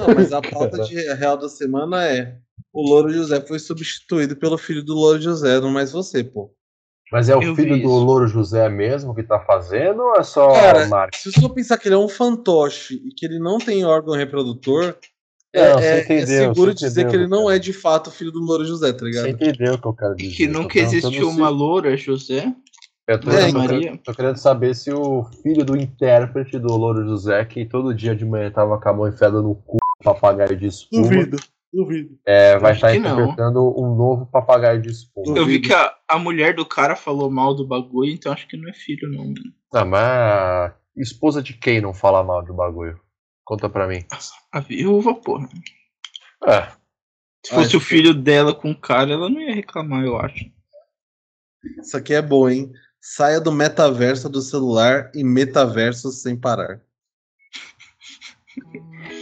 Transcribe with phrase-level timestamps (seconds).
[0.00, 2.36] Não, mas a pauta de real da semana é
[2.72, 6.52] o Louro José foi substituído pelo filho do Louro José, não mais você, pô.
[7.12, 7.88] Mas é o Eu filho do isso.
[7.88, 11.22] Louro José mesmo que tá fazendo ou é só Cara, marketing?
[11.22, 14.14] Se você for pensar que ele é um fantoche e que ele não tem órgão
[14.14, 14.94] reprodutor,
[15.52, 18.12] Não, é, você é- é entendeu, seguro dizer que entendeu, ele não é de fato
[18.12, 19.24] filho do Louro José, tá ligado?
[19.24, 20.36] Você entendeu o que eu quero dizer.
[20.36, 22.54] Que Tô nunca perguntando existiu se- uma loura, José.
[23.08, 23.80] Eu tô, É, tô Maria.
[23.80, 28.14] querendo, tô querendo saber se o filho do intérprete do Louro José, que todo dia
[28.14, 31.02] de manhã tava com a mão enfiada no cu, papagaio de espuma,
[31.72, 32.18] duvido.
[32.26, 33.12] é, vai Acho estar que não.
[33.12, 35.36] interpretando um novo papagaio de espuma.
[35.36, 38.56] Eu vi que a, a mulher do cara falou mal do bagulho, então acho que
[38.56, 39.32] não é filho, não.
[39.72, 42.98] Ah, mas a esposa de quem não fala mal de bagulho?
[43.44, 44.04] Conta pra mim.
[44.52, 45.48] A viúva, porra.
[46.46, 46.68] É,
[47.44, 50.50] Se fosse Ah, o filho dela com o cara, ela não ia reclamar, eu acho.
[51.80, 52.72] Isso aqui é bom, hein?
[53.00, 56.80] Saia do metaverso do celular e metaverso sem parar.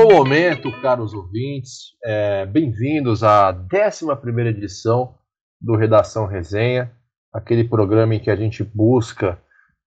[0.00, 1.96] Bom momento, caros ouvintes.
[2.04, 5.16] É, Bem-vindos à 11 edição
[5.60, 6.92] do Redação Resenha,
[7.32, 9.42] aquele programa em que a gente busca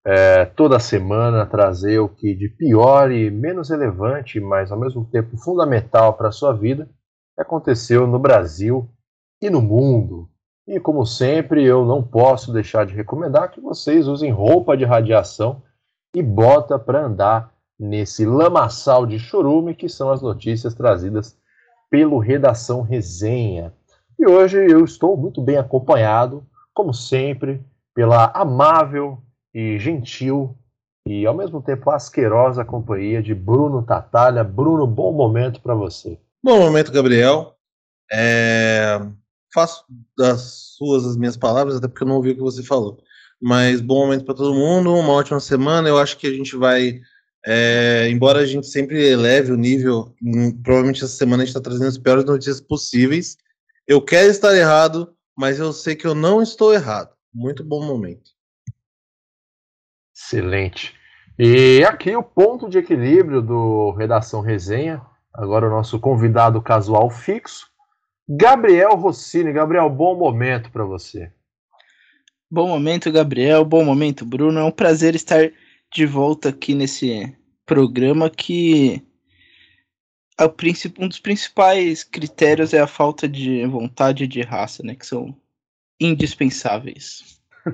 [0.05, 5.37] é, toda semana trazer o que de pior e menos relevante, mas ao mesmo tempo
[5.37, 6.89] fundamental para a sua vida,
[7.39, 8.89] aconteceu no Brasil
[9.41, 10.29] e no mundo.
[10.67, 15.63] E como sempre, eu não posso deixar de recomendar que vocês usem roupa de radiação
[16.13, 17.50] e bota para andar
[17.81, 21.35] nesse lamaçal de chorume que são as notícias trazidas
[21.89, 23.73] pelo Redação Resenha.
[24.19, 27.61] E hoje eu estou muito bem acompanhado, como sempre,
[27.93, 29.17] pela amável
[29.53, 30.55] e gentil
[31.07, 34.43] e ao mesmo tempo asquerosa companhia de Bruno Tatalha.
[34.43, 36.19] Bruno, bom momento para você.
[36.43, 37.55] Bom momento, Gabriel.
[38.13, 39.01] É,
[39.53, 39.83] Faço
[40.17, 42.99] das suas as minhas palavras, até porque eu não ouvi o que você falou.
[43.41, 45.89] Mas bom momento para todo mundo, uma ótima semana.
[45.89, 47.01] Eu acho que a gente vai.
[47.45, 51.62] É, embora a gente sempre eleve o nível, hum, provavelmente essa semana a gente está
[51.62, 53.38] trazendo as piores notícias possíveis.
[53.88, 57.12] Eu quero estar errado, mas eu sei que eu não estou errado.
[57.34, 58.31] Muito bom momento.
[60.16, 60.94] Excelente.
[61.40, 65.01] E aqui o ponto de equilíbrio do Redação Resenha,
[65.34, 67.72] agora o nosso convidado casual fixo,
[68.30, 69.51] Gabriel Rossini.
[69.51, 71.31] Gabriel, bom momento para você.
[72.50, 73.66] Bom momento, Gabriel.
[73.66, 74.59] Bom momento, Bruno.
[74.59, 75.50] É um prazer estar
[75.94, 77.35] de volta aqui nesse
[77.66, 79.03] programa que
[81.00, 84.96] um dos principais critérios é a falta de vontade de raça, né?
[84.96, 85.35] Que são
[86.00, 87.40] indispensáveis.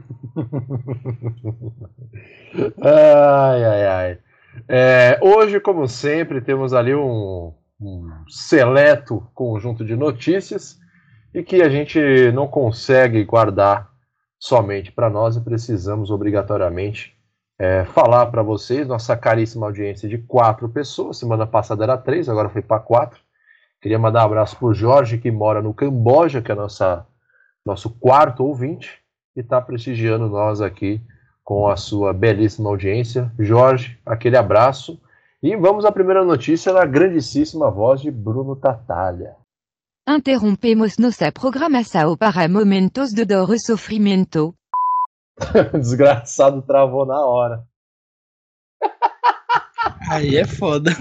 [2.82, 4.20] ai, ai, ai.
[4.68, 10.78] É, hoje, como sempre, temos ali um, um seleto conjunto de notícias
[11.34, 12.00] e que a gente
[12.34, 13.90] não consegue guardar
[14.40, 17.17] somente para nós e precisamos obrigatoriamente
[17.60, 21.18] é, falar para vocês, nossa caríssima audiência de quatro pessoas.
[21.18, 23.20] Semana passada era três, agora foi para quatro.
[23.82, 27.06] Queria mandar um abraço para o Jorge, que mora no Camboja, que é nossa,
[27.66, 29.00] nosso quarto ouvinte,
[29.36, 31.02] e está prestigiando nós aqui
[31.44, 33.32] com a sua belíssima audiência.
[33.40, 35.00] Jorge, aquele abraço.
[35.42, 39.36] E vamos à primeira notícia na grandíssima voz de Bruno Tatalha.
[40.10, 44.56] Interrompemos nossa programação para momentos de dor sofrimento.
[45.74, 47.64] Desgraçado travou na hora.
[50.10, 50.92] Aí é foda.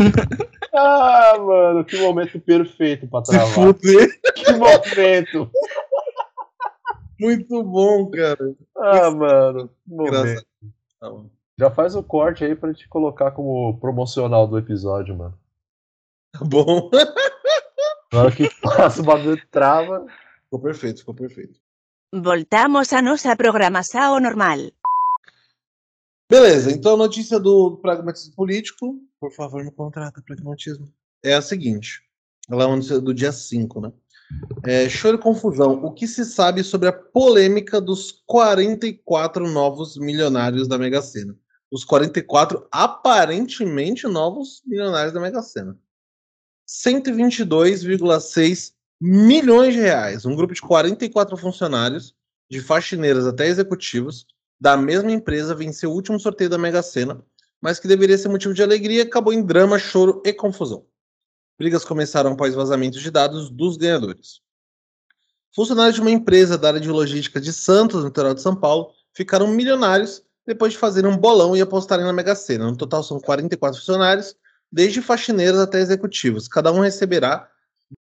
[0.74, 3.54] Ah, mano, que momento perfeito para Se travar.
[3.54, 4.20] fuder.
[4.34, 5.50] Que momento.
[7.18, 8.54] Muito bom, cara.
[8.76, 9.68] Ah, mano.
[9.68, 10.46] que momento.
[11.00, 11.12] Tá.
[11.58, 15.38] Já faz o corte aí pra te colocar como promocional do episódio, mano.
[16.32, 16.90] Tá bom.
[18.12, 20.04] Na hora que passa o bagulho trava.
[20.44, 21.58] Ficou perfeito, ficou perfeito.
[22.12, 24.58] Voltamos a nossa programação normal.
[26.30, 32.00] Beleza, então a notícia do pragmatismo político, por favor, me contrata pragmatismo, é a seguinte.
[32.48, 33.92] Ela é uma notícia do dia 5, né?
[34.64, 35.84] É, choro e confusão.
[35.84, 41.36] O que se sabe sobre a polêmica dos 44 novos milionários da Mega Sena?
[41.70, 45.76] Os 44 aparentemente novos milionários da Mega Sena.
[46.68, 50.24] 122,6 milhões de reais.
[50.24, 52.14] Um grupo de 44 funcionários,
[52.50, 54.26] de faxineiras até executivos,
[54.58, 57.22] da mesma empresa venceu o último sorteio da Mega Sena,
[57.60, 60.86] mas que deveria ser motivo de alegria, acabou em drama, choro e confusão.
[61.58, 64.40] Brigas começaram após vazamentos de dados dos ganhadores.
[65.54, 68.92] Funcionários de uma empresa da área de logística de Santos, no litoral de São Paulo,
[69.12, 72.70] ficaram milionários depois de fazerem um bolão e apostarem na Mega Sena.
[72.70, 74.36] No total são 44 funcionários,
[74.70, 76.46] desde faxineiros até executivos.
[76.46, 77.50] Cada um receberá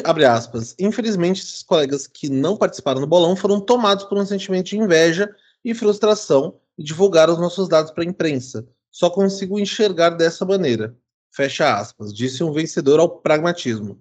[0.05, 0.75] Abre aspas.
[0.79, 5.35] Infelizmente, esses colegas que não participaram do bolão foram tomados por um sentimento de inveja
[5.65, 8.67] e frustração e divulgaram os nossos dados para a imprensa.
[8.91, 10.97] Só consigo enxergar dessa maneira.
[11.33, 14.01] Fecha aspas, disse um vencedor ao pragmatismo,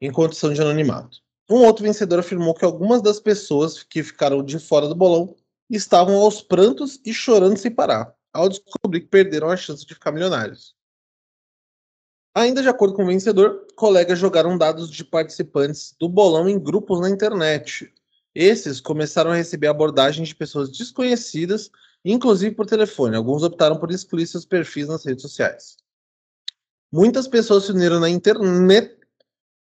[0.00, 1.18] em condição de anonimato.
[1.48, 5.36] Um outro vencedor afirmou que algumas das pessoas que ficaram de fora do bolão
[5.70, 10.10] estavam aos prantos e chorando sem parar, ao descobrir que perderam a chance de ficar
[10.10, 10.75] milionários.
[12.36, 17.00] Ainda de acordo com o vencedor, colegas jogaram dados de participantes do bolão em grupos
[17.00, 17.90] na internet.
[18.34, 21.70] Esses começaram a receber abordagens de pessoas desconhecidas,
[22.04, 23.16] inclusive por telefone.
[23.16, 25.78] Alguns optaram por excluir seus perfis nas redes sociais.
[26.92, 28.98] Muitas pessoas se uniram na internet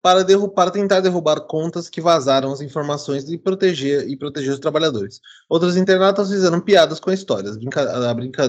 [0.01, 5.21] para, para tentar derrubar contas que vazaram as informações e proteger, e proteger os trabalhadores.
[5.47, 7.51] Outros internautas fizeram piadas com a história.
[7.51, 8.45] As, brinca, a brinca,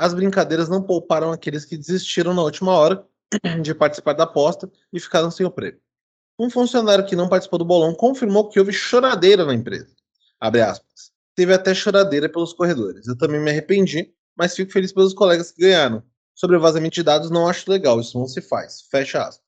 [0.00, 3.06] as brincadeiras não pouparam aqueles que desistiram na última hora
[3.62, 5.78] de participar da aposta e ficaram sem o prêmio.
[6.38, 9.94] Um funcionário que não participou do bolão confirmou que houve choradeira na empresa.
[10.40, 11.12] Aspas.
[11.36, 13.06] Teve até choradeira pelos corredores.
[13.06, 16.02] Eu também me arrependi, mas fico feliz pelos colegas que ganharam
[16.34, 18.80] sobre o vazamento de dados não acho legal, isso não se faz.
[18.90, 19.44] Fecha aspas.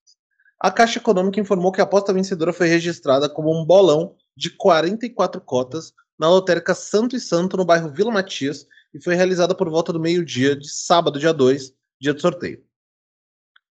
[0.61, 5.41] A Caixa Econômica informou que a aposta vencedora foi registrada como um bolão de 44
[5.41, 9.93] cotas na lotérica Santo e Santo, no bairro Vila Matias, e foi realizada por volta
[9.93, 12.63] do meio-dia de sábado, dia 2, dia do sorteio.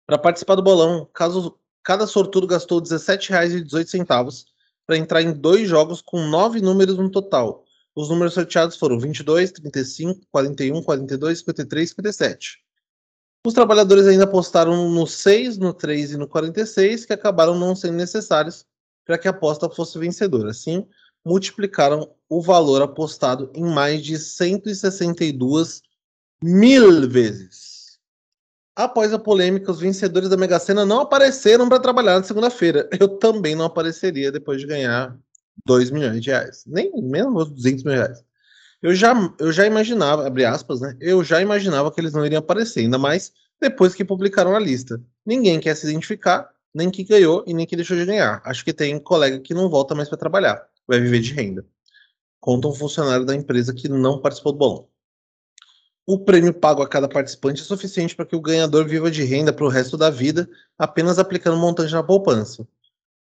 [0.05, 4.45] Para participar do bolão, caso, cada sortudo gastou R$ 17,18
[4.85, 7.63] para entrar em dois jogos com nove números no total.
[7.95, 12.57] Os números sorteados foram 22, 35, 41, 42, 53 e 57.
[13.45, 17.95] Os trabalhadores ainda apostaram no 6, no 3 e no 46, que acabaram não sendo
[17.95, 18.65] necessários
[19.05, 20.51] para que a aposta fosse vencedora.
[20.51, 20.87] Assim,
[21.25, 25.81] multiplicaram o valor apostado em mais de 162
[26.43, 27.99] mil vezes.
[28.75, 32.89] Após a polêmica, os vencedores da Mega Sena não apareceram para trabalhar na segunda-feira.
[32.99, 35.17] Eu também não apareceria depois de ganhar
[35.65, 36.63] 2 milhões de reais.
[36.65, 38.23] Nem menos 200 mil reais.
[38.81, 40.97] Eu já, eu já imaginava, abre aspas, né?
[40.99, 44.99] Eu já imaginava que eles não iriam aparecer, ainda mais depois que publicaram a lista.
[45.23, 48.41] Ninguém quer se identificar, nem que ganhou e nem que deixou de ganhar.
[48.43, 51.65] Acho que tem colega que não volta mais para trabalhar, vai viver de renda.
[52.39, 54.87] Conta um funcionário da empresa que não participou do bolão.
[56.05, 59.53] O prêmio pago a cada participante é suficiente para que o ganhador viva de renda
[59.53, 62.67] para o resto da vida, apenas aplicando montante na poupança.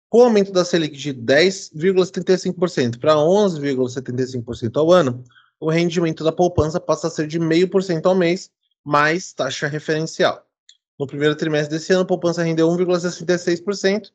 [0.09, 5.23] Com o aumento da Selic de 10,75% para 11,75% ao ano,
[5.61, 8.51] o rendimento da poupança passa a ser de 0,5% ao mês,
[8.85, 10.47] mais taxa referencial.
[10.99, 14.11] No primeiro trimestre desse ano, a poupança rendeu 1,66%,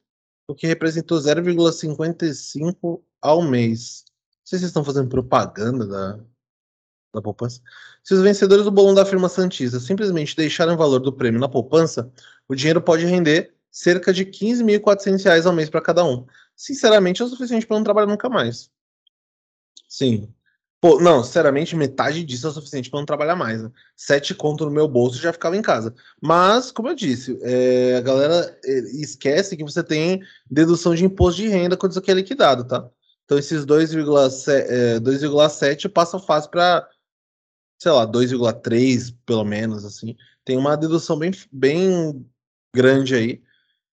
[0.47, 4.05] o que representou 0,55% ao mês.
[4.07, 6.19] Não sei se vocês estão fazendo propaganda da,
[7.13, 7.61] da poupança.
[8.03, 11.49] Se os vencedores do bolão da firma Santista simplesmente deixarem o valor do prêmio na
[11.49, 12.11] poupança,
[12.47, 16.25] o dinheiro pode render cerca de 15.400 reais ao mês para cada um.
[16.55, 18.71] Sinceramente, é o suficiente para não trabalhar nunca mais.
[19.87, 20.33] Sim.
[20.79, 23.63] Pô, não, sinceramente, metade disso é o suficiente para não trabalhar mais.
[23.63, 23.71] Né?
[23.95, 25.93] Sete conto no meu bolso já ficava em casa.
[26.21, 31.41] Mas, como eu disse, é, a galera é, esquece que você tem dedução de imposto
[31.41, 32.89] de renda quando isso aqui é liquidado, tá?
[33.27, 36.89] Então, esses 2,7 é, passa fácil para,
[37.77, 40.15] sei lá, 2,3 pelo menos, assim.
[40.45, 42.25] Tem uma dedução bem, bem
[42.73, 43.43] grande aí.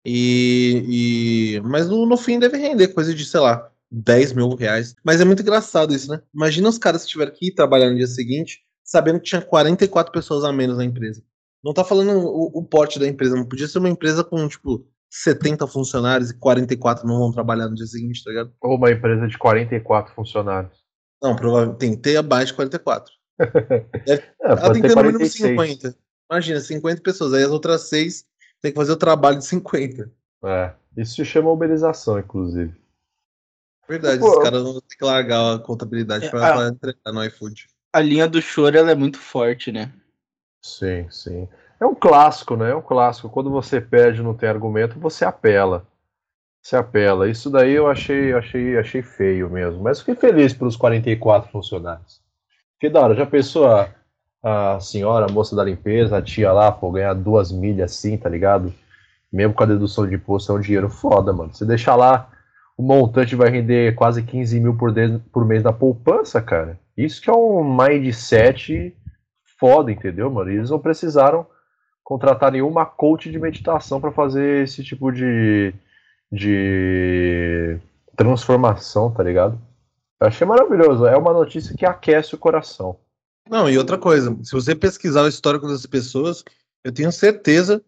[0.04, 4.94] E, e mas no, no, fim deve render coisa de, sei lá, 10 mil reais.
[5.02, 6.22] Mas é muito engraçado isso, né?
[6.32, 10.12] Imagina os caras que tiveram que ir trabalhar no dia seguinte, sabendo que tinha 44
[10.12, 11.24] pessoas a menos na empresa.
[11.62, 14.86] Não tá falando o, o porte da empresa, não podia ser uma empresa com, tipo,
[15.10, 18.52] 70 funcionários e 44 não vão trabalhar no dia seguinte, tá ligado?
[18.60, 20.84] Ou uma empresa de 44 funcionários.
[21.22, 23.12] Não, provavelmente tem que ter abaixo de 44.
[24.04, 25.96] Deve, é, ela tem que ter no mínimo 50.
[26.30, 27.32] Imagina, 50 pessoas.
[27.32, 28.24] Aí as outras 6
[28.60, 30.10] tem que fazer o trabalho de 50.
[30.44, 32.74] É, isso se chama uberização, inclusive.
[33.88, 37.66] Verdade, Pô, os caras vão ter que largar a contabilidade é, para entregar no iFood.
[37.92, 39.92] A linha do choro ela é muito forte, né?
[40.62, 41.48] Sim, sim.
[41.80, 42.70] É um clássico, né?
[42.70, 43.28] É um clássico.
[43.28, 45.86] Quando você perde não tem argumento, você apela.
[46.62, 47.28] Você apela.
[47.28, 49.82] Isso daí eu achei, achei, achei feio mesmo.
[49.82, 52.20] Mas fiquei feliz pelos 44 funcionários.
[52.80, 53.14] Que da hora.
[53.14, 53.88] Já pensou a,
[54.42, 58.28] a senhora, a moça da limpeza, a tia lá, pô, ganhar duas milhas assim, tá
[58.28, 58.72] ligado?
[59.32, 61.52] Mesmo com a dedução de imposto, é um dinheiro foda, mano.
[61.52, 62.30] Você deixar lá
[62.76, 66.78] o montante vai render quase 15 mil por, de, por mês na poupança, cara.
[66.96, 68.94] Isso que é um mindset
[69.58, 70.50] foda, entendeu, mano?
[70.50, 71.46] eles não precisaram
[72.04, 75.74] contratar nenhuma coach de meditação para fazer esse tipo de,
[76.30, 77.80] de
[78.14, 79.58] transformação, tá ligado?
[80.20, 81.06] Eu achei maravilhoso.
[81.06, 82.98] É uma notícia que aquece o coração.
[83.48, 86.44] Não, e outra coisa, se você pesquisar o histórico das pessoas,
[86.84, 87.82] eu tenho certeza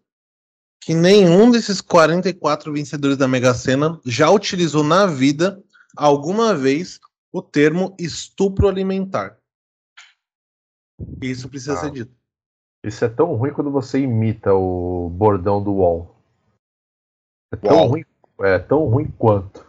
[0.81, 5.63] que nenhum desses 44 vencedores da Mega Sena já utilizou na vida
[5.95, 6.99] alguma vez
[7.31, 9.37] o termo estupro alimentar.
[11.21, 11.77] Isso precisa ah.
[11.77, 12.16] ser dito.
[12.83, 16.15] Isso é tão ruim quando você imita o bordão do UOL.
[17.51, 18.05] É tão, ruim,
[18.41, 19.65] é tão ruim quanto.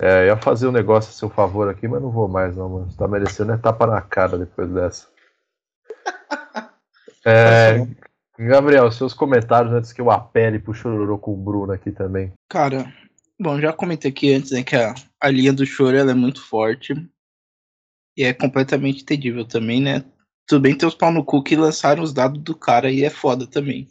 [0.00, 2.90] É, ia fazer um negócio a seu favor aqui, mas não vou mais, não, mano.
[2.90, 5.08] Você tá merecendo é tapa na cara depois dessa.
[7.26, 7.78] É,
[8.38, 12.34] Gabriel, seus comentários antes que eu apele pro chororô com o Bruno aqui também.
[12.50, 12.92] Cara,
[13.40, 16.46] bom, já comentei aqui antes, né, que a, a linha do choro ela é muito
[16.46, 16.92] forte.
[18.14, 20.04] E é completamente entendível também, né?
[20.46, 23.10] Tudo bem ter os pau no cu que lançaram os dados do cara e é
[23.10, 23.88] foda também.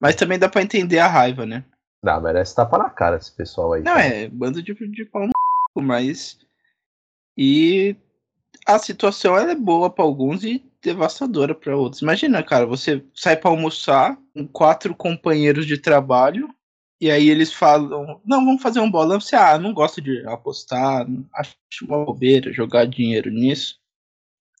[0.00, 1.64] Mas também dá para entender a raiva, né?
[2.02, 3.82] Não, merece tapa na cara esse pessoal aí.
[3.82, 4.06] Não, cara.
[4.06, 5.32] é, bando de, de pau no
[5.72, 6.38] cu, mas.
[7.36, 7.96] E
[8.66, 12.02] a situação ela é boa para alguns e devastadora para outros.
[12.02, 16.54] Imagina, cara, você sai para almoçar com quatro companheiros de trabalho
[17.00, 19.20] e aí eles falam: Não, vamos fazer um bolão.
[19.20, 23.78] Você, ah, não gosto de apostar, acho uma bobeira jogar dinheiro nisso.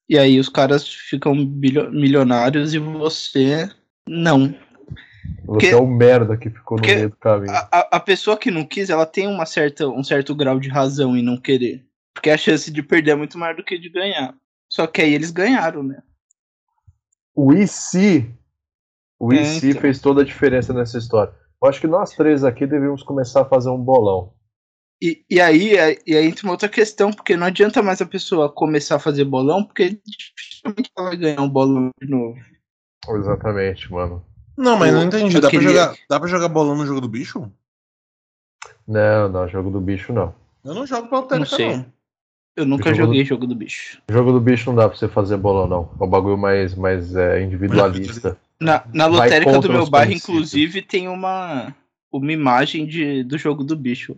[0.08, 3.70] E aí os caras ficam milionários e você
[4.06, 4.48] não.
[4.48, 7.50] Você porque, é o merda que ficou no meio do caminho.
[7.50, 11.16] A, a, pessoa que não quis, ela tem uma certa, um certo grau de razão
[11.16, 11.84] em não querer.
[12.12, 14.34] Porque a chance de perder é muito maior do que de ganhar.
[14.68, 16.02] Só que aí eles ganharam, né?
[17.34, 18.30] O IC.
[19.18, 19.80] O é, IC então.
[19.80, 21.32] fez toda a diferença nessa história.
[21.62, 24.33] Eu acho que nós três aqui devíamos começar a fazer um bolão.
[25.04, 28.06] E, e, aí, é, e aí entra uma outra questão, porque não adianta mais a
[28.06, 32.40] pessoa começar a fazer bolão, porque dificilmente ela vai ganhar um bolão de novo.
[33.10, 34.24] Exatamente, mano.
[34.56, 35.38] Não, mas não entendi.
[35.38, 35.68] Dá, queria...
[35.68, 37.52] pra jogar, dá pra jogar bolão no jogo do bicho?
[38.88, 40.34] Não, não, jogo do bicho não.
[40.64, 41.56] Eu não jogo pra Altérica, não.
[41.58, 41.84] Sei.
[42.56, 43.28] Eu nunca jogo joguei do...
[43.28, 44.00] jogo do bicho.
[44.08, 45.90] Jogo do bicho não dá pra você fazer bolão, não.
[46.00, 48.38] É um bagulho mais, mais é, individualista.
[48.58, 51.76] Na, na lotérica do meu bairro, inclusive, tem uma,
[52.10, 54.16] uma imagem de, do jogo do bicho.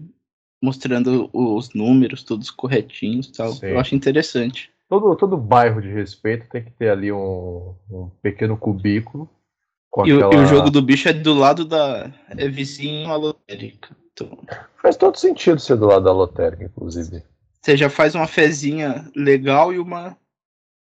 [0.63, 3.53] Mostrando os números, todos corretinhos tal.
[3.53, 3.67] Sim.
[3.67, 4.71] Eu acho interessante.
[4.89, 9.29] Todo, todo bairro de respeito tem que ter ali um, um pequeno cubículo.
[10.05, 10.35] E, aquela...
[10.35, 12.13] e, o jogo do bicho é do lado da.
[12.29, 13.97] É vizinho à lotérica.
[14.13, 14.39] Então...
[14.81, 17.23] Faz todo sentido ser do lado da lotérica, inclusive.
[17.61, 20.17] Você já faz uma fezinha legal e uma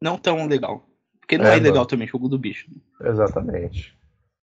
[0.02, 0.86] não tão legal.
[1.20, 2.66] Porque não é, é ilegal também, jogo do bicho.
[3.02, 3.94] Exatamente.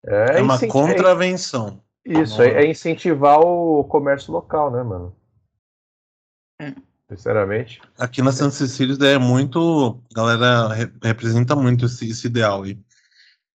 [0.05, 1.81] É, é uma contravenção.
[2.05, 5.15] Isso, é, é, incentivar o comércio local, né, mano?
[6.61, 6.73] É.
[7.09, 7.81] Sinceramente.
[7.97, 9.99] Aqui na Santa Cecília é muito.
[10.11, 12.77] A galera re representa muito esse, esse, ideal aí.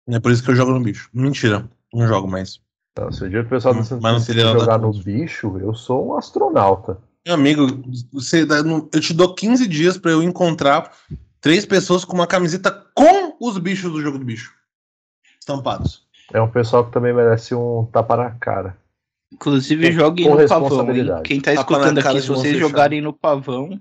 [0.07, 1.09] É por isso que eu jogo no bicho.
[1.13, 2.59] Mentira, não jogo mais.
[2.97, 6.17] Não, se o dia o pessoal da Santa Cecília jogar no bicho, eu sou um
[6.17, 6.97] astronauta.
[7.25, 7.67] Meu amigo,
[8.11, 10.93] você dá, eu te dou 15 dias para eu encontrar
[11.41, 14.53] três pessoas com uma camiseta com os bichos do jogo do bicho.
[15.39, 16.06] Estampados.
[16.33, 18.77] É um pessoal que também merece um tapa na cara.
[19.33, 20.95] Inclusive, joguem no pavão.
[20.95, 21.21] Hein?
[21.23, 23.79] Quem tá escutando aqui, se vocês jogarem no pavão,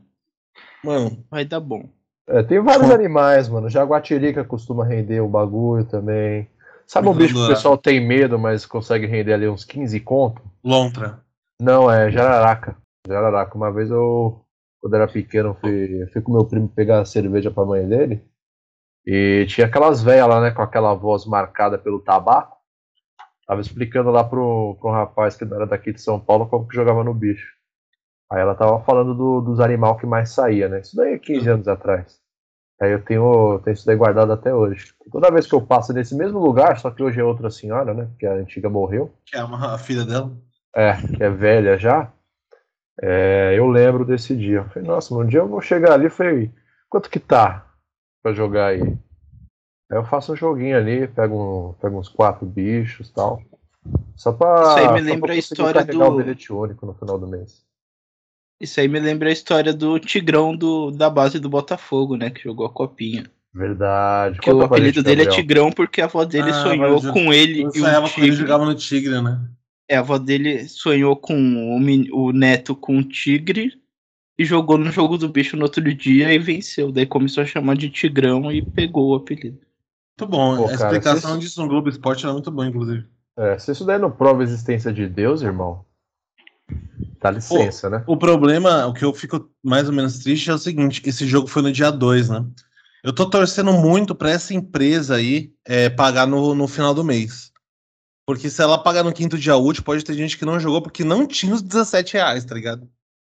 [0.82, 1.88] mano, vai dar bom.
[2.28, 3.70] É, tem vários animais, mano.
[3.70, 6.48] Jaguatirica costuma render o bagulho também.
[6.86, 10.42] Sabe um bicho que o pessoal tem medo, mas consegue render ali uns 15 conto?
[10.64, 11.20] Lontra.
[11.60, 12.76] Não, é jararaca.
[13.06, 13.56] Jararaca.
[13.56, 14.40] Uma vez eu,
[14.80, 18.22] quando era pequeno, fui, fui com meu primo pegar cerveja pra mãe dele.
[19.06, 22.56] E tinha aquelas velhas lá, né, com aquela voz marcada pelo tabaco.
[23.46, 27.04] Tava explicando lá pro, pro rapaz que era daqui de São Paulo como que jogava
[27.04, 27.54] no bicho.
[28.30, 30.80] Aí ela tava falando do, dos animais que mais saía, né?
[30.80, 32.18] Isso daí é 15 anos atrás.
[32.82, 34.92] Aí eu tenho, tenho isso daí guardado até hoje.
[35.12, 38.06] Toda vez que eu passo nesse mesmo lugar, só que hoje é outra senhora, né?
[38.06, 39.14] Porque a antiga morreu.
[39.24, 40.36] Que é uma, a filha dela.
[40.74, 42.12] É, que é velha já.
[43.00, 44.58] É, eu lembro desse dia.
[44.58, 46.52] Eu falei, nossa, um dia eu vou chegar ali e falei,
[46.90, 47.65] quanto que tá
[48.26, 48.82] pra jogar aí?
[48.82, 53.40] Aí eu faço um joguinho ali, pego, um, pego uns quatro bichos e tal.
[54.16, 54.62] Só pra.
[54.62, 56.02] Isso aí me lembra a história do.
[56.02, 57.64] o bilhete único no final do mês.
[58.60, 62.30] Isso aí me lembra a história do Tigrão do, da base do Botafogo, né?
[62.30, 63.30] Que jogou a copinha.
[63.54, 64.40] Verdade.
[64.40, 67.66] Que o apelido dele é Tigrão porque a avó dele ah, sonhou com ele e
[67.66, 68.26] o tigre.
[68.26, 69.40] ele jogava no Tigre, né?
[69.88, 73.80] É, a avó dele sonhou com o, o neto com o tigre
[74.38, 76.92] e jogou no jogo do bicho no outro dia e venceu.
[76.92, 79.58] Daí começou a chamar de Tigrão e pegou o apelido.
[80.18, 80.56] Muito bom.
[80.56, 83.06] Pô, a cara, explicação disso no Globo Esporte era muito boa, inclusive.
[83.36, 85.84] É, se isso daí não prova a existência de Deus, irmão.
[87.20, 88.02] Dá licença, né?
[88.06, 91.46] O problema, o que eu fico mais ou menos triste é o seguinte: esse jogo
[91.46, 92.44] foi no dia 2, né?
[93.04, 97.52] Eu tô torcendo muito pra essa empresa aí é, pagar no, no final do mês.
[98.26, 101.04] Porque se ela pagar no quinto dia útil, pode ter gente que não jogou porque
[101.04, 102.88] não tinha os 17 reais, tá ligado?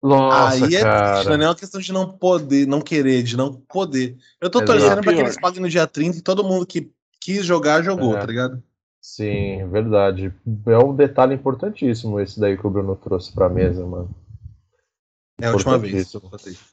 [0.08, 1.14] Nossa, aí é cara.
[1.14, 4.16] triste, não é uma questão de não poder, não querer, de não poder.
[4.40, 4.80] Eu tô Exato.
[4.80, 8.16] torcendo pra que eles paguem no dia 30 e todo mundo que quis jogar, jogou,
[8.16, 8.20] É.
[8.20, 8.62] tá ligado?
[9.02, 10.34] Sim, verdade.
[10.68, 14.10] É um detalhe importantíssimo esse daí que o Bruno trouxe pra mesa, mano.
[15.42, 16.14] É a última vez.
[16.16, 16.70] Importantíssimo.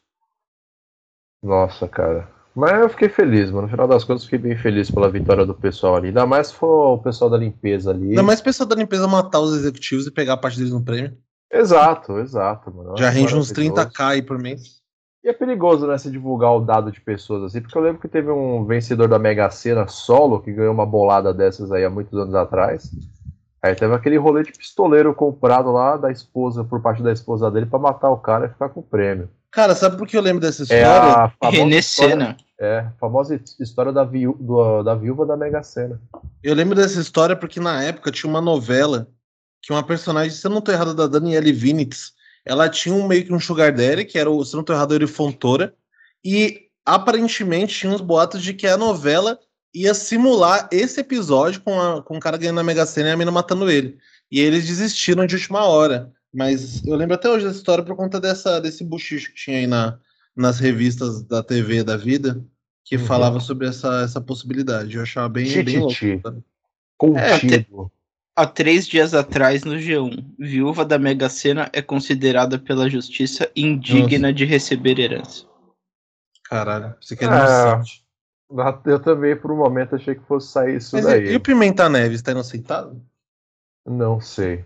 [1.42, 2.30] Nossa, cara.
[2.54, 3.62] Mas eu fiquei feliz, mano.
[3.62, 6.08] No final das contas, fiquei bem feliz pela vitória do pessoal ali.
[6.08, 8.10] Ainda mais se for o pessoal da limpeza ali.
[8.10, 11.16] Ainda mais pessoal da limpeza matar os executivos e pegar a parte deles no prêmio.
[11.52, 12.96] Exato, exato, mano.
[12.96, 13.82] Já rende uns maravilhoso.
[13.90, 14.80] 30k aí por mês.
[15.24, 18.08] E é perigoso, né, se divulgar o dado de pessoas assim, porque eu lembro que
[18.08, 22.18] teve um vencedor da Mega Sena solo que ganhou uma bolada dessas aí há muitos
[22.18, 22.90] anos atrás.
[23.62, 27.66] Aí teve aquele rolê de pistoleiro comprado lá da esposa, por parte da esposa dele,
[27.66, 29.28] pra matar o cara e ficar com o prêmio.
[29.52, 31.12] Cara, sabe por que eu lembro dessa É história?
[31.14, 36.00] a famosa história, é, a famosa história da, viú- do- da viúva da Mega Sena.
[36.42, 39.06] Eu lembro dessa história porque na época tinha uma novela
[39.62, 42.12] que uma personagem, se eu não tô errado, da Daniele Vinitz,
[42.44, 44.72] ela tinha um meio que um sugar daddy, que era o, se eu não tô
[44.72, 45.74] errado, ele Fontoura,
[46.24, 49.38] e aparentemente tinha uns boatos de que a novela
[49.72, 53.16] ia simular esse episódio com, a, com o cara ganhando na Mega Sena e a
[53.16, 53.96] mina matando ele.
[54.30, 56.12] E eles desistiram de última hora.
[56.34, 59.66] Mas eu lembro até hoje dessa história por conta dessa, desse buchicho que tinha aí
[59.66, 59.98] na,
[60.34, 62.42] nas revistas da TV da vida,
[62.84, 63.04] que Uhum.
[63.04, 64.96] falava sobre essa, essa possibilidade.
[64.96, 65.94] Eu achava bem, bem louco.
[65.94, 66.20] Tititi.
[66.22, 66.42] sabe?
[68.34, 74.32] Há três dias atrás, no G1, viúva da Mega Sena é considerada pela justiça indigna
[74.32, 75.46] de receber herança.
[76.44, 77.72] Caralho, você quer É.
[77.74, 78.02] inocente.
[78.86, 81.32] Eu também, por um momento, achei que fosse sair isso Mas daí.
[81.32, 83.02] e, o Pimenta Neves, tá inocentado?
[83.86, 84.64] Não sei.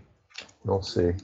[0.63, 1.15] Não sei.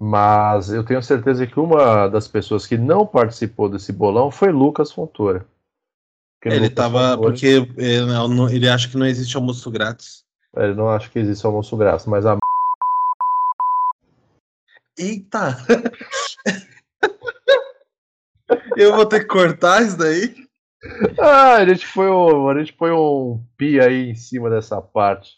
[0.00, 4.92] Mas eu tenho certeza que uma das pessoas que não participou desse bolão foi Lucas
[4.92, 5.44] Fontoura.
[6.44, 7.10] Ele Lucas tava.
[7.16, 7.46] Fontoura, Porque
[7.76, 10.24] ele, não- ele acha que não existe almoço grátis.
[10.56, 12.36] Ele não acha que existe almoço graça, mas a
[14.98, 15.56] Eita!
[18.76, 20.34] Eu vou ter que cortar isso daí?
[21.18, 25.32] Ah, a gente foi um, a gente põe um pi aí em cima dessa parte.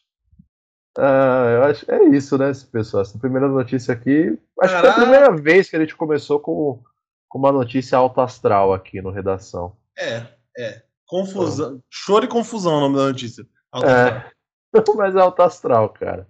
[0.97, 3.03] Ah, eu acho é isso, né, pessoal?
[3.03, 4.39] Essa primeira notícia aqui.
[4.61, 5.01] Acho que foi a Caraca.
[5.01, 6.83] primeira vez que a gente começou com,
[7.29, 9.77] com uma notícia alto astral aqui no redação.
[9.99, 10.83] É, é.
[11.07, 11.83] Confusão.
[11.91, 13.45] Choro e confusão é o nome da notícia.
[13.73, 14.31] Alto É.
[14.97, 16.27] Mas é alto astral, cara.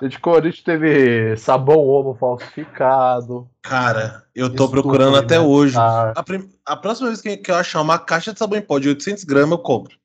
[0.00, 3.48] A gente, a gente teve sabão homo falsificado.
[3.62, 5.78] Cara, eu tô procurando até hoje.
[5.78, 6.12] alimentar.
[6.14, 8.78] A, prim- a próxima vez que, que eu achar uma caixa de sabão em pó
[8.78, 9.96] de 800 gramas, eu compro.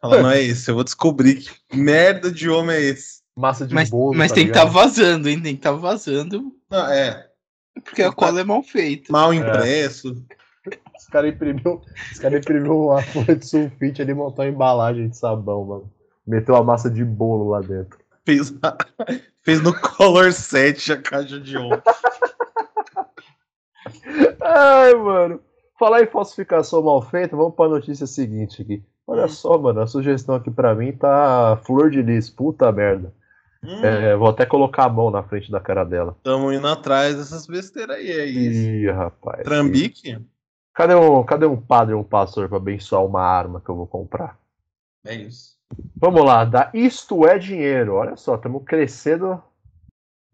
[0.00, 0.70] Fala, não é esse.
[0.70, 1.34] Eu vou descobrir
[1.68, 3.20] que merda de homem é esse.
[3.36, 4.16] Massa de Mas, bolo.
[4.16, 4.74] mas tá tem que estar ligado?
[4.74, 5.40] vazando, hein?
[5.42, 7.28] Tem que estar vazando, Não, é.
[7.84, 9.10] porque a cola é mal feita.
[9.12, 10.14] Mal impresso.
[10.98, 15.08] Os caras imprimiu, os cara imprimiu uma folha de sulfite ali e montou uma embalagem
[15.08, 15.90] de sabão, mano.
[16.26, 17.98] Meteu a massa de bolo lá dentro.
[18.24, 18.52] Fez,
[19.42, 21.82] fez no Color 7 a caixa de ouro.
[24.40, 25.40] Ai, mano.
[25.78, 28.82] Falar em falsificação mal feita, vamos pra notícia seguinte aqui.
[29.06, 33.12] Olha só, mano, a sugestão aqui pra mim tá flor de lis, puta merda.
[33.64, 36.16] Hum, É, vou até colocar a mão na frente da cara dela.
[36.22, 38.60] Tamo indo atrás dessas besteiras aí, é isso.
[38.60, 39.42] Ih, rapaz.
[39.42, 40.18] Trambique?
[40.74, 43.86] Cadê um, cadê um padre ou um pastor pra abençoar uma arma que eu vou
[43.86, 44.38] comprar?
[45.04, 45.56] É isso.
[45.96, 47.94] Vamos lá, da Isto é Dinheiro.
[47.94, 49.42] Olha só, estamos crescendo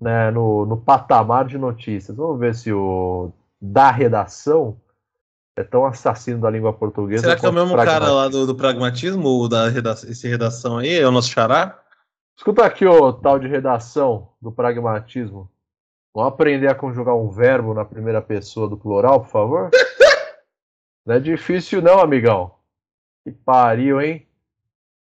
[0.00, 2.16] né, no, no patamar de notícias.
[2.16, 4.80] Vamos ver se o da redação
[5.56, 7.22] é tão assassino da língua portuguesa.
[7.22, 10.78] Será que é o mesmo cara lá do, do pragmatismo, ou da redação, esse redação
[10.78, 10.94] aí?
[10.94, 11.82] É o nosso xará?
[12.36, 15.50] Escuta aqui o tal de redação do pragmatismo.
[16.14, 19.70] Vamos aprender a conjugar um verbo na primeira pessoa do plural, por favor?
[21.04, 22.54] não é difícil não, amigão.
[23.24, 24.27] Que pariu, hein?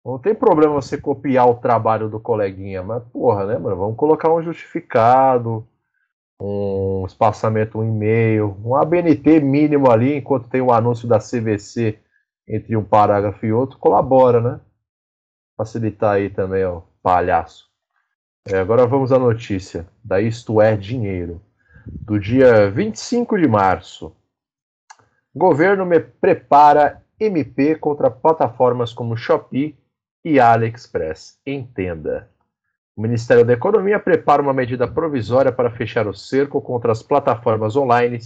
[0.04, 3.76] Não tem problema você copiar o trabalho do coleguinha, mas porra, né, mano?
[3.76, 5.68] Vamos colocar um justificado,
[6.42, 12.00] um espaçamento, um e-mail, um ABNT mínimo ali, enquanto tem o anúncio da CVC
[12.48, 14.60] entre um parágrafo e outro, colabora, né?
[15.56, 17.70] Facilitar aí também, ó, palhaço.
[18.48, 21.40] É, agora vamos à notícia da Isto é Dinheiro,
[21.86, 24.16] do dia 25 de março.
[25.34, 29.78] Governo me prepara MP contra plataformas como Shopee
[30.24, 31.40] e AliExpress.
[31.46, 32.30] Entenda.
[32.96, 37.76] O Ministério da Economia prepara uma medida provisória para fechar o cerco contra as plataformas
[37.76, 38.20] online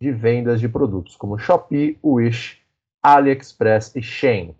[0.00, 2.60] de vendas de produtos como Shopee, Wish,
[3.02, 4.54] AliExpress e Shein.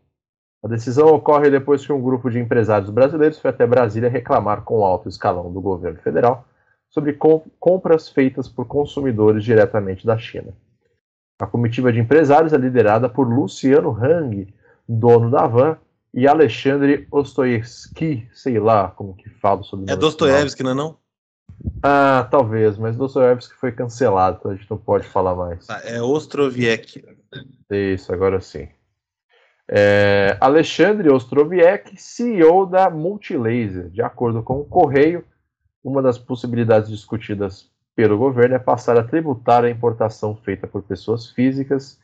[0.64, 4.78] A decisão ocorre depois que um grupo de empresários brasileiros foi até Brasília reclamar com
[4.78, 6.46] o alto escalão do governo federal
[6.88, 10.54] sobre com compras feitas por consumidores diretamente da China.
[11.40, 14.54] A comitiva de empresários é liderada por Luciano Hang,
[14.88, 15.78] dono da Van,
[16.14, 20.98] e Alexandre Ostoyevsky, sei lá como que fala sobre É Dostoiévski, não é não?
[21.82, 25.68] Ah, talvez, mas Dostoiévski foi cancelado, então a gente não pode falar mais.
[25.70, 27.02] Ah, é Ostroviec.
[27.70, 28.68] Isso, agora sim.
[29.68, 33.88] É, Alexandre Ostroviec, CEO da Multilaser.
[33.90, 35.24] De acordo com o Correio,
[35.82, 41.30] uma das possibilidades discutidas pelo governo é passar a tributar a importação feita por pessoas
[41.30, 41.98] físicas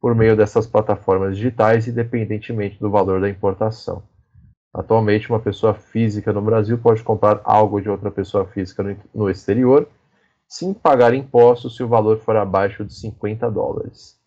[0.00, 4.02] por meio dessas plataformas digitais, independentemente do valor da importação.
[4.72, 9.88] Atualmente, uma pessoa física no Brasil pode comprar algo de outra pessoa física no, exterior,
[10.48, 14.18] sem pagar impostos se o valor for abaixo de 50 dólares.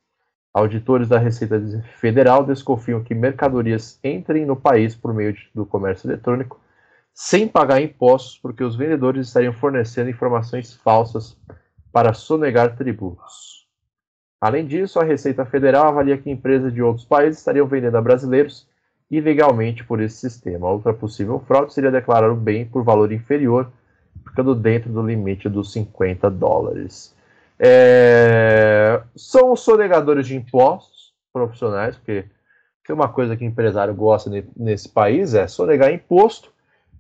[0.54, 1.60] Auditores da Receita
[2.00, 6.62] Federal desconfiam que mercadorias entrem no país por meio do comércio eletrônico
[7.14, 11.38] sem pagar impostos, porque os vendedores estariam fornecendo informações falsas
[11.92, 13.63] para sonegar tributos.
[14.44, 18.68] Além disso, a Receita Federal avalia que empresas de outros países estariam vendendo a brasileiros
[19.10, 20.68] ilegalmente por esse sistema.
[20.68, 23.72] Outra possível fraude seria declarar o bem por valor inferior,
[24.28, 27.16] ficando dentro do limite dos 50 dólares.
[27.58, 29.02] É...
[29.16, 32.26] São os sonegadores de impostos profissionais, porque
[32.86, 36.52] tem uma coisa que empresário gosta nesse país é sonegar imposto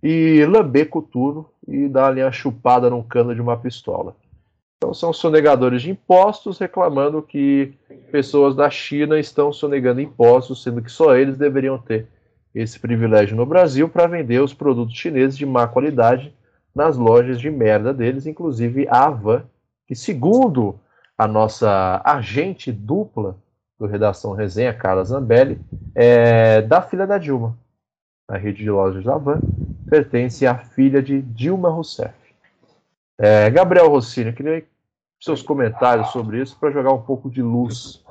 [0.02, 4.16] e lamber coturno e dar ali chupada num cano de uma pistola.
[4.84, 7.72] Então são sonegadores de impostos reclamando que
[8.12, 12.06] pessoas da China estão sonegando impostos, sendo que só eles deveriam ter
[12.54, 16.36] esse privilégio no Brasil para vender os produtos chineses de má qualidade
[16.76, 19.46] nas lojas de merda deles, inclusive a Avan,
[19.88, 20.78] que segundo
[21.18, 23.38] a nossa agente dupla
[23.80, 25.62] do Redação Resenha, Carla Zambelli,
[25.96, 27.58] é da filha da Dilma.
[28.28, 29.40] A rede de lojas da Avan
[29.90, 32.14] pertence à filha de Dilma Rousseff.
[33.18, 34.66] É, Gabriel Rossini, queria
[35.24, 38.04] seus comentários sobre isso para jogar um pouco de luz.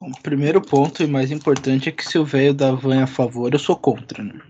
[0.00, 3.06] O primeiro ponto e mais importante é que se o velho da van é a
[3.06, 4.22] favor, eu sou contra.
[4.22, 4.40] Né?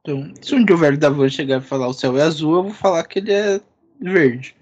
[0.00, 2.56] Então, se um dia o velho da van chegar e falar o céu é azul,
[2.56, 3.60] eu vou falar que ele é
[4.00, 4.56] verde.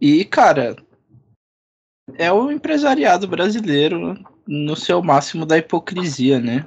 [0.00, 0.74] E, cara,
[2.14, 6.66] é o empresariado brasileiro no seu máximo da hipocrisia, né?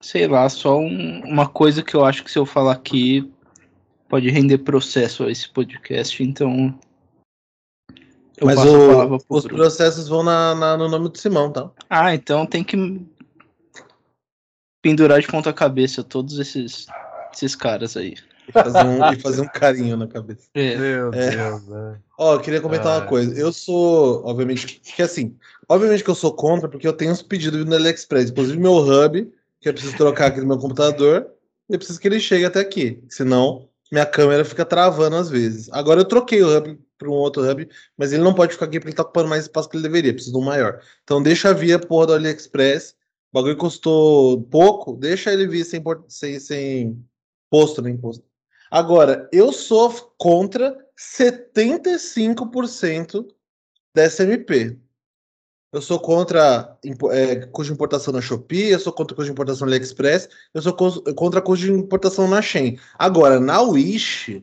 [0.00, 3.30] Sei lá, só um, uma coisa que eu acho que se eu falar aqui
[4.08, 6.76] pode render processo a esse podcast, então.
[8.42, 9.62] Mas o, os Bruno.
[9.62, 11.70] processos vão na, na, no nome do Simão, tá?
[11.90, 13.06] Ah, então tem que
[14.82, 16.86] pendurar de ponta cabeça todos esses,
[17.32, 18.14] esses caras aí.
[18.48, 20.48] E fazer, um, e fazer um carinho na cabeça.
[20.54, 20.76] É.
[20.76, 21.36] Meu é.
[21.36, 21.98] Deus, né?
[22.18, 23.38] Ó, eu queria comentar uma coisa.
[23.38, 25.36] Eu sou, obviamente, que assim,
[25.68, 28.30] obviamente que eu sou contra, porque eu tenho uns pedidos no AliExpress.
[28.30, 29.30] Inclusive, meu hub
[29.60, 31.30] que eu preciso trocar aqui no meu computador,
[31.68, 35.68] e eu preciso que ele chegue até aqui, senão minha câmera fica travando às vezes.
[35.72, 38.78] Agora eu troquei o hub para um outro hub, mas ele não pode ficar aqui
[38.78, 40.80] porque ele tá ocupando mais espaço que ele deveria, preciso de um maior.
[41.02, 42.94] Então deixa via porra do AliExpress,
[43.32, 47.04] o bagulho custou pouco, deixa ele vir sem, sem, sem
[47.50, 48.24] posto, nem imposto.
[48.70, 53.26] Agora, eu sou contra 75%
[53.94, 54.78] da SMP.
[55.72, 56.76] Eu sou contra
[57.12, 60.62] é, custo de importação na Shopee, eu sou contra custo de importação no AliExpress, eu
[60.62, 62.78] sou contra custo de importação na Shein.
[62.98, 64.42] Agora, na Wish,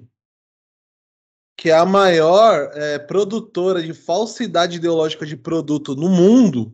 [1.57, 6.73] que é a maior é, produtora de falsidade ideológica de produto no mundo,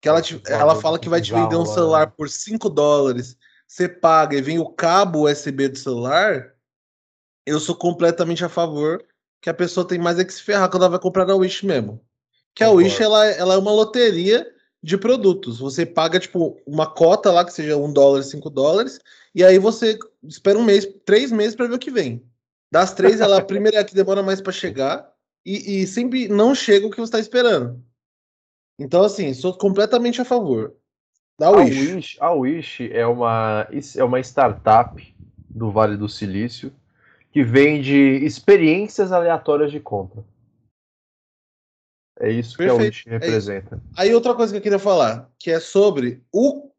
[0.00, 3.36] que ela, te, ela fala que vai te vender um celular por 5 dólares,
[3.68, 6.52] você paga e vem o cabo USB do celular,
[7.46, 9.06] eu sou completamente a favor
[9.40, 11.64] que a pessoa tem mais é que se ferrar quando ela vai comprar na Wish
[11.64, 12.04] mesmo.
[12.54, 14.46] Que a Wish ela, ela é uma loteria
[14.82, 15.58] de produtos.
[15.58, 18.98] Você paga, tipo, uma cota lá, que seja um dólar, cinco dólares,
[19.34, 22.22] e aí você espera um mês, três meses para ver o que vem.
[22.70, 25.10] Das três, ela a primeira é a que demora mais para chegar,
[25.44, 27.82] e, e, sempre não chega o que você está esperando.
[28.78, 30.74] Então, assim, sou completamente a favor
[31.38, 31.90] da Wish.
[31.90, 35.14] A Wish, a Wish é, uma, é uma startup
[35.50, 36.72] do Vale do Silício
[37.32, 40.22] que vende experiências aleatórias de compra.
[42.22, 42.78] É isso Perfeito.
[42.78, 43.76] que a Wish representa.
[43.76, 46.70] É Aí outra coisa que eu queria falar, que é sobre o,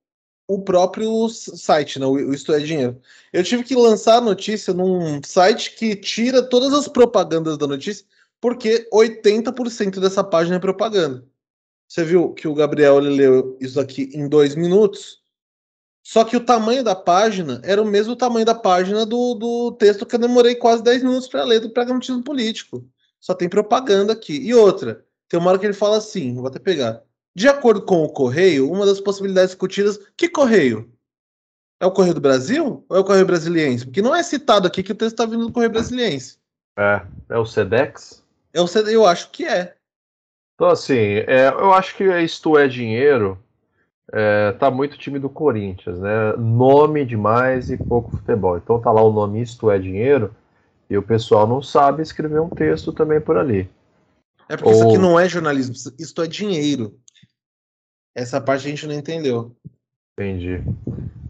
[0.47, 2.05] o próprio site, né?
[2.05, 3.01] o Isto é Dinheiro.
[3.33, 8.05] Eu tive que lançar a notícia num site que tira todas as propagandas da notícia,
[8.39, 11.25] porque 80% dessa página é propaganda.
[11.89, 15.21] Você viu que o Gabriel leu isso aqui em dois minutos?
[16.01, 20.05] Só que o tamanho da página era o mesmo tamanho da página do, do texto
[20.05, 22.85] que eu demorei quase 10 minutos para ler do pragmatismo político.
[23.19, 24.37] Só tem propaganda aqui.
[24.37, 27.01] E outra, tem uma hora que ele fala assim, vou até pegar.
[27.35, 29.99] De acordo com o correio, uma das possibilidades discutidas.
[30.15, 30.91] Que correio?
[31.79, 33.85] É o Correio do Brasil ou é o Correio Brasiliense?
[33.85, 36.37] Porque não é citado aqui que o texto está vindo do Correio Brasiliense.
[36.79, 38.23] É, é o Sedex?
[38.53, 39.75] Eu, eu acho que é.
[40.55, 43.37] Então, assim, é, eu acho que isto é dinheiro.
[44.13, 46.33] É, tá muito time do Corinthians, né?
[46.37, 48.57] Nome demais e pouco futebol.
[48.57, 50.33] Então tá lá o nome Isto é Dinheiro
[50.89, 53.69] e o pessoal não sabe escrever um texto também por ali.
[54.53, 54.75] É porque Ou...
[54.75, 56.99] isso aqui não é jornalismo, isto é dinheiro.
[58.13, 59.55] Essa parte a gente não entendeu.
[60.13, 60.63] Entendi.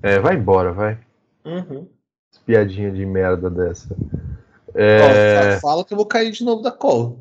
[0.02, 1.00] É, vai embora, vai.
[1.46, 1.88] Uhum.
[2.46, 3.96] Piadinha de merda dessa.
[4.76, 5.56] É...
[5.56, 7.16] Ó, fala que eu vou cair de novo da cola.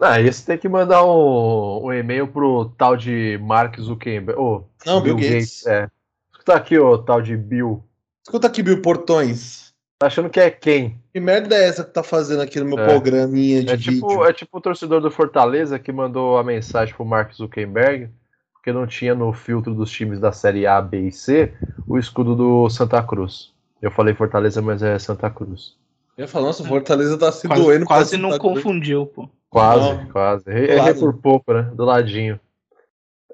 [0.00, 4.40] Ah, e você tem que mandar um, um e-mail pro tal de Mark Zuckerberg.
[4.40, 5.64] Oh, Não, Bill, Bill Gates.
[5.64, 5.66] Gates.
[5.66, 5.90] É.
[6.32, 7.84] Escuta aqui, o tal de Bill.
[8.22, 9.63] Escuta aqui, Bill Portões.
[10.04, 11.00] Tá achando que é quem?
[11.14, 12.86] Que merda é essa que tá fazendo aqui no meu é.
[12.86, 14.24] programinha de é tipo, vídeo?
[14.26, 18.10] É tipo o torcedor do Fortaleza que mandou a mensagem pro Mark Zuckerberg,
[18.52, 21.54] porque não tinha no filtro dos times da Série A, B e C
[21.88, 23.54] o escudo do Santa Cruz.
[23.80, 25.74] Eu falei Fortaleza, mas é Santa Cruz.
[26.18, 27.86] Eu ia falar, nossa, o Fortaleza tá se quase, doendo.
[27.86, 29.26] Quase não confundiu, pô.
[29.48, 30.06] Quase, não.
[30.08, 30.44] quase.
[30.50, 31.62] Errei por pouco, né?
[31.72, 32.38] Do ladinho.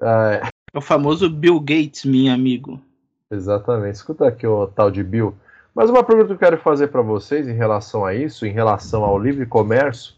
[0.01, 0.41] É...
[0.73, 2.79] é o famoso Bill Gates, meu amigo.
[3.29, 3.95] Exatamente.
[3.95, 5.35] Escuta aqui o tal de Bill.
[5.73, 9.03] Mas uma pergunta que eu quero fazer para vocês em relação a isso, em relação
[9.03, 10.15] ao livre comércio,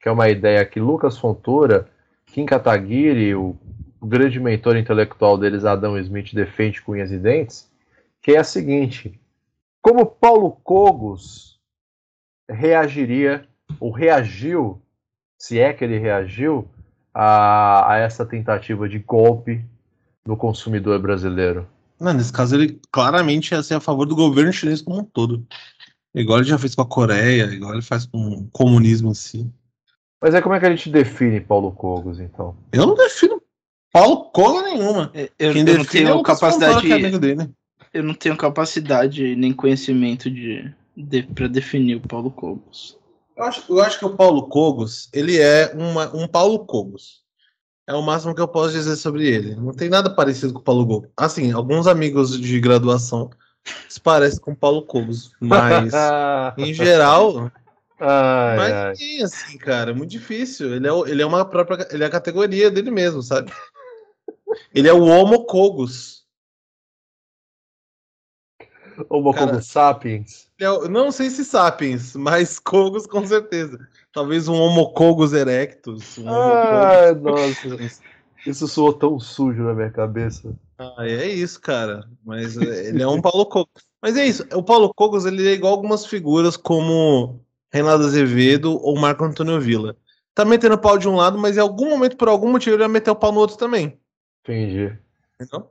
[0.00, 1.88] que é uma ideia que Lucas Fontoura,
[2.26, 3.56] Kim Kataguiri, o,
[4.00, 7.70] grande mentor intelectual deles, Adão Smith, defende com unhas e dentes,
[8.20, 9.20] que é a seguinte:
[9.80, 11.60] como Paulo Cogos
[12.48, 13.46] reagiria,
[13.80, 14.80] ou reagiu,
[15.38, 16.68] se é que ele reagiu,
[17.14, 19.64] a, a essa tentativa de golpe
[20.24, 21.66] no consumidor brasileiro?
[22.02, 25.46] Não, nesse caso, ele claramente ia ser a favor do governo chinês como um todo.
[26.14, 29.50] Igual ele já fez com a Coreia, igual ele faz com o comunismo em si.
[30.20, 32.56] Mas é como é que a gente define Paulo Cogos, então?
[32.72, 33.40] Eu não defino
[33.92, 35.10] Paulo Cogos nenhuma.
[35.14, 36.88] É, eu, eu não tenho é capacidade.
[37.94, 42.98] Eu não tenho capacidade nem conhecimento de, de para definir o Paulo Cogos.
[43.36, 47.21] Eu acho, eu acho que o Paulo Cogos, ele é uma, um Paulo Cogos.
[47.86, 49.56] É o máximo que eu posso dizer sobre ele.
[49.56, 51.12] Não tem nada parecido com o Paulo Gol.
[51.16, 53.30] Assim, alguns amigos de graduação
[53.88, 55.92] se parecem com o Paulo Cobos, mas
[56.58, 57.50] em geral.
[57.98, 58.94] Ai, mas ai.
[58.94, 60.74] Tem, assim, cara, é muito difícil.
[60.74, 61.86] Ele é, ele é uma própria.
[61.90, 63.52] Ele é a categoria dele mesmo, sabe?
[64.74, 66.24] Ele é o Homo Cogos.
[69.08, 70.50] Homo Cogos sapiens?
[70.62, 73.78] É, não sei se sapiens, mas Cogos com certeza.
[74.12, 76.18] Talvez um Homocogos erectus.
[76.18, 78.00] Um Ai, nossa.
[78.46, 80.54] Isso soou tão sujo na minha cabeça.
[80.78, 82.04] Ah, é isso, cara.
[82.24, 83.82] Mas é, ele é um Paulo Cogos.
[84.00, 84.46] Mas é isso.
[84.52, 87.40] O Paulo Cogos ele é igual algumas figuras como
[87.72, 89.96] Renato Azevedo ou Marco Antônio Villa.
[90.34, 92.92] Tá metendo pau de um lado, mas em algum momento, por algum motivo, ele vai
[92.92, 93.98] meter o pau no outro também.
[94.42, 94.96] Entendi.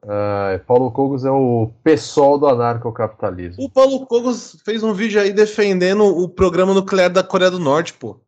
[0.08, 3.64] Ah, Paulo Cogos é o pessoal do anarcocapitalismo.
[3.64, 7.94] O Paulo Cogos fez um vídeo aí defendendo o programa nuclear da Coreia do Norte,
[7.94, 8.20] pô.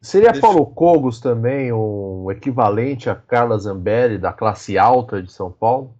[0.00, 5.96] Seria Paulo Cogos também um equivalente a Carla Zambelli da classe alta de São Paulo?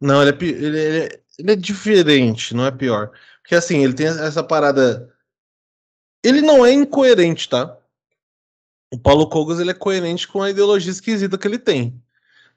[0.00, 3.12] Não, ele é, ele, ele, ele é diferente, não é pior.
[3.40, 5.08] Porque assim, ele tem essa parada.
[6.22, 7.78] Ele não é incoerente, tá?
[8.92, 12.02] O Paulo Cogos ele é coerente com a ideologia esquisita que ele tem.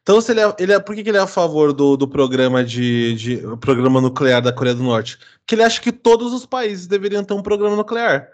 [0.01, 2.07] Então, se ele é, ele é, por que, que ele é a favor do, do
[2.07, 5.19] programa de, de programa nuclear da Coreia do Norte?
[5.39, 8.27] Porque ele acha que todos os países deveriam ter um programa nuclear.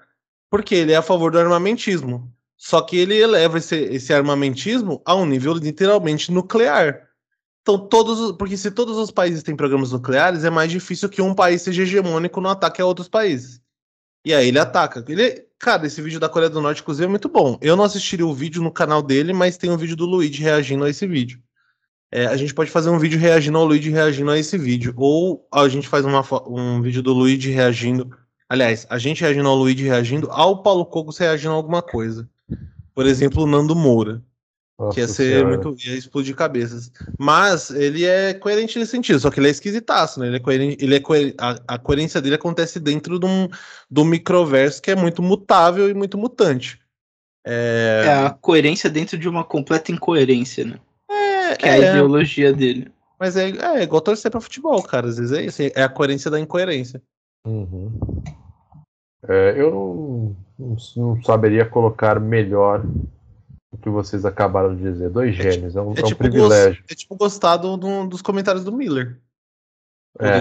[0.49, 2.31] Porque ele é a favor do armamentismo.
[2.55, 7.07] Só que ele eleva esse, esse armamentismo a um nível literalmente nuclear.
[7.61, 8.31] Então, todos.
[8.37, 11.83] Porque se todos os países têm programas nucleares, é mais difícil que um país seja
[11.83, 13.61] hegemônico no ataque a outros países.
[14.25, 15.03] E aí ele ataca.
[15.07, 17.57] Ele, cara, esse vídeo da Coreia do Norte, inclusive, é muito bom.
[17.61, 20.85] Eu não assistiria o vídeo no canal dele, mas tem um vídeo do Luigi reagindo
[20.85, 21.41] a esse vídeo.
[22.11, 24.93] É, a gente pode fazer um vídeo reagindo ao Luigi reagindo a esse vídeo.
[24.95, 28.15] Ou a gente faz uma, um vídeo do Luigi reagindo.
[28.49, 32.29] Aliás, a gente reagindo ao Luigi reagindo ao Paulo Cogos reagindo a alguma coisa.
[32.95, 34.23] Por exemplo, o Nando Moura.
[34.79, 35.47] Nossa que ia ser senhora.
[35.47, 35.87] muito.
[35.87, 36.91] ia explodir cabeças.
[37.17, 40.27] Mas ele é coerente nesse sentido, só que ele é esquisitaço, né?
[40.27, 43.47] Ele é coerente, ele é coer, a, a, coerência dele acontece dentro de um,
[43.89, 46.79] de um microverso que é muito mutável e muito mutante.
[47.45, 48.03] É...
[48.05, 50.79] é a coerência dentro de uma completa incoerência, né?
[51.51, 52.91] É, que é, a ideologia dele.
[53.19, 55.07] Mas é, é igual torcer pra futebol, cara.
[55.07, 55.61] Às vezes é isso.
[55.75, 57.01] É a coerência da incoerência.
[57.45, 57.99] Uhum.
[59.27, 62.85] É, eu não, não, não, saberia colocar melhor
[63.71, 65.09] o que vocês acabaram de dizer.
[65.09, 66.81] Dois é gênios, é, é, um, é, é um tipo privilégio.
[66.81, 69.19] Gost, é tipo gostar do, do, dos comentários do Miller.
[70.19, 70.39] É.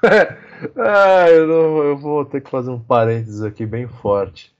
[0.76, 4.54] ah, eu, não, eu, vou ter que fazer um parênteses aqui bem forte.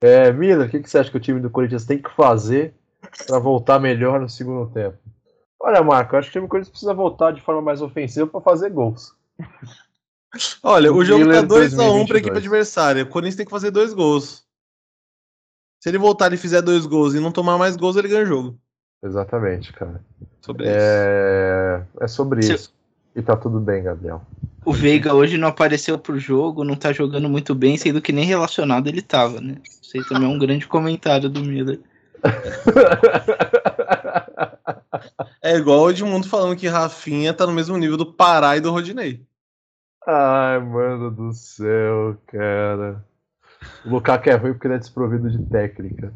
[0.00, 2.74] É, Miller, o que, que você acha que o time do Corinthians tem que fazer
[3.26, 4.96] para voltar melhor no segundo tempo?
[5.60, 9.12] Olha, Marco, acho que o Corinthians precisa voltar de forma mais ofensiva para fazer gols.
[10.62, 12.20] Olha, o jogo tá Miller 2x1 pra 2022.
[12.20, 13.02] equipe adversária.
[13.02, 14.44] O Corinthians tem que fazer dois gols.
[15.80, 18.26] Se ele voltar e fizer dois gols e não tomar mais gols, ele ganha o
[18.26, 18.58] jogo.
[19.02, 20.00] Exatamente, cara.
[20.40, 20.74] Sobre isso.
[20.76, 22.74] É, é sobre Se- isso.
[23.14, 24.22] E tá tudo bem, Gabriel.
[24.64, 28.24] O Veiga hoje não apareceu pro jogo, não tá jogando muito bem, sendo que nem
[28.24, 29.56] relacionado ele tava, né?
[29.82, 31.80] Isso aí também é um grande comentário do Miller.
[35.42, 38.70] É igual o Edmundo falando que Rafinha tá no mesmo nível do Pará e do
[38.70, 39.26] Rodinei.
[40.06, 43.04] Ai, mano do céu, cara.
[43.84, 46.12] O Lukaku é ruim porque ele é desprovido de técnica.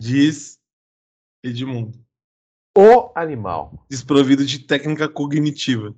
[0.00, 0.58] Diz
[1.44, 1.98] Edmundo.
[2.76, 3.86] O animal.
[3.88, 5.94] Desprovido de técnica cognitiva.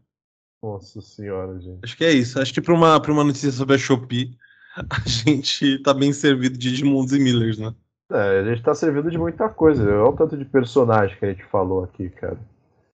[0.62, 1.80] Nossa senhora, gente.
[1.82, 2.40] Acho que é isso.
[2.40, 4.36] Acho que pra uma, pra uma notícia sobre a Shopee,
[4.76, 7.74] a gente tá bem servido de Edmundos e Millers, né?
[8.10, 9.82] É, a gente tá servindo de muita coisa.
[9.84, 12.38] Olha o tanto de personagem que a gente falou aqui, cara.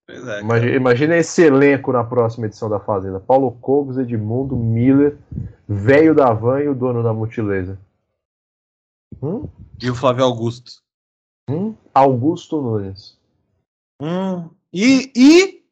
[0.08, 0.40] É.
[0.40, 3.20] Imagina, imagina esse elenco na próxima edição da Fazenda.
[3.20, 5.16] Paulo Cogos, Edmundo, Miller,
[5.68, 7.78] velho da van e o dono da Multilesa.
[9.22, 9.48] Hum?
[9.80, 10.82] E o Flávio Augusto.
[11.48, 11.74] Hum?
[11.94, 13.18] Augusto Nunes.
[14.00, 14.50] Hum.
[14.72, 15.64] E, e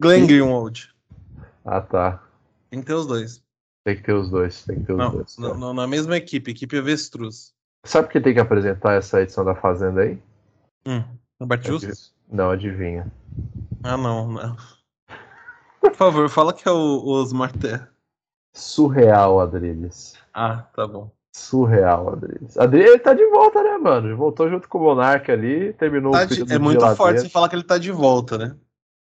[0.00, 0.94] Glenn Greenwald.
[1.64, 2.22] Ah, tá.
[2.70, 3.42] Tem que ter os dois.
[3.84, 4.64] Tem que ter os dois.
[4.64, 5.36] Tem que ter os Não, dois.
[5.36, 5.48] cara.
[5.48, 7.52] não, não, na mesma equipe, equipe Avestruz.
[7.84, 10.18] Sabe quem tem que apresentar essa edição da Fazenda aí?
[10.86, 11.02] Hum.
[11.40, 12.12] Roberto Justus?
[12.30, 13.06] Não, adivinha.
[13.82, 14.56] Ah, não, não.
[15.80, 17.90] Por favor, fala que é o, Osmar Terra.
[18.54, 20.14] Surreal, Adriles.
[20.34, 21.10] Ah, tá bom.
[21.32, 22.58] Surreal, Adriles.
[22.58, 24.08] Adriles ele tá de volta, né, mano?
[24.08, 27.28] Ele voltou junto com o Monark ali, terminou Tá o de- é muito forte você
[27.28, 28.56] falar que ele tá de volta, né?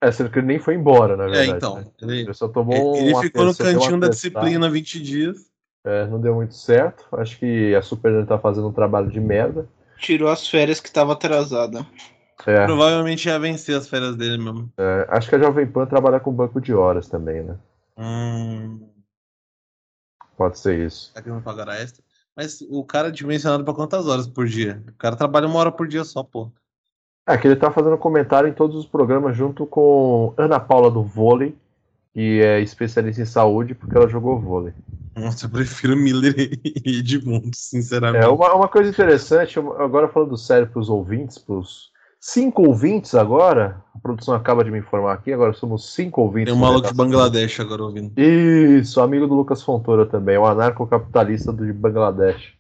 [0.02, 1.58] É, sendo que ele nem foi embora, na É, verdade.
[1.58, 1.76] então.
[1.76, 1.86] né?
[2.02, 5.50] Ele, Ele só tomou ele um ficou no cantinho da disciplina 20 dias.
[5.86, 7.08] É, não deu muito certo.
[7.14, 9.68] Acho que a Super tá fazendo um trabalho de merda.
[9.98, 11.86] Tirou as férias que tava atrasada.
[12.46, 14.72] É, Provavelmente ia vencer as férias dele mesmo.
[14.78, 17.58] é, acho que a Jovem Pan trabalha com banco de horas também, né?
[17.98, 18.90] Hum.
[20.38, 21.12] Pode ser isso.
[21.12, 22.02] Será que não pagará extra?
[22.36, 24.82] Mas o cara é dimensionado pra quantas horas por dia?
[24.88, 26.50] O cara trabalha uma hora por dia só, pô.
[27.28, 31.04] É que ele tá fazendo comentário em todos os programas junto com Ana Paula do
[31.04, 31.56] vôlei,
[32.14, 34.74] que é especialista em saúde, porque ela jogou vôlei.
[35.20, 38.26] Nossa, eu prefiro Miller e Edmundo, sinceramente.
[38.26, 43.16] É uma, uma coisa interessante, agora falando sério para os ouvintes, para os cinco ouvintes
[43.16, 46.54] agora, a produção acaba de me informar aqui, agora somos cinco ouvintes.
[46.54, 46.94] Tem um maluco de.
[46.94, 48.12] Bangladesh agora ouvindo.
[48.20, 52.54] Isso, amigo do Lucas Fontoura também, o anarcocapitalista do Bangladesh.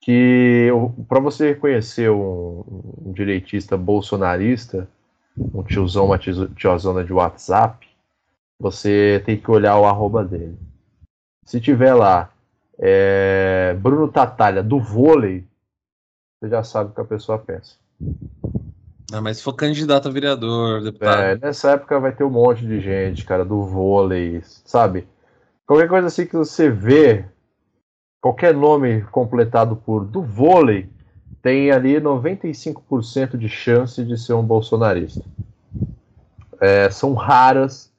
[0.00, 0.68] Que
[1.08, 2.64] para você reconhecer um,
[3.06, 4.86] um direitista bolsonarista,
[5.36, 7.86] um tiozão, uma tiozona de WhatsApp,
[8.60, 10.58] você tem que olhar o arroba dele.
[11.44, 12.30] Se tiver lá
[12.78, 15.44] é, Bruno Tatalha do vôlei,
[16.40, 17.76] você já sabe o que a pessoa pensa.
[19.12, 21.22] Ah, mas se for candidato a vereador, deputado.
[21.22, 25.06] É, nessa época vai ter um monte de gente, cara, do vôlei, sabe?
[25.66, 27.24] Qualquer coisa assim que você vê,
[28.20, 30.88] qualquer nome completado por do vôlei,
[31.40, 35.22] tem ali 95% de chance de ser um bolsonarista.
[36.60, 37.92] É, são raras,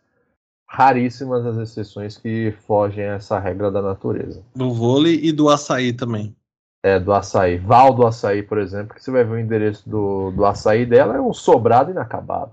[0.67, 4.43] raríssimas as exceções que fogem a essa regra da natureza.
[4.55, 6.35] Do vôlei e do açaí também.
[6.83, 7.57] É, do açaí.
[7.57, 11.15] Val do açaí, por exemplo, que você vai ver o endereço do, do açaí dela,
[11.15, 12.51] é um sobrado inacabado.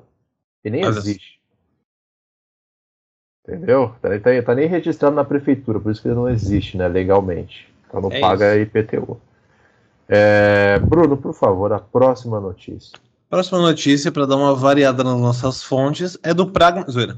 [0.64, 1.40] E nem Olha existe.
[3.46, 3.94] Entendeu?
[4.01, 7.68] Tá, tá- tá nem registrado na prefeitura, por isso que ele não existe, né, legalmente.
[7.88, 9.20] Então não É paga IPTU.
[10.09, 12.98] É, Bruno, por favor, a próxima notícia.
[13.29, 16.85] Próxima notícia, para dar uma variada nas nossas fontes, é do Pragma.
[16.88, 17.16] Zoeira.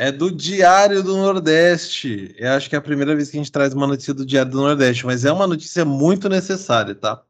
[0.00, 2.32] É do Diário do Nordeste.
[2.38, 4.52] Eu acho que é a primeira vez que a gente traz uma notícia do Diário
[4.52, 7.20] do Nordeste, mas é uma notícia muito necessária, tá?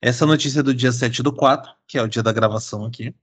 [0.00, 3.14] Essa notícia é do dia 7 do 4, que é o dia da gravação aqui.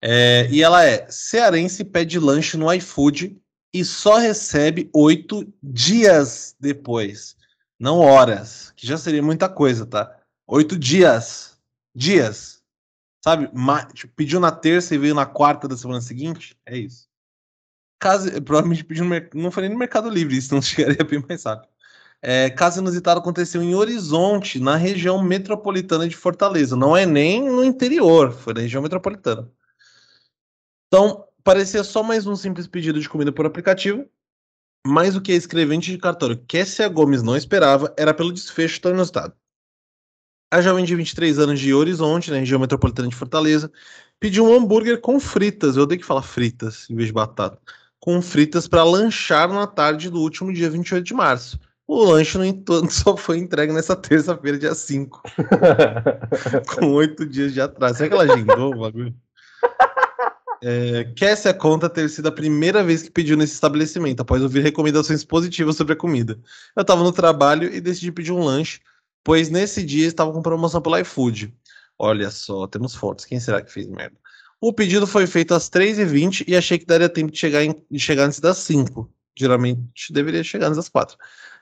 [0.00, 3.38] É, e ela é: Cearense pede lanche no iFood
[3.70, 7.36] e só recebe oito dias depois.
[7.78, 10.10] Não horas, que já seria muita coisa, tá?
[10.46, 11.58] Oito dias.
[11.94, 12.62] Dias.
[13.22, 13.50] Sabe?
[13.52, 16.56] Ma- tipo, pediu na terça e veio na quarta da semana seguinte?
[16.64, 17.11] É isso.
[18.02, 19.40] Caso, provavelmente mercado.
[19.40, 21.70] Não nem no Mercado Livre, isso não chegaria bem mais rápido.
[22.20, 26.74] É, caso inusitado aconteceu em Horizonte, na região metropolitana de Fortaleza.
[26.74, 29.48] Não é nem no interior, foi na região metropolitana.
[30.88, 34.04] Então, parecia só mais um simples pedido de comida por aplicativo,
[34.84, 38.90] mas o que a escrevente de cartório Kessia Gomes não esperava era pelo desfecho tão
[38.90, 39.32] inusitado.
[40.50, 43.72] A jovem de 23 anos de Horizonte, na região metropolitana de Fortaleza,
[44.18, 47.58] pediu um hambúrguer com fritas, eu odeio que falar fritas em vez de batata,
[48.02, 51.56] com fritas para lanchar na tarde do último dia 28 de março.
[51.86, 55.22] O lanche, no entanto, só foi entregue nessa terça-feira, dia 5,
[56.74, 57.98] com oito dias de atraso.
[57.98, 59.14] Será que ela agendou o bagulho?
[60.64, 65.24] É, essa conta ter sido a primeira vez que pediu nesse estabelecimento, após ouvir recomendações
[65.24, 66.40] positivas sobre a comida.
[66.74, 68.80] Eu estava no trabalho e decidi pedir um lanche,
[69.22, 71.54] pois nesse dia estava com promoção pelo iFood.
[71.96, 73.24] Olha só, temos fotos.
[73.24, 74.16] Quem será que fez merda?
[74.64, 77.98] O pedido foi feito às 3h20 e achei que daria tempo de chegar, em, de
[77.98, 79.12] chegar antes das 5.
[79.36, 81.16] Geralmente deveria chegar antes das 4.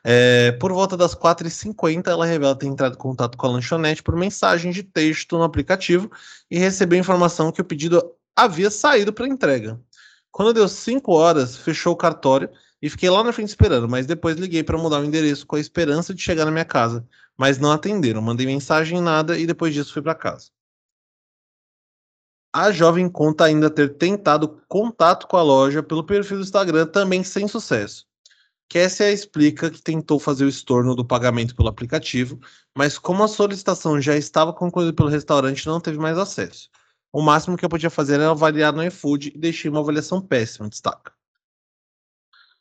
[0.05, 4.14] É, por volta das 4h50, ela revela ter entrado em contato com a lanchonete por
[4.14, 6.11] mensagem de texto no aplicativo
[6.51, 8.03] e recebeu informação que o pedido
[8.36, 9.80] havia saído para entrega.
[10.30, 12.51] Quando deu 5 horas, fechou o cartório
[12.82, 15.61] e fiquei lá na frente esperando, mas depois liguei para mudar o endereço com a
[15.61, 17.03] esperança de chegar na minha casa,
[17.34, 18.20] mas não atenderam.
[18.20, 20.51] Mandei mensagem nada e depois disso fui para casa.
[22.53, 27.22] A jovem conta ainda ter tentado contato com a loja pelo perfil do Instagram, também
[27.22, 28.07] sem sucesso.
[28.68, 32.40] Kessia explica que tentou fazer o estorno do pagamento pelo aplicativo,
[32.76, 36.68] mas como a solicitação já estava concluída pelo restaurante, não teve mais acesso.
[37.12, 40.68] O máximo que eu podia fazer era avaliar no iFood e deixei uma avaliação péssima,
[40.68, 41.12] destaca.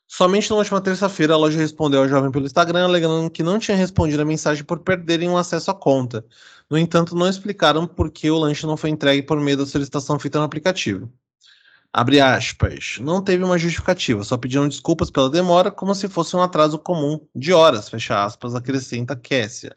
[0.07, 3.77] Somente na última terça-feira, a loja respondeu ao jovem pelo Instagram, alegando que não tinha
[3.77, 6.25] respondido a mensagem por perderem o acesso à conta.
[6.69, 10.19] No entanto, não explicaram por que o lanche não foi entregue por meio da solicitação
[10.19, 11.11] feita no aplicativo.
[11.91, 12.97] Abre aspas.
[13.01, 17.19] Não teve uma justificativa, só pediram desculpas pela demora, como se fosse um atraso comum
[17.35, 19.75] de horas, fecha aspas, acrescenta Kessia.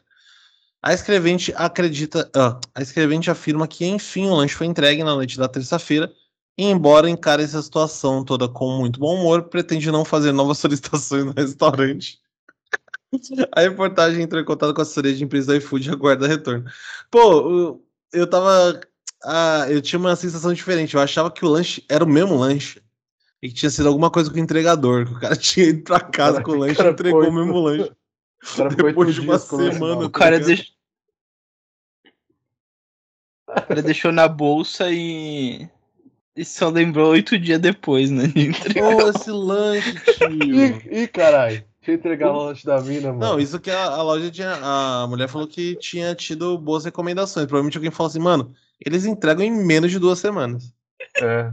[0.81, 2.29] A escrevente acredita.
[2.35, 6.11] Uh, a escrevente afirma que, enfim, o lanche foi entregue na noite da terça-feira,
[6.57, 11.25] e embora encare essa situação toda com muito bom humor, pretende não fazer novas solicitações
[11.25, 12.19] no restaurante.
[13.51, 16.65] A reportagem entrou em contato com a assessoria de empresa do iFood e aguarda retorno.
[17.11, 17.79] Pô,
[18.11, 18.79] eu tava
[19.23, 20.95] ah, eu tinha uma sensação diferente.
[20.95, 22.81] Eu achava que o lanche era o mesmo lanche.
[23.41, 25.05] E que tinha sido alguma coisa com o entregador.
[25.05, 27.33] Que o cara tinha ido pra casa cara, com o lanche e entregou foi, o
[27.33, 27.91] mesmo lanche.
[28.75, 30.05] Depois de uma semana.
[30.05, 30.65] O cara, tá deixou...
[33.49, 35.69] o cara deixou na bolsa e.
[36.35, 38.25] E só lembrou oito dias depois, né?
[38.25, 40.91] De Pô, esse lanche, tio.
[40.91, 41.63] Ih, caralho.
[41.83, 43.19] Deixa eu entregar o lanche da mina, mano.
[43.19, 44.57] Não, isso que a, a, loja tinha.
[44.61, 47.45] A mulher falou que tinha tido boas recomendações.
[47.45, 50.73] Provavelmente alguém falou assim, mano, eles entregam em menos de duas semanas.
[51.21, 51.51] É.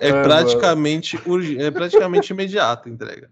[0.00, 1.62] É, é praticamente urg...
[1.62, 3.30] é praticamente imediato a entrega.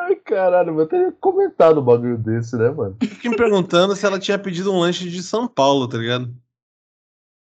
[0.00, 2.96] Ai, caralho, eu teria comentado um bagulho desse, né, mano?
[2.98, 6.34] Fiquei me perguntando se ela tinha pedido um lanche de São Paulo, tá ligado?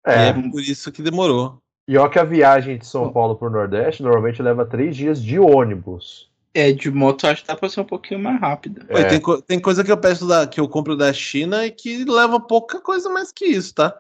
[0.07, 0.27] É.
[0.27, 1.59] E é por isso que demorou.
[1.89, 5.39] E ó que a viagem de São Paulo pro Nordeste normalmente leva três dias de
[5.39, 6.31] ônibus.
[6.55, 8.85] É, de moto acho que dá pra ser um pouquinho mais rápida.
[8.91, 9.05] É.
[9.05, 12.39] Tem, tem, coisa que eu peço da, que eu compro da China e que leva
[12.39, 13.99] pouca coisa mais que isso, tá?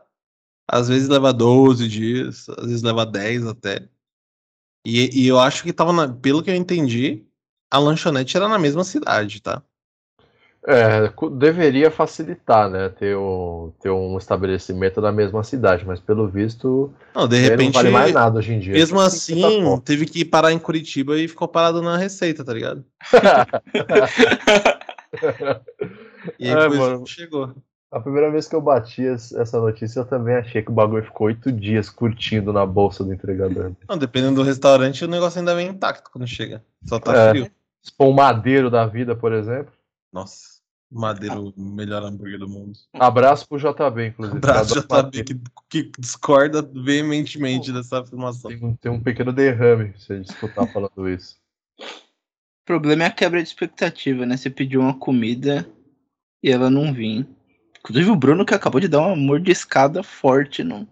[0.68, 3.88] Às vezes leva 12 dias, às vezes leva 10 até.
[4.86, 7.24] E, e eu acho que tava, na, pelo que eu entendi,
[7.70, 9.62] a lanchonete era na mesma cidade, tá?
[10.64, 12.88] É, deveria facilitar, né?
[12.88, 16.94] Ter, o, ter um estabelecimento na mesma cidade, mas pelo visto.
[17.12, 17.74] Não, de repente.
[17.74, 18.72] Não vale mais nada hoje em dia.
[18.72, 19.48] Mesmo assim, tá
[19.84, 22.84] teve que parar em Curitiba e ficou parado na Receita, tá ligado?
[26.38, 27.52] e aí, é, mano, chegou.
[27.90, 31.26] A primeira vez que eu bati essa notícia, eu também achei que o bagulho ficou
[31.26, 33.72] oito dias curtindo na bolsa do entregador.
[33.86, 36.62] Não, dependendo do restaurante, o negócio ainda vem intacto quando chega.
[36.86, 37.50] Só tá é, frio.
[37.82, 39.72] Se for um madeiro da vida, por exemplo.
[40.12, 40.51] Nossa.
[40.92, 42.78] Madeiro, o melhor hambúrguer do mundo.
[42.92, 44.36] Abraço pro JB, inclusive.
[44.36, 45.40] Abraço pro JB, que,
[45.70, 48.50] que, discorda veementemente dessa afirmação.
[48.50, 51.36] Tem, tem, um pequeno derrame se a gente escutar falando isso.
[51.80, 54.36] O problema é a quebra de expectativa, né?
[54.36, 55.66] Você pediu uma comida
[56.42, 57.26] e ela não vinha.
[57.80, 60.62] Inclusive o Bruno que acabou de dar uma mordiscada forte.
[60.62, 60.86] Não...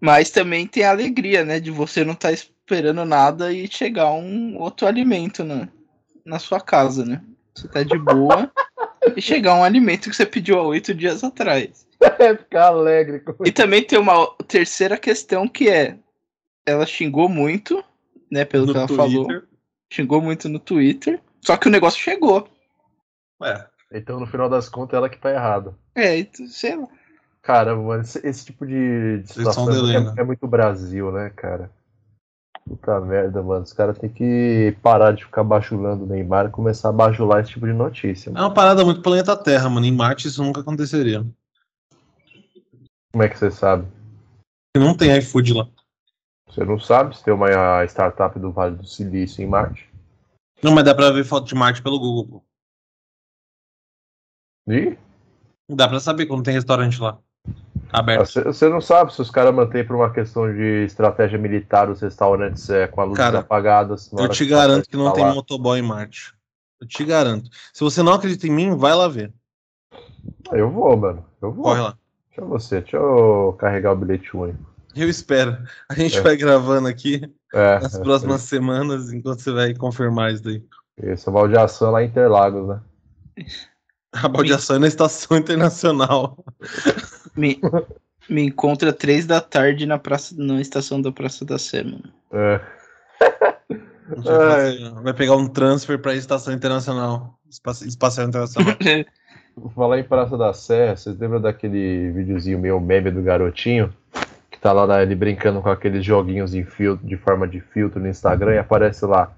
[0.00, 1.60] Mas também tem a alegria, né?
[1.60, 5.68] De você não estar tá esperando nada e chegar um outro alimento na,
[6.26, 7.22] na sua casa, né?
[7.54, 8.50] Você tá de boa
[9.16, 11.86] e chegar um alimento que você pediu há oito dias atrás.
[12.18, 13.20] É ficar alegre.
[13.20, 15.96] Com e também tem uma terceira questão que é:
[16.66, 17.82] ela xingou muito,
[18.28, 18.44] né?
[18.44, 19.06] Pelo no que ela Twitter.
[19.06, 19.42] falou.
[19.88, 21.20] Xingou muito no Twitter.
[21.40, 22.48] Só que o negócio chegou.
[23.40, 23.66] É.
[23.92, 25.76] Então, no final das contas, ela que tá errada.
[25.94, 26.88] É, então, sei lá.
[27.42, 31.70] Caramba, mano, esse, esse tipo de, de situação é, é, muito Brasil, né, cara?
[32.68, 33.64] Puta merda, mano.
[33.64, 37.52] Os caras têm que parar de ficar bajulando o Neymar e começar a bajular esse
[37.52, 38.30] tipo de notícia.
[38.30, 38.44] Mano.
[38.44, 39.84] É uma parada muito planeta Terra, mano.
[39.84, 41.26] Em Marte isso nunca aconteceria.
[43.12, 43.86] Como é que você sabe?
[44.76, 45.68] Não tem iFood lá.
[46.48, 49.90] Você não sabe se tem uma startup do Vale do Silício em Marte?
[50.62, 52.44] Não, mas dá pra ver foto de Marte pelo Google, pô.
[54.68, 54.96] E?
[55.68, 57.18] Dá pra saber quando tem restaurante lá.
[57.92, 58.44] Aberto.
[58.44, 62.70] Você não sabe se os caras mantêm por uma questão de estratégia militar os restaurantes
[62.70, 64.10] é, com a luz cara, apagadas.
[64.12, 66.34] Eu te garanto que não tá tem motoboy em Marte.
[66.80, 67.50] Eu te garanto.
[67.72, 69.30] Se você não acredita em mim, vai lá ver.
[70.50, 71.24] Eu vou, mano.
[71.40, 71.64] Eu vou.
[71.64, 71.96] Corre lá.
[72.30, 74.72] Deixa você, deixa eu carregar o bilhete único.
[74.96, 75.58] Eu espero.
[75.88, 76.20] A gente É.
[76.22, 80.64] vai gravando aqui É, nas próximas semanas, enquanto você vai confirmar isso daí.
[81.02, 82.80] Isso, baldeação lá em Interlagos, né?
[84.12, 86.42] A baldeação é na Estação Internacional.
[87.36, 87.60] Me,
[88.28, 92.04] me encontra três da tarde na praça, na estação da Praça da Sé, mano.
[92.32, 92.60] É.
[94.16, 97.38] Vai, vai pegar um transfer para a Estação Internacional.
[97.48, 98.74] Espa- Espacial Internacional.
[99.56, 103.92] Vou falar em Praça da Sé, vocês lembram daquele videozinho meu meme do garotinho?
[104.50, 108.00] Que tá lá na- ele brincando com aqueles joguinhos em filtro, de forma de filtro
[108.00, 109.30] no Instagram e aparece lá,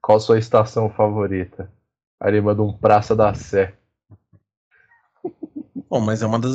[0.00, 1.70] qual sua estação favorita?
[2.20, 3.72] Aí ele manda um Praça da Sé.
[5.92, 6.54] Bom, mas é uma das.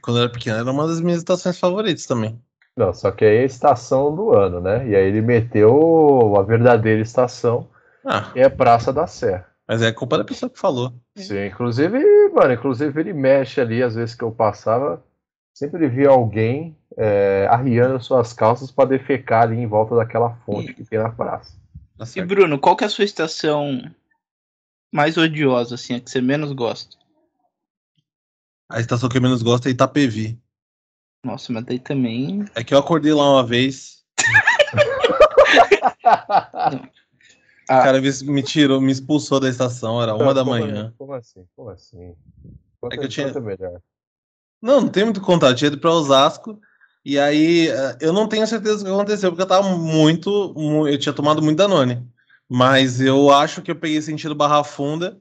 [0.00, 2.40] Quando eu era pequeno, era uma das minhas estações favoritas também.
[2.76, 4.88] Não, só que aí é a estação do ano, né?
[4.88, 7.68] E aí ele meteu a verdadeira estação,
[8.04, 9.44] Ah, que é Praça da Sé.
[9.66, 10.92] mas é culpa da pessoa que falou.
[11.16, 11.98] Sim, inclusive,
[12.32, 15.02] mano, inclusive ele mexe ali, às vezes que eu passava,
[15.52, 20.84] sempre via alguém é, arriando suas calças para defecar ali em volta daquela fonte que
[20.84, 21.56] tem na praça.
[21.98, 22.22] Tá E.
[22.22, 23.82] Bruno, qual que é a sua estação
[24.92, 26.96] mais odiosa, assim, a que você menos gosta?
[28.68, 30.38] A estação que eu menos gosto é Itapevi.
[31.24, 32.44] Nossa, mas daí também.
[32.54, 34.04] É que eu acordei lá uma vez,
[37.68, 40.94] o Ah, cara me, tirou, me expulsou da estação, era uma da Como- manhã.
[40.96, 41.44] Como assim?
[41.56, 42.14] Como assim?
[42.92, 43.80] É que eu tinha- Quanto é melhor?
[44.62, 45.50] Não, não tem muito contato.
[45.52, 46.60] Eu tinha ido pra Osasco.
[47.04, 50.52] E aí, eh, eu não tenho certeza do que aconteceu, porque eu tava muito.
[50.56, 52.04] mu- Eu tinha tomado muito Danone.
[52.48, 55.20] Mas eu acho que eu peguei sentido Barra Funda.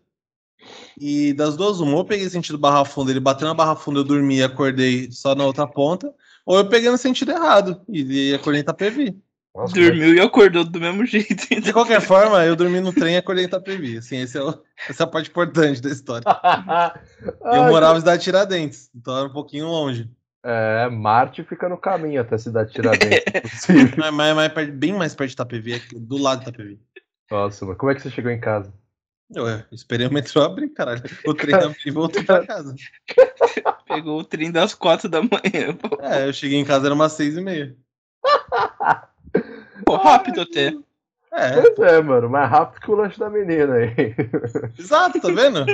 [1.00, 4.00] E das duas, uma, ou eu peguei sentido Barra Funda, ele bateu na Barra Funda,
[4.00, 6.12] eu dormi e acordei só na outra ponta.
[6.46, 9.18] Ou eu peguei no sentido errado e, e acordei em Itapevi.
[9.56, 11.48] Nossa, é dormiu e acordou do mesmo jeito.
[11.62, 13.98] De qualquer forma, eu dormi no trem e acordei em Itapevi.
[13.98, 16.24] Assim, esse é o- essa é a parte importante da história.
[17.52, 20.10] Eu morava em Cidade Tiradentes, então era um pouquinho longe.
[20.44, 23.24] É, Marte fica no caminho até a cidade Tiradentes.
[23.98, 26.80] Mas, mas, mas perto- bem mais perto de Itapevi, aqui, do lado de Itapevi.
[27.32, 28.72] Nossa, mas como é que você chegou em casa?
[29.72, 31.02] Esperei o metrô abrir, caralho.
[31.26, 32.76] O trem abriu e voltei pra casa.
[33.88, 35.74] Pegou o trem das quatro da manhã.
[35.76, 37.76] Pô, É, eu cheguei em casa, era umas seis e meia.
[39.86, 40.74] Pô, rápido até.
[41.34, 44.16] É, Pois é, mano, mais rápido que o lanche da menina aí.
[44.80, 45.66] exato, tá vendo?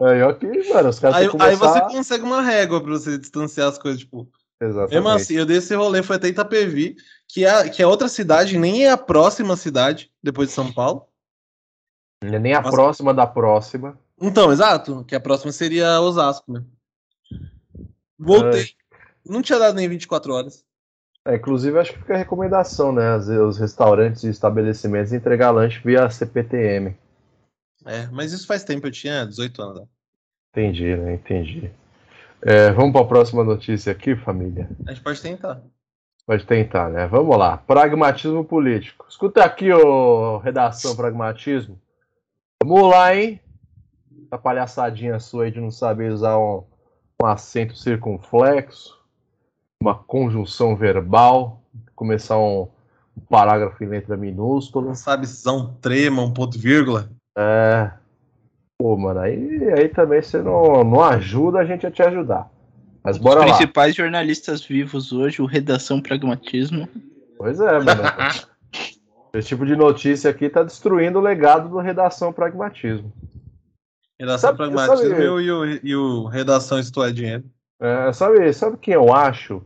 [0.00, 1.88] Aí, ok, mano, os caras Aí, que aí você começar...
[1.88, 4.28] consegue uma régua pra você distanciar as coisas, tipo.
[4.60, 4.94] Exatamente.
[4.94, 6.94] Mesmo assim, eu dei esse rolê, foi até Itapevi,
[7.26, 11.08] que é, que é outra cidade, nem é a próxima cidade, depois de São Paulo.
[12.22, 12.70] É nem a Nossa.
[12.76, 13.98] próxima da próxima.
[14.20, 16.62] Então, exato, que a próxima seria Osasco, né?
[18.18, 18.66] Voltei.
[19.26, 20.64] Não tinha dado nem 24 horas.
[21.24, 23.14] É, inclusive, acho que fica a recomendação, né?
[23.14, 26.96] As- Os restaurantes e estabelecimentos entregar lanche via CPTM.
[27.84, 29.80] É, mas isso faz tempo, eu tinha 18 anos.
[29.80, 29.86] né?
[30.50, 31.14] Entendi, né?
[31.14, 31.70] Entendi.
[32.42, 34.68] É, vamos para a próxima notícia aqui, família.
[34.86, 35.62] A gente pode tentar.
[36.26, 37.06] Pode tentar, né?
[37.08, 37.56] Vamos lá.
[37.56, 39.06] Pragmatismo político.
[39.08, 41.80] Escuta aqui, ô redação pragmatismo.
[42.64, 43.40] Vamos lá, hein?
[44.24, 46.62] Essa palhaçadinha sua aí de não saber usar um,
[47.20, 48.96] um acento circunflexo,
[49.82, 51.60] uma conjunção verbal,
[51.96, 52.68] começar um,
[53.16, 54.86] um parágrafo em letra minúscula.
[54.86, 57.10] Não sabe se usar um trema, um ponto vírgula.
[57.36, 57.90] É.
[58.78, 62.48] Pô, mano, aí, aí também você não, não ajuda a gente a te ajudar.
[63.02, 63.56] Mas bora Os lá.
[63.56, 66.88] principais jornalistas vivos hoje, o Redação Pragmatismo.
[67.36, 68.02] Pois é, mano.
[69.34, 73.12] Esse tipo de notícia aqui tá destruindo o legado do Redação Pragmatismo.
[74.20, 77.44] Redação Sabe- pragmatismo sabe- e, o, e, o, e o redação Isto é Dinheiro.
[77.80, 79.62] É, sabe, sabe quem eu acho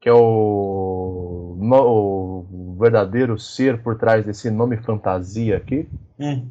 [0.00, 5.88] que é o, no- o verdadeiro ser por trás desse nome fantasia aqui?
[6.18, 6.48] Hum.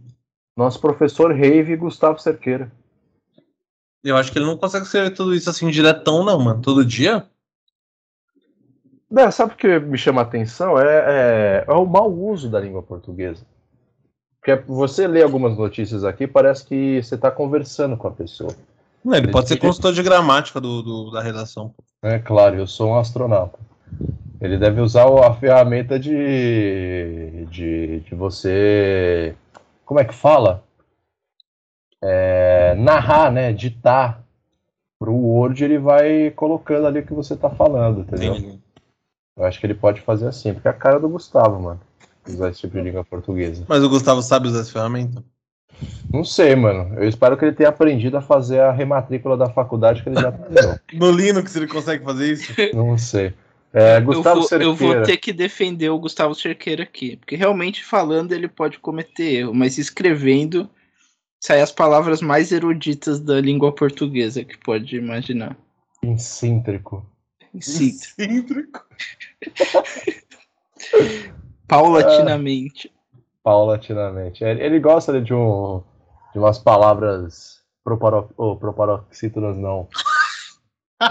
[0.58, 2.72] Nosso professor Rave Gustavo Cerqueira.
[4.04, 6.62] Eu acho que ele não consegue escrever tudo isso assim diretão, não, mano.
[6.62, 7.26] Todo dia?
[9.10, 10.80] Não, sabe o que me chama a atenção?
[10.80, 13.46] É, é, é o mau uso da língua portuguesa.
[14.40, 18.52] Porque você lê algumas notícias aqui, parece que você está conversando com a pessoa.
[19.04, 21.74] Não, ele Ele pode ser consultor de gramática do, do- da redação.
[22.04, 23.58] É claro, eu sou um astronauta.
[24.42, 29.36] Ele deve usar a ferramenta de, de, de você.
[29.86, 30.64] Como é que fala?
[32.04, 33.54] É, narrar, né?
[33.54, 34.24] Ditar.
[35.00, 38.36] Pro Word ele vai colocando ali o que você tá falando, entendeu?
[38.36, 38.60] Entendi.
[39.38, 41.82] Eu acho que ele pode fazer assim, porque é a cara do Gustavo, mano.
[42.28, 43.66] Usar esse tipo de língua portuguesa.
[43.68, 45.24] Mas o Gustavo sabe usar essa ferramenta?
[46.12, 46.96] Não sei, mano.
[46.98, 50.32] Eu espero que ele tenha aprendido a fazer a rematrícula da faculdade que ele já
[50.32, 50.80] terminou.
[50.94, 52.54] No Linux ele consegue fazer isso?
[52.74, 53.34] Não sei.
[53.74, 57.18] É, Gustavo eu, vou, eu vou ter que defender o Gustavo Cerqueira aqui.
[57.18, 60.70] Porque realmente falando ele pode cometer erro, mas escrevendo
[61.44, 65.58] saem as palavras mais eruditas da língua portuguesa que pode imaginar.
[66.02, 67.06] Incêntrico.
[67.58, 68.86] Excêntrico.
[71.68, 72.92] Paulatinamente.
[73.44, 74.44] Paulatinamente.
[74.44, 75.82] Ele, ele gosta de, um,
[76.34, 79.88] de umas palavras proparo, oh, proparoxítonas, não.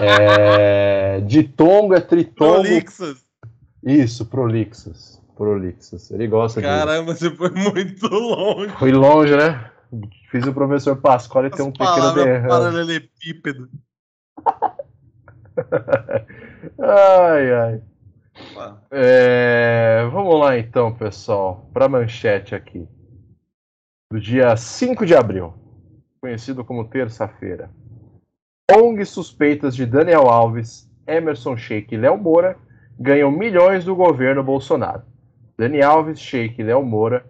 [0.01, 2.63] É, ditongo é tritongo.
[2.63, 3.23] Prolixas.
[3.83, 5.21] Isso, prolixas.
[5.37, 6.09] Prolixas.
[6.09, 6.65] Ele gosta de.
[6.65, 8.75] Caramba, você foi muito longe.
[8.79, 9.69] Foi longe, né?
[10.31, 12.49] Fiz o professor Pascoal e tem um pequeno derrame.
[12.49, 13.69] paralelepípedo.
[16.87, 17.81] Ai, ai.
[18.91, 22.87] É, vamos lá então, pessoal, para a manchete aqui.
[24.11, 25.51] Do dia 5 de abril,
[26.21, 27.71] conhecido como terça-feira.
[28.71, 32.55] ONG suspeitas de Daniel Alves, Emerson Sheik e Léo Moura
[32.99, 35.01] ganham milhões do governo Bolsonaro.
[35.57, 37.25] Daniel Alves, Sheik e Léo Moura,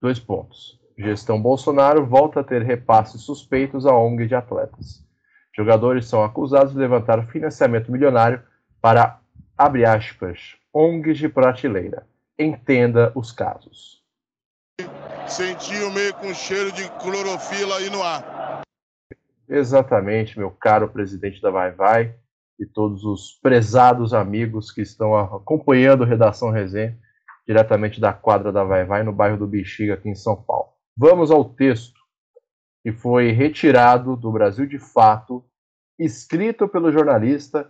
[0.00, 0.80] dois pontos.
[0.98, 5.06] Gestão Bolsonaro volta a ter repasses suspeitos à ONG de atletas.
[5.54, 8.42] Jogadores são acusados de levantar financiamento milionário
[8.86, 9.18] para,
[9.58, 12.06] abre aspas, ONGs de prateleira.
[12.38, 14.00] Entenda os casos.
[15.26, 18.60] Sentiu meio com cheiro de clorofila aí no ar.
[19.48, 22.14] Exatamente, meu caro presidente da Vai Vai
[22.60, 26.96] e todos os prezados amigos que estão acompanhando Redação Resenha,
[27.44, 30.68] diretamente da quadra da Vai Vai, no bairro do Bexiga, aqui em São Paulo.
[30.96, 31.98] Vamos ao texto
[32.84, 35.44] que foi retirado do Brasil de Fato,
[35.98, 37.68] escrito pelo jornalista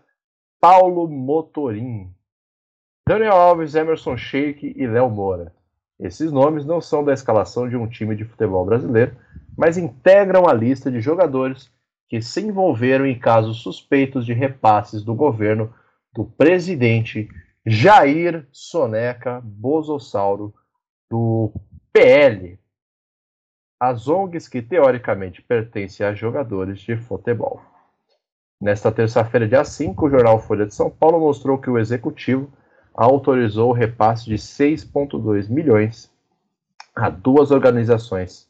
[0.61, 2.13] Paulo Motorim.
[3.09, 5.55] Daniel Alves, Emerson Sheik e Léo Moura.
[5.99, 9.17] Esses nomes não são da escalação de um time de futebol brasileiro,
[9.57, 11.71] mas integram a lista de jogadores
[12.09, 15.73] que se envolveram em casos suspeitos de repasses do governo
[16.13, 17.29] do presidente
[17.65, 20.55] Jair Soneca Bosossauro,
[21.11, 21.53] do
[21.93, 22.59] PL,
[23.81, 27.61] as ONGs que teoricamente pertencem a jogadores de futebol.
[28.61, 32.51] Nesta terça-feira, dia 5, o jornal Folha de São Paulo mostrou que o executivo
[32.95, 36.11] autorizou o repasse de 6,2 milhões
[36.95, 38.49] a duas organizações,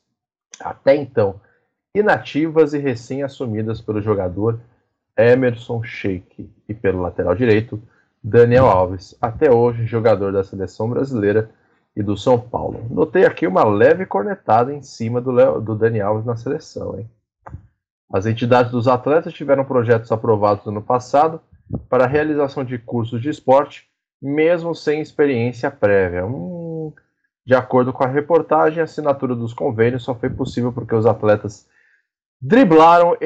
[0.60, 1.40] até então
[1.92, 4.60] inativas e recém-assumidas pelo jogador
[5.16, 7.82] Emerson Sheik e pelo lateral direito
[8.22, 11.50] Daniel Alves, até hoje jogador da seleção brasileira
[11.96, 12.86] e do São Paulo.
[12.90, 16.98] Notei aqui uma leve cornetada em cima do, Leo, do Alves na seleção.
[16.98, 17.10] Hein?
[18.12, 21.40] As entidades dos atletas tiveram projetos aprovados no ano passado
[21.88, 23.88] para a realização de cursos de esporte,
[24.22, 26.24] mesmo sem experiência prévia.
[26.24, 26.92] Hum,
[27.44, 31.68] de acordo com a reportagem, a assinatura dos convênios só foi possível porque os atletas
[32.40, 33.16] driblaram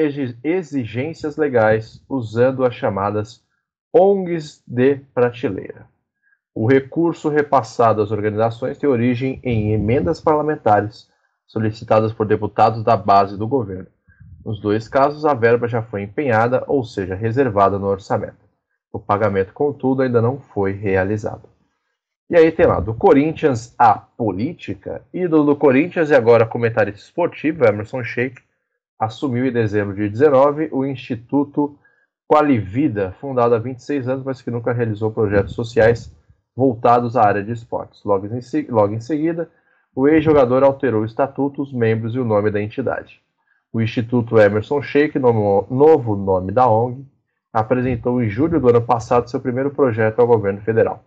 [0.43, 3.43] exigências legais usando as chamadas
[3.93, 5.85] ONGs de prateleira.
[6.53, 11.09] O recurso repassado às organizações tem origem em emendas parlamentares
[11.45, 13.87] solicitadas por deputados da base do governo.
[14.43, 18.49] Nos dois casos, a verba já foi empenhada, ou seja, reservada no orçamento.
[18.91, 21.47] O pagamento, contudo, ainda não foi realizado.
[22.29, 27.65] E aí tem lá, do Corinthians à política, ídolo do Corinthians e agora comentarista esportivo,
[27.65, 28.41] Emerson Sheik,
[28.97, 31.77] assumiu em dezembro de 19 o Instituto
[32.27, 36.15] Qualivida, fundado há 26 anos, mas que nunca realizou projetos sociais
[36.55, 38.03] voltados à área de esportes.
[38.05, 38.39] Logo em,
[38.69, 39.49] logo em seguida,
[39.93, 43.21] o ex-jogador alterou o estatuto, os membros e o nome da entidade.
[43.73, 47.05] O Instituto Emerson Sheik, novo nome da ONG,
[47.53, 51.05] apresentou em julho do ano passado seu primeiro projeto ao governo federal.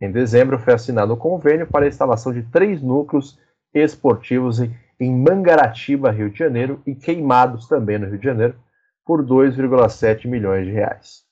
[0.00, 3.38] Em dezembro, foi assinado o um convênio para a instalação de três núcleos
[3.72, 4.60] esportivos
[5.00, 8.54] em Mangaratiba, Rio de Janeiro, e Queimados, também no Rio de Janeiro,
[9.04, 11.24] por 2,7 milhões de reais.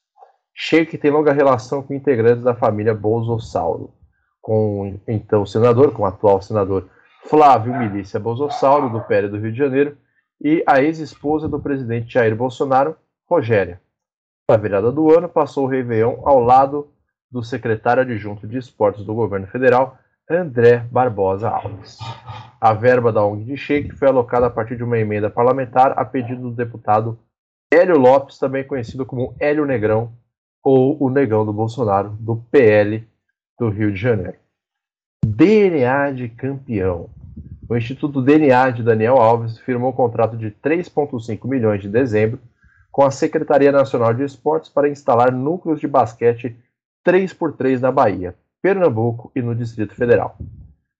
[0.55, 3.95] Sheik tem longa relação com integrantes da família Bolsossauro,
[4.41, 6.89] com então senador, com o atual senador
[7.25, 9.97] Flávio Milícia Bolsossauro, do PL do Rio de Janeiro,
[10.43, 12.97] e a ex-esposa do presidente Jair Bolsonaro,
[13.31, 13.81] Rogéria.
[14.51, 16.89] Na virada do ano, passou o Réveillon ao lado
[17.31, 19.97] do secretário adjunto de esportes do governo federal,
[20.29, 21.99] André Barbosa Alves.
[22.61, 26.05] A verba da ONG de Sheik foi alocada a partir de uma emenda parlamentar a
[26.05, 27.19] pedido do deputado
[27.73, 30.13] Hélio Lopes, também conhecido como Hélio Negrão,
[30.63, 33.07] ou o Negão do Bolsonaro, do PL
[33.59, 34.37] do Rio de Janeiro.
[35.25, 37.09] DNA de campeão.
[37.69, 42.41] O Instituto DNA de Daniel Alves firmou um contrato de 3,5 milhões de dezembro
[42.91, 46.57] com a Secretaria Nacional de Esportes para instalar núcleos de basquete
[47.07, 50.37] 3x3 na Bahia, Pernambuco e no Distrito Federal.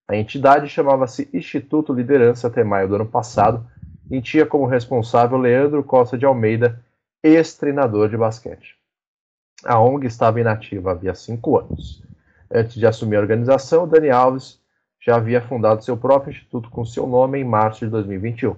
[0.09, 3.67] A entidade chamava-se Instituto Liderança até maio do ano passado
[4.11, 6.81] e tinha como responsável Leandro Costa de Almeida,
[7.23, 8.77] ex-treinador de basquete.
[9.65, 12.03] A ONG estava inativa havia cinco anos.
[12.51, 14.62] Antes de assumir a organização, Dani Alves
[15.05, 18.55] já havia fundado seu próprio instituto com seu nome em março de 2021.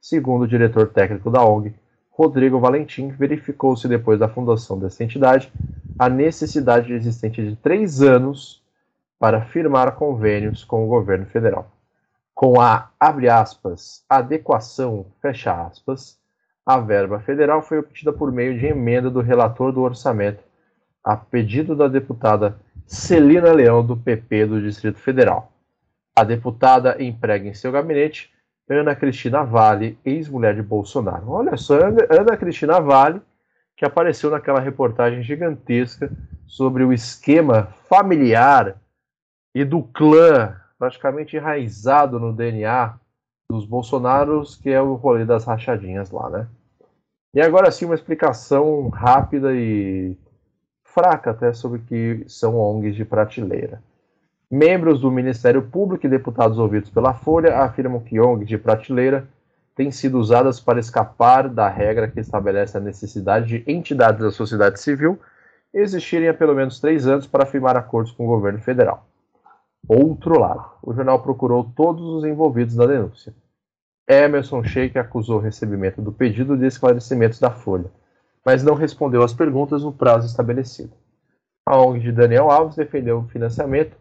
[0.00, 1.74] Segundo o diretor técnico da ONG,
[2.10, 5.50] Rodrigo Valentim, verificou-se depois da fundação dessa entidade
[5.98, 8.62] a necessidade existente de três anos
[9.18, 11.70] para firmar convênios com o governo federal.
[12.34, 16.18] Com a, abre aspas, adequação, fecha aspas,
[16.64, 20.44] a verba federal foi obtida por meio de emenda do relator do orçamento,
[21.02, 25.55] a pedido da deputada Celina Leão, do PP do Distrito Federal.
[26.18, 28.32] A deputada emprega em seu gabinete
[28.68, 31.30] Ana Cristina Vale, ex-mulher de Bolsonaro.
[31.30, 31.74] Olha só,
[32.10, 33.20] Ana Cristina Vale,
[33.76, 36.10] que apareceu naquela reportagem gigantesca
[36.46, 38.76] sobre o esquema familiar
[39.54, 42.94] e do clã praticamente enraizado no DNA
[43.50, 46.48] dos Bolsonaros, que é o rolê das rachadinhas lá, né?
[47.34, 50.16] E agora sim uma explicação rápida e
[50.82, 53.82] fraca até sobre o que são ONGs de prateleira.
[54.50, 59.28] Membros do Ministério Público e deputados ouvidos pela Folha afirmam que ONGs de prateleira
[59.74, 64.80] têm sido usadas para escapar da regra que estabelece a necessidade de entidades da sociedade
[64.80, 65.18] civil
[65.74, 69.08] existirem há pelo menos três anos para firmar acordos com o governo federal.
[69.88, 73.34] Outro lado, o jornal procurou todos os envolvidos na denúncia.
[74.08, 77.90] Emerson Sheik acusou o recebimento do pedido de esclarecimentos da Folha,
[78.44, 80.92] mas não respondeu às perguntas no prazo estabelecido.
[81.66, 83.96] A ONG de Daniel Alves defendeu o financiamento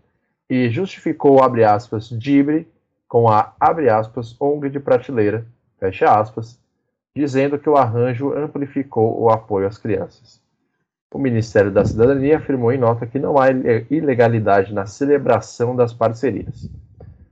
[0.50, 2.68] e justificou abre aspas Dibre
[3.08, 5.46] com a abre aspas ONG de prateleira,
[5.80, 6.60] fecha aspas,
[7.16, 10.42] dizendo que o arranjo amplificou o apoio às crianças.
[11.14, 13.48] O Ministério da Cidadania afirmou em nota que não há
[13.90, 16.70] ilegalidade na celebração das parcerias.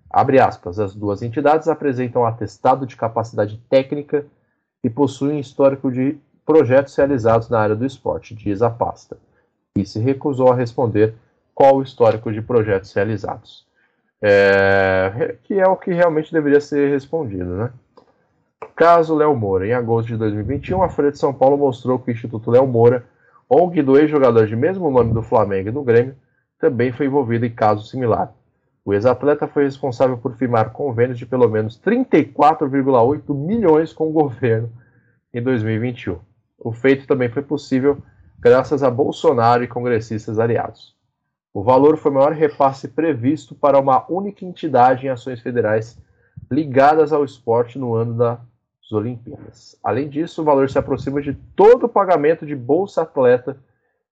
[0.10, 4.26] Abre aspas, as duas entidades apresentam atestado de capacidade técnica
[4.84, 9.18] e possuem histórico de projetos realizados na área do esporte, diz a pasta,
[9.78, 11.16] e se recusou a responder
[11.64, 13.66] qual o histórico de projetos realizados.
[14.22, 17.72] É, que é o que realmente deveria ser respondido, né?
[18.76, 19.66] Caso Léo Moura.
[19.66, 23.06] Em agosto de 2021, a Folha de São Paulo mostrou que o Instituto Léo Moura,
[23.50, 26.18] ONG do ex-jogador de mesmo nome do Flamengo e do Grêmio,
[26.60, 28.34] também foi envolvido em caso similar.
[28.84, 34.70] O ex-atleta foi responsável por firmar convênios de pelo menos 34,8 milhões com o governo
[35.34, 36.20] em 2021.
[36.60, 38.04] O feito também foi possível
[38.38, 40.94] graças a Bolsonaro e congressistas aliados.
[41.54, 45.98] O valor foi o maior repasse previsto para uma única entidade em ações federais
[46.50, 49.78] ligadas ao esporte no ano das Olimpíadas.
[49.84, 53.58] Além disso, o valor se aproxima de todo o pagamento de Bolsa Atleta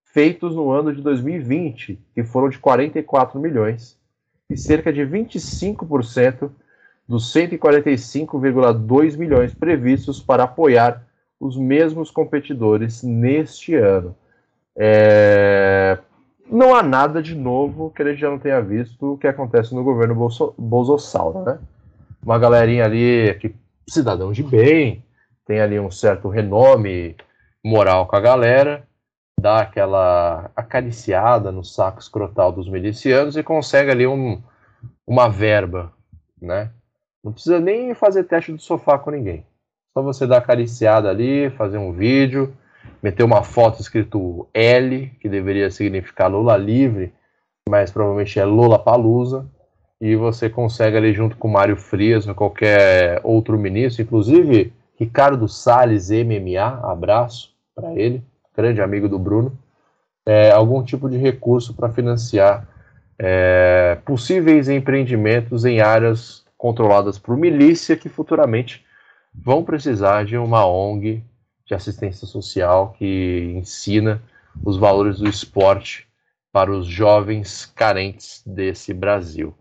[0.03, 3.97] feitos no ano de 2020, que foram de 44 milhões,
[4.49, 6.51] e cerca de 25%
[7.07, 11.05] dos 145,2 milhões previstos para apoiar
[11.39, 14.15] os mesmos competidores neste ano.
[14.75, 15.97] É...
[16.51, 19.73] Não há nada de novo que a gente já não tenha visto o que acontece
[19.73, 20.53] no governo Bolso...
[20.57, 21.57] Bolsossauro, né?
[22.21, 23.55] Uma galerinha ali que
[23.89, 25.01] cidadão de bem,
[25.45, 27.15] tem ali um certo renome
[27.63, 28.85] moral com a galera,
[29.39, 34.41] dá aquela acariciada no saco escrotal dos milicianos e consegue ali um,
[35.07, 35.93] uma verba,
[36.39, 36.69] né?
[37.23, 39.45] Não precisa nem fazer teste do sofá com ninguém.
[39.93, 42.53] Só você dar acariciada ali, fazer um vídeo,
[43.01, 47.13] meter uma foto escrito L, que deveria significar Lula livre,
[47.69, 49.45] mas provavelmente é Lula Palusa,
[49.99, 56.09] e você consegue ali junto com Mário Frias ou qualquer outro ministro, inclusive Ricardo Salles
[56.09, 58.23] MMA, abraço para ele,
[58.55, 59.57] grande amigo do Bruno,
[60.25, 62.67] é, algum tipo de recurso para financiar
[63.17, 68.85] é, possíveis empreendimentos em áreas controladas por milícia que futuramente
[69.33, 71.23] vão precisar de uma ONG
[71.71, 74.21] de assistência social que ensina
[74.61, 76.05] os valores do esporte
[76.51, 79.55] para os jovens carentes desse Brasil.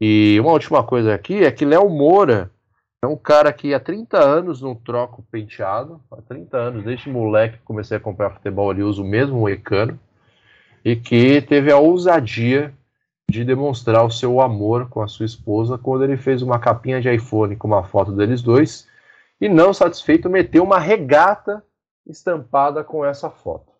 [0.00, 2.48] E uma última coisa aqui é que Léo Moura
[3.02, 7.10] é um cara que há 30 anos não troca o penteado, há 30 anos, desde
[7.10, 9.98] moleque que comecei a acompanhar futebol, ele usa o mesmo moicano,
[10.84, 12.72] e que teve a ousadia
[13.28, 17.12] de demonstrar o seu amor com a sua esposa quando ele fez uma capinha de
[17.12, 18.86] iPhone com uma foto deles dois
[19.40, 21.64] e não satisfeito, meteu uma regata
[22.06, 23.72] estampada com essa foto.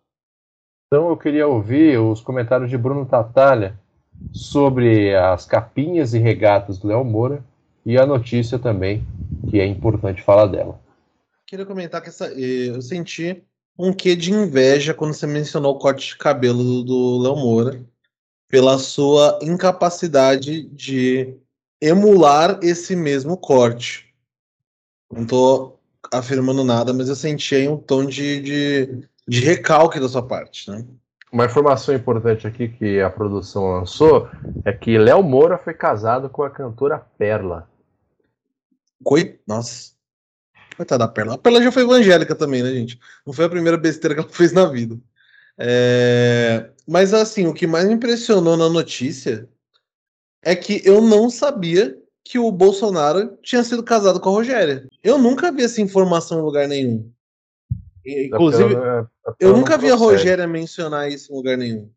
[0.87, 3.79] Então eu queria ouvir os comentários de Bruno Tatalha
[4.33, 7.43] sobre as capinhas e regatas do Léo Moura
[7.85, 9.03] e a notícia também,
[9.49, 10.79] que é importante falar dela.
[11.45, 13.43] Queria comentar que essa, eh, eu senti
[13.77, 17.81] um quê de inveja quando você mencionou o corte de cabelo do Léo Moura,
[18.49, 21.35] pela sua incapacidade de
[21.81, 24.08] emular esse mesmo corte.
[25.11, 25.79] Não tô
[26.13, 30.69] afirmando nada, mas eu senti aí um tom de, de, de recalque da sua parte,
[30.69, 30.85] né?
[31.31, 34.27] Uma informação importante aqui que a produção lançou
[34.65, 37.69] é que Léo Moura foi casado com a cantora Perla.
[39.03, 39.39] Coi...
[39.45, 39.91] Nossa.
[40.75, 41.35] Coitada da Perla.
[41.35, 42.99] A Perla já foi evangélica também, né, gente?
[43.27, 44.97] Não foi a primeira besteira que ela fez na vida.
[45.57, 49.47] É, Mas assim, o que mais me impressionou na notícia
[50.41, 54.87] é que eu não sabia que o Bolsonaro tinha sido casado com a Rogéria.
[55.03, 57.11] Eu nunca vi essa informação em lugar nenhum.
[58.05, 59.95] Inclusive, É, é eu não nunca vi a.
[59.95, 61.89] Rogéria mencionar isso em lugar nenhum.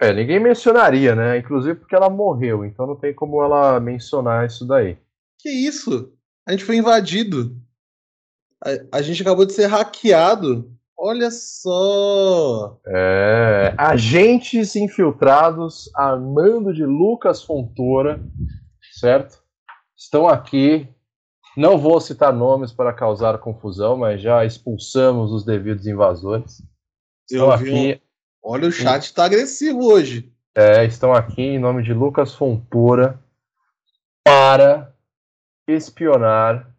[0.00, 1.38] É, ninguém mencionaria, né?
[1.38, 4.98] Inclusive porque ela morreu, então não tem como ela mencionar isso daí.
[5.38, 6.12] Que isso?
[6.46, 7.56] A gente foi invadido.
[8.62, 10.70] A, a gente acabou de ser hackeado.
[10.98, 12.78] Olha só.
[12.86, 18.20] É, agentes infiltrados a mando de Lucas Fontoura,
[18.98, 19.45] certo?
[19.96, 20.88] Estão aqui.
[21.56, 26.62] Não vou citar nomes para causar confusão, mas já expulsamos os devidos invasores.
[27.30, 28.02] Estão Eu vi um- aqui,
[28.42, 30.30] Olha, o chat tá agressivo hoje.
[30.54, 33.18] é, estão aqui em nome de Lucas Fontoura
[34.24, 34.92] para
[35.68, 36.70] espionar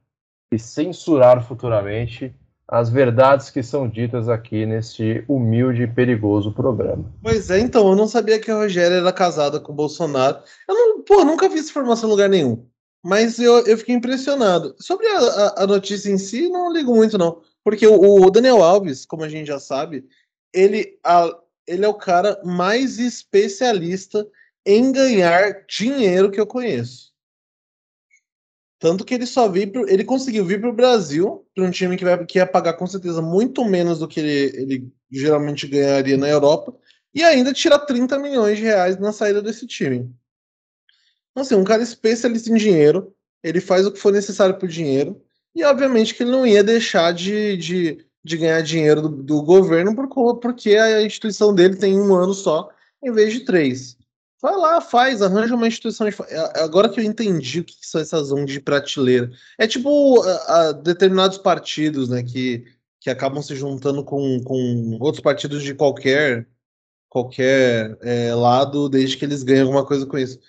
[0.52, 2.34] e censurar futuramente
[2.68, 7.12] as verdades que são ditas aqui neste humilde e perigoso programa.
[7.22, 10.40] Pois é, então, eu não sabia que a Rogéria era casada com o Bolsonaro.
[10.68, 12.66] Eu não, pô, nunca vi essa informação em lugar nenhum.
[13.04, 14.76] Mas eu, eu fiquei impressionado.
[14.80, 17.42] Sobre a, a- a notícia em si, não ligo muito, não.
[17.64, 20.06] Porque o, o Daniel Alves, como a gente já sabe,
[20.54, 24.28] ele, a- ele é o cara mais especialista
[24.66, 27.14] em ganhar dinheiro que eu conheço.
[28.80, 31.98] Tanto que ele só veio pro, ele conseguiu vir para o Brasil, para um time
[31.98, 36.16] que, vai, que ia pagar com certeza muito menos do que ele, ele geralmente ganharia
[36.18, 36.76] na Europa,
[37.14, 40.14] e ainda tirar 30 milhões de reais na saída desse time.
[41.38, 43.14] Então, assim, um cara especialista em dinheiro,
[43.44, 45.22] ele faz o que for necessário pro dinheiro,
[45.54, 49.96] e obviamente que ele não ia deixar de, de, de ganhar dinheiro do, do governo
[49.96, 52.72] por, porque a instituição dele tem um ano só,
[53.04, 53.96] em vez de três.
[54.42, 56.08] Vai lá, faz, arranja uma instituição.
[56.08, 56.12] De...
[56.12, 59.30] fa- é- Agora que eu entendi o que que são essas ONGs de prateleira.
[59.60, 62.66] É tipo a, a determinados partidos, né, que,
[63.00, 66.48] que acabam se juntando com, com outros partidos de qualquer
[67.08, 70.40] qualquer é, lado, desde que eles ganhem alguma coisa com isso.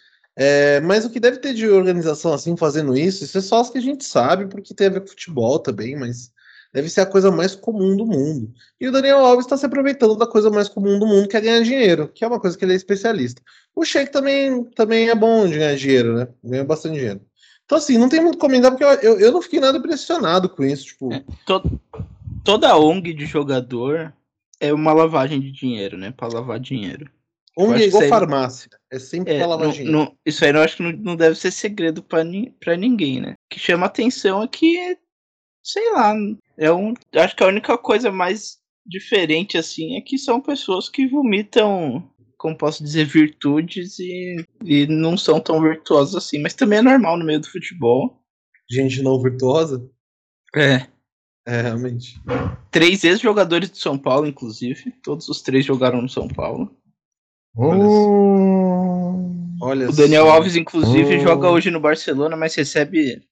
[0.40, 3.70] É, mas o que deve ter de organização assim fazendo isso, isso é só as
[3.70, 6.30] que a gente sabe, porque tem a ver com futebol também, mas
[6.72, 8.52] deve ser a coisa mais comum do mundo.
[8.80, 11.40] E o Daniel Alves está se aproveitando da coisa mais comum do mundo, que é
[11.40, 13.42] ganhar dinheiro, que é uma coisa que ele é especialista.
[13.74, 16.28] O Sheik também, também é bom de ganhar dinheiro, né?
[16.44, 17.20] Ganha bastante dinheiro.
[17.64, 20.62] Então, assim, não tem muito comentar, porque eu, eu, eu não fiquei nada impressionado com
[20.62, 20.84] isso.
[20.84, 21.08] Tipo,
[21.46, 21.80] To-
[22.44, 24.12] toda ONG de jogador
[24.60, 26.12] é uma lavagem de dinheiro, né?
[26.16, 27.10] Pra lavar dinheiro.
[27.72, 28.70] Acho é igual farmácia.
[28.90, 32.02] É sempre É, não- não- isso aí eu acho que não, não deve ser segredo
[32.02, 33.32] pra ninguém, né?
[33.32, 34.96] O que chama atenção é que,
[35.64, 36.14] sei lá,
[36.56, 41.06] é um, acho que a única coisa mais diferente assim é que são pessoas que
[41.06, 46.40] vomitam, como posso dizer, virtudes e, e não são tão virtuosas assim.
[46.40, 48.22] Mas também é normal no meio do futebol.
[48.70, 49.86] Gente não virtuosa?
[50.54, 50.86] É.
[51.46, 52.20] É, realmente.
[52.70, 54.92] Três ex-jogadores do São Paulo, inclusive.
[55.02, 56.77] Todos os três jogaram no São Paulo.
[57.56, 60.30] Olha Hum, Olha O Daniel só.
[60.32, 61.18] Alves, inclusive, Hum.
[61.20, 63.22] joga hoje no Barcelona, mas recebe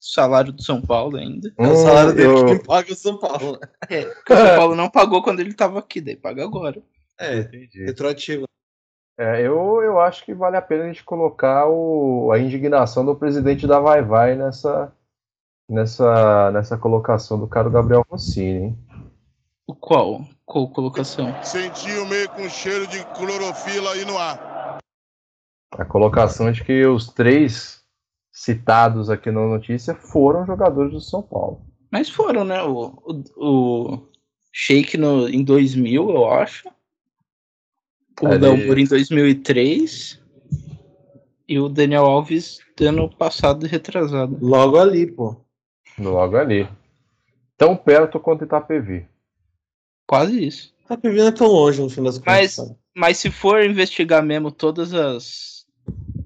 [0.00, 1.52] salário do São Paulo ainda.
[1.58, 3.58] É o salário dele eu- que paga o São Paulo.
[3.88, 6.80] É, porque o São Paulo não pagou quando ele tava aqui, daí paga agora.
[7.18, 7.84] É, Entendi.
[7.84, 8.44] retroativo.
[9.18, 13.14] É, eu, eu acho que vale a pena a gente colocar o, a indignação do
[13.16, 14.92] presidente da Vai Vai nessa,
[15.70, 18.64] nessa, nessa colocação do cara Gabriel Rossini.
[18.64, 18.78] hein?
[19.66, 20.26] O qual?
[20.44, 21.34] Qual colocação?
[21.42, 24.78] Sentiu meio com cheiro de clorofila aí no ar.
[25.72, 27.82] A colocação de que os três
[28.30, 31.64] citados aqui na notícia foram jogadores do São Paulo.
[31.90, 32.62] Mas foram, né?
[32.62, 34.08] O, o, o
[34.52, 36.68] Sheik no, em 2000, eu acho.
[38.20, 38.38] O Ali.
[38.38, 40.22] Dalmor em 2003.
[41.48, 44.36] E o Daniel Alves ano passado retrasado.
[44.40, 45.36] Logo ali, pô.
[45.98, 46.68] Logo ali.
[47.56, 49.08] Tão perto quanto Itapevi.
[50.06, 50.74] Quase isso.
[50.86, 52.58] Tá não é tão longe no fim das contas.
[52.58, 52.74] Mas-?
[52.96, 55.66] Mas se for investigar mesmo todas as,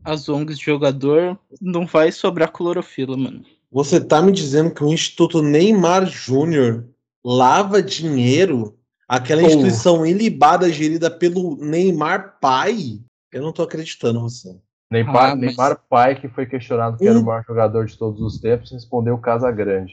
[0.04, 3.42] as ONGs de jogador, não vai sobrar clorofila, mano.
[3.70, 6.86] Você tá me dizendo que o Instituto Neymar Júnior
[7.24, 8.76] lava dinheiro?
[9.08, 9.46] Aquela Pô.
[9.46, 13.00] instituição ilibada gerida pelo Neymar pai?
[13.32, 14.54] Eu não tô acreditando você.
[14.90, 18.20] Neymar, Ah, mas- Neymar Pai, que foi questionado que era o maior jogador de todos
[18.20, 19.92] os tempos, respondeu Casa Grande.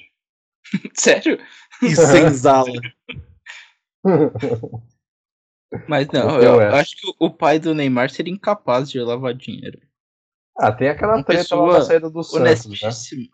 [0.95, 1.37] Sério?
[1.81, 2.71] E senzala.
[5.87, 6.79] Mas não, eu é?
[6.79, 9.79] acho que o pai do Neymar seria incapaz de lavar dinheiro.
[10.57, 12.77] ah, tem aquela Uma treta lá pessoa na saída do Santos, né?
[12.87, 13.29] Honestíssimo.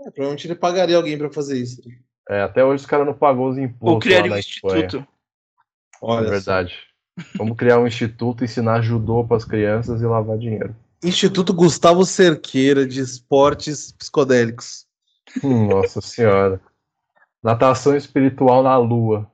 [0.00, 1.82] É, provavelmente ele pagaria alguém pra fazer isso.
[2.28, 4.84] É, até hoje os caras não pagou os impostos Ou criaria um Espanha.
[4.84, 5.06] instituto.
[6.00, 6.76] Olha É verdade.
[7.36, 10.74] Vamos criar um instituto, ensinar judô para as crianças e lavar dinheiro.
[11.02, 14.86] Instituto Gustavo Cerqueira de Esportes Psicodélicos.
[15.42, 16.60] Hum, nossa senhora.
[17.42, 19.30] Natação espiritual na lua.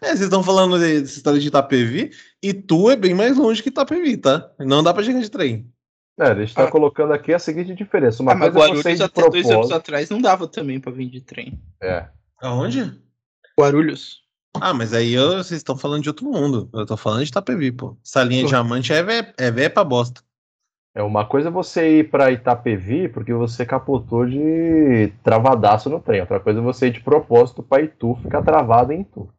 [0.00, 2.10] É, vocês estão falando de- história de Itapevi,
[2.40, 4.48] e tu é bem mais longe que Itapevi, tá?
[4.60, 5.68] Não dá pra chegar de trem.
[6.20, 6.70] É, a gente tá Ah.
[6.70, 8.22] colocando aqui a seguinte diferença.
[8.22, 9.74] Uma Ah, mas coisa é você ir Guarulhos de até dois anos propósito.
[9.76, 11.60] atrás não dava também pra vir de trem.
[11.82, 12.06] É.
[12.40, 12.96] Aonde?
[13.58, 14.18] Guarulhos.
[14.60, 16.70] Ah, mas aí eu- vocês estão falando de outro mundo.
[16.72, 17.96] Eu tô falando de Itapevi, pô.
[18.04, 20.22] Essa linha de diamante é vé é vé pra bosta.
[20.98, 26.20] É uma coisa é você ir pra Itapevi porque você capotou de travadaço no trem.
[26.22, 29.32] Outra coisa é você ir de propósito pra Itu ficar travado em Itu.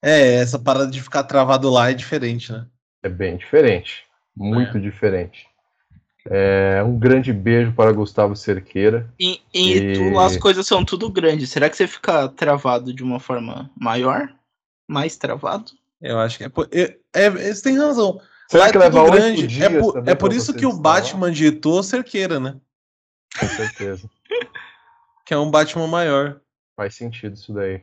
[0.00, 2.64] É, essa parada de ficar travado lá é diferente, né?
[3.02, 4.04] É bem diferente.
[4.34, 5.46] Muito diferente.
[6.30, 9.06] É, um grande beijo para Gustavo Cerqueira.
[9.20, 11.50] Em, em E- Itu lá as coisas são tudo grandes.
[11.50, 14.32] Será que você fica travado de uma forma maior?
[14.88, 15.72] Mais travado?
[16.00, 16.70] Eu acho que é por.
[16.72, 18.18] É, é, você tem razão.
[18.50, 19.46] Será que é leva grande.
[19.46, 20.72] dias É por, é por isso que o?
[20.78, 22.60] Batman de Itu é cerqueira, né?
[23.38, 24.08] Com certeza.
[25.26, 26.38] Que é um Batman maior.
[26.76, 27.82] Faz sentido isso daí.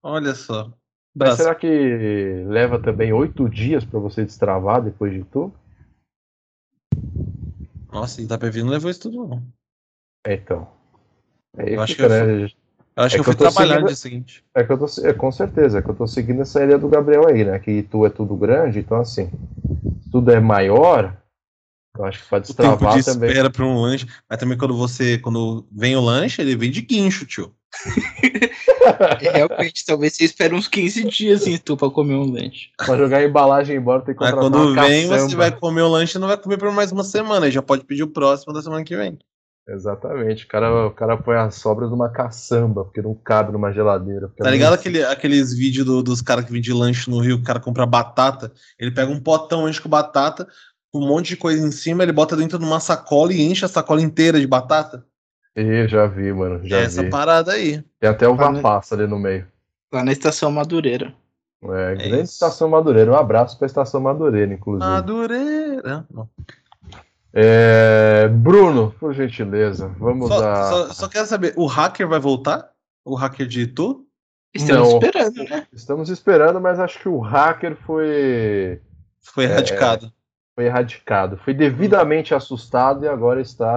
[0.00, 0.72] Olha só.
[1.12, 1.66] Mas será que
[2.46, 5.52] leva também oito dias para você destravar depois de Itu?
[7.90, 9.42] Nossa, Itapevi não levou isso tudo, não.
[10.24, 10.68] É, então.
[11.56, 12.50] Aí Eu acho que eu né?
[12.96, 14.44] Eu acho É que que fui eu tô trabalhar no dia seguinte.
[14.54, 16.88] É que eu tô, é, com certeza, é que eu tô seguindo essa ideia do
[16.88, 17.58] Gabriel aí, né?
[17.58, 19.30] Que Itu é tudo grande, então assim,
[20.16, 21.16] tudo é maior,
[21.98, 23.28] eu acho que pode O tempo destravar de também.
[23.30, 24.06] espera para um lanche.
[24.28, 25.18] Mas também quando você.
[25.18, 27.54] Quando vem o lanche, ele vem de guincho, tio.
[29.20, 32.70] É, Realmente, talvez você espere uns 15 dias em Itu pra comer um lanche.
[32.76, 35.36] Pra jogar a embalagem embora, tem que Mas quando uma vem, você caçamba.
[35.36, 37.46] vai comer o lanche e não vai comer por mais uma semana.
[37.46, 39.18] Aí já pode pedir o próximo da semana que vem.
[39.68, 44.28] Exatamente, o cara, o cara põe as sobras numa caçamba, porque não cabe numa geladeira.
[44.36, 47.36] Tá é ligado muito- aquele, aqueles vídeos do- dos caras que vendem lanche no Rio,
[47.38, 50.46] que o cara compra batata, ele pega um potão, enche com batata,
[50.92, 53.64] com um monte de coisa em cima, ele bota dentro de uma sacola e enche
[53.64, 55.04] a sacola inteira de batata?
[55.56, 57.10] Ih, já vi, mano, já é essa vi.
[57.10, 57.82] parada aí.
[57.98, 58.52] Tem até o né?
[58.60, 59.46] Vapassa ali no meio.
[59.92, 61.12] Lá na estação Madureira.
[61.64, 62.34] É, grande isso.
[62.34, 63.10] Estação Madureira.
[63.10, 64.88] Um abraço pra Estação Madureira, inclusive.
[64.88, 66.06] Madureira.
[66.12, 66.28] Não.
[67.38, 70.64] É, Bruno, por gentileza, vamos Só, a.
[70.70, 72.70] só, só quero saber, o hacker vai voltar?
[73.04, 74.06] O hacker de Itu?
[74.54, 74.96] Estamos Não.
[74.98, 75.66] esperando, né?
[75.70, 78.80] Estamos esperando, mas acho que o hacker foi,
[79.20, 80.10] Foi erradicado.
[80.54, 81.36] foi erradicado.
[81.44, 83.76] Foi devidamente assustado e agora está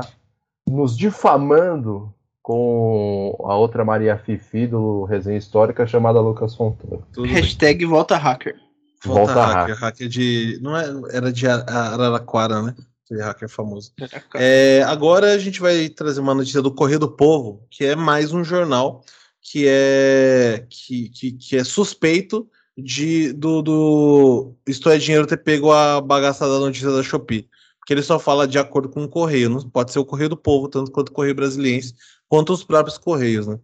[0.65, 7.03] nos difamando com a outra Maria Fifi do Resenha Histórica chamada Lucas Fontoura.
[7.13, 7.25] Bem.
[7.27, 8.55] Hashtag volta hacker.
[9.03, 9.75] Volta, volta hacker.
[9.75, 10.59] Hacker de.
[10.61, 12.73] Não é, era de Ar- Araraquara, né?
[13.09, 13.91] Aquele hacker famoso.
[14.35, 17.95] É, É, agora a gente vai trazer uma notícia do Correio do Povo, que é
[17.95, 19.03] mais um jornal
[19.41, 22.47] que é que, que, que é suspeito
[22.77, 27.49] de do, do Isto é Dinheiro ter pego a bagaça da notícia da Shopee.
[27.79, 30.37] Porque ele só fala de acordo com o Correio, não pode ser o Correio do
[30.37, 31.95] Povo, tanto quanto o Correio Brasiliense,
[32.27, 33.57] quanto os próprios Correios, né?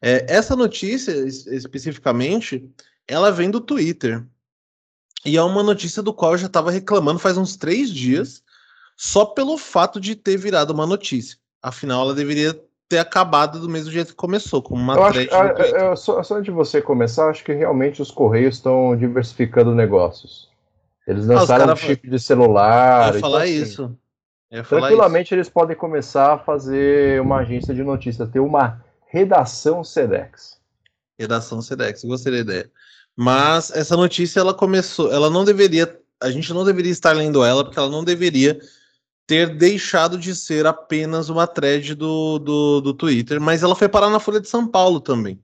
[0.00, 2.64] É, essa notícia, es- especificamente,
[3.08, 4.24] ela vem do Twitter.
[5.24, 8.42] E é uma notícia do qual eu já estava reclamando faz uns três dias,
[8.96, 11.36] só pelo fato de ter virado uma notícia.
[11.62, 15.48] Afinal, ela deveria ter acabado do mesmo jeito que começou, como uma Eu acho, ah,
[15.54, 15.74] Twitter.
[15.74, 19.74] é, é, só, só antes de você começar, acho que realmente os Correios estão diversificando
[19.74, 20.50] negócios.
[21.06, 23.00] Eles Ah, lançaram um cara- chip de celular.
[23.00, 23.98] Eu ia então, falar assim, isso.
[24.52, 29.82] Ia falar Tranquilamente eles podem começar a fazer uma agência de notícias, ter uma redação
[29.82, 30.42] SEDEX.
[30.42, 30.56] isso.
[31.18, 32.70] Redação Sedex, gostei da ideia.
[33.16, 37.64] Mas essa notícia, ela começou, ela não deveria, a gente não deveria estar lendo ela,
[37.64, 38.58] porque ela não deveria
[39.26, 44.10] ter deixado de ser apenas uma thread do, do, do Twitter, mas ela foi parar
[44.10, 45.42] na Folha de São Paulo também.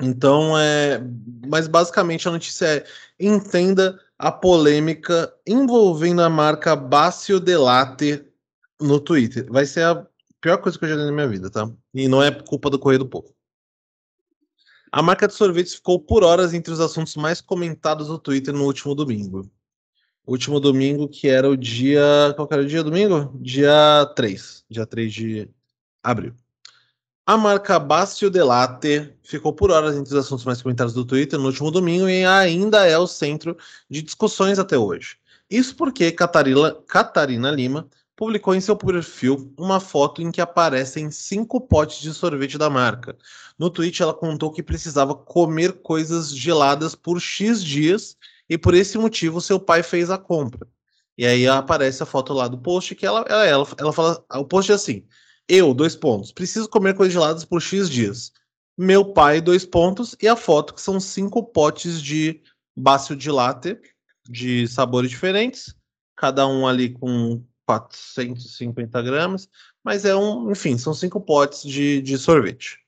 [0.00, 1.00] Então, é,
[1.46, 2.86] mas basicamente a notícia é:
[3.18, 8.24] entenda a polêmica envolvendo a marca Bacio Delate
[8.80, 9.50] no Twitter.
[9.50, 10.06] Vai ser a
[10.40, 11.68] pior coisa que eu já li na minha vida, tá?
[11.92, 13.34] E não é culpa do Correio do Povo.
[14.90, 18.64] A marca de sorvetes ficou por horas entre os assuntos mais comentados no Twitter no
[18.64, 19.50] último domingo.
[20.28, 22.34] Último domingo, que era o dia.
[22.36, 23.32] Qual era o dia domingo?
[23.40, 24.62] Dia 3.
[24.68, 25.48] Dia 3 de
[26.02, 26.34] abril.
[27.24, 31.46] A marca Bastio Delate ficou por horas entre os assuntos mais comentados do Twitter no
[31.46, 33.56] último domingo e ainda é o centro
[33.88, 35.16] de discussões até hoje.
[35.48, 41.58] Isso porque Catarina, Catarina Lima publicou em seu perfil uma foto em que aparecem cinco
[41.58, 43.16] potes de sorvete da marca.
[43.58, 48.18] No tweet, ela contou que precisava comer coisas geladas por X dias
[48.48, 50.66] e por esse motivo seu pai fez a compra.
[51.16, 54.24] E aí aparece a foto lá do post que ela, ela, ela, ela fala.
[54.34, 55.04] O post é assim:
[55.48, 58.32] Eu, dois pontos, preciso comer coisas geladas por X dias.
[58.76, 62.40] Meu pai, dois pontos, e a foto que são cinco potes de
[62.76, 63.76] bácio de latte
[64.28, 65.74] de sabores diferentes,
[66.14, 69.48] cada um ali com 450 gramas,
[69.82, 72.78] mas é um, enfim, são cinco potes de, de sorvete.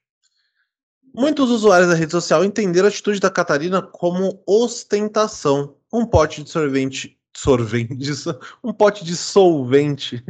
[1.13, 5.77] Muitos usuários da rede social entenderam a atitude da Catarina como ostentação.
[5.93, 7.19] Um pote de sorvete.
[7.37, 8.11] Sorvente.
[8.63, 10.25] Um pote de solvente.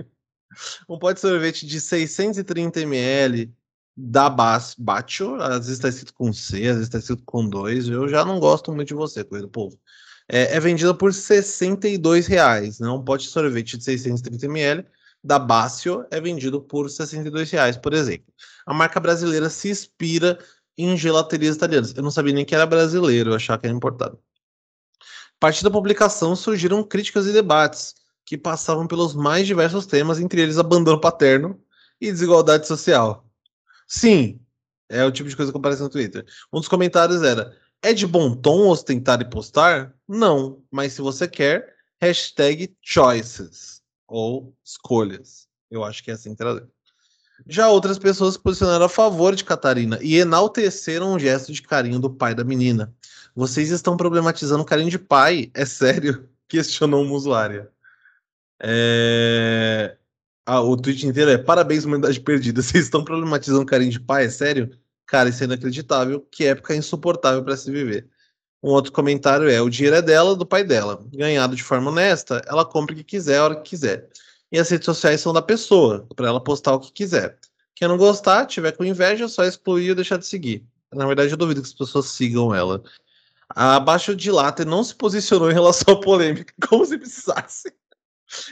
[0.89, 3.53] Um pote de sorvete de 630 ml
[3.97, 5.35] da Bas, Batio.
[5.37, 7.89] Às vezes está escrito com C, às vezes está escrito com 2.
[7.89, 9.79] Eu já não gosto muito de você, coisa do povo.
[10.29, 12.81] É, é vendida por 62 reais.
[12.81, 12.89] Né?
[12.89, 14.87] Um pote de sorvete de 630 ml
[15.23, 18.33] da Bacio é vendido por 62 reais, por exemplo.
[18.67, 20.39] A marca brasileira se inspira
[20.77, 21.95] em gelaterias italianas.
[21.95, 24.19] Eu não sabia nem que era brasileiro, eu achava que era importado.
[25.01, 27.95] A partir da publicação surgiram críticas e debates
[28.25, 31.61] que passavam pelos mais diversos temas, entre eles abandono paterno
[32.01, 33.27] e desigualdade social.
[33.89, 34.41] Sim,
[34.89, 36.25] é o tipo de coisa que aparece no Twitter.
[36.53, 39.95] Um dos comentários era: é de bom tom ostentar e postar?
[40.07, 45.49] Não, mas se você quer, hashtag choices ou escolhas.
[45.71, 46.69] Eu acho que é assim trazer.
[47.47, 51.99] Já outras pessoas se posicionaram a favor de Catarina e enalteceram o gesto de carinho
[51.99, 52.95] do pai da menina.
[53.35, 55.51] Vocês estão problematizando carinho de pai?
[55.55, 56.29] É sério?
[56.49, 57.71] Questionou uma usuária.
[58.63, 59.97] É...
[60.45, 62.61] Ah, o tweet inteiro é parabéns, humanidade perdida.
[62.63, 64.25] Vocês estão problematizando carinho de pai?
[64.27, 64.71] É sério?
[65.07, 66.27] Cara, isso é inacreditável.
[66.31, 68.09] Que época insuportável para se viver.
[68.63, 71.03] Um outro comentário é: o dinheiro é dela, do pai dela.
[71.13, 74.11] Ganhado de forma honesta, ela compra o que quiser, a hora que quiser
[74.51, 77.39] e as redes sociais são da pessoa, para ela postar o que quiser.
[77.75, 80.67] Quem não gostar, tiver com inveja, é só excluir ou deixar de seguir.
[80.93, 82.83] Na verdade, eu duvido que as pessoas sigam ela.
[83.49, 87.73] Abaixo de Latte não se posicionou em relação à polêmica, como se precisasse.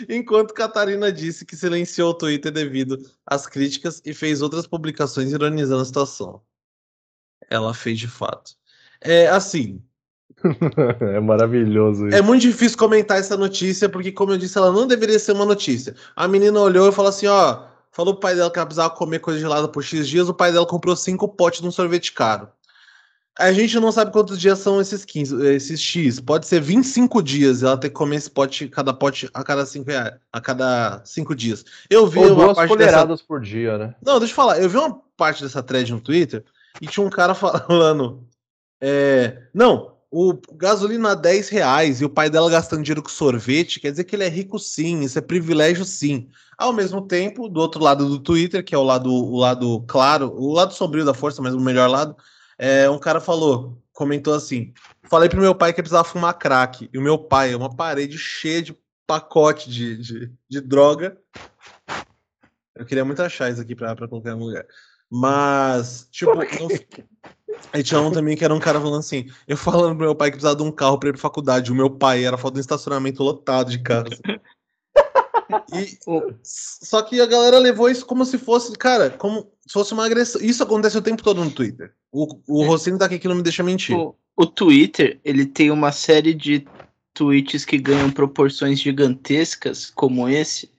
[0.09, 5.83] Enquanto Catarina disse que silenciou o Twitter devido às críticas e fez outras publicações ironizando
[5.83, 6.43] a situação.
[7.49, 8.57] Ela fez de fato.
[9.01, 9.81] É assim,
[11.01, 12.17] é maravilhoso isso.
[12.17, 15.45] É muito difícil comentar essa notícia, porque, como eu disse, ela não deveria ser uma
[15.45, 15.95] notícia.
[16.15, 19.19] A menina olhou e falou assim: ó, falou pro pai dela que ela precisava comer
[19.19, 22.49] coisa gelada por X dias, o pai dela comprou cinco potes de um sorvete caro.
[23.39, 26.19] A gente não sabe quantos dias são esses 15, esses X.
[26.19, 29.89] Pode ser 25 dias ela ter que comer esse pote, cada pote a cada 5
[29.89, 31.65] reais, a cada 5 dias.
[31.89, 33.29] Eu vi Ou uma parte colheradas dessa...
[33.29, 33.95] por dia, né?
[34.05, 34.61] Não, deixa eu falar.
[34.61, 36.45] Eu vi uma parte dessa thread no Twitter
[36.83, 38.27] e tinha um cara falando.
[38.81, 39.45] É...
[39.55, 43.91] Não, o gasolina a 10 reais e o pai dela gastando dinheiro com sorvete, quer
[43.91, 46.29] dizer que ele é rico sim, isso é privilégio sim.
[46.57, 50.33] Ao mesmo tempo, do outro lado do Twitter, que é o lado, o lado claro,
[50.35, 52.17] o lado sombrio da força, mas o melhor lado,
[52.59, 54.73] é, um cara falou, comentou assim:
[55.09, 56.89] falei pro meu pai que precisava fumar crack.
[56.93, 61.17] E o meu pai é uma parede cheia de pacote de, de, de droga.
[62.75, 64.65] Eu queria muito achar isso aqui pra colocar em lugar.
[65.11, 66.45] Mas, tipo, não,
[67.73, 70.29] Aí tinha um também que era um cara falando assim: eu falando pro meu pai
[70.31, 71.73] que precisava de um carro pra ir pra faculdade.
[71.73, 74.11] O meu pai era falta de um estacionamento lotado de casa.
[75.73, 75.99] E,
[76.43, 80.43] só que a galera levou isso como se fosse, cara, como se fosse uma agressão.
[80.43, 81.95] Isso acontece o tempo todo no Twitter.
[82.13, 82.67] O, o é.
[82.67, 83.97] Rossini tá aqui que não me deixa mentir.
[83.97, 86.67] O, o Twitter, ele tem uma série de
[87.15, 90.71] tweets que ganham proporções gigantescas, como esse,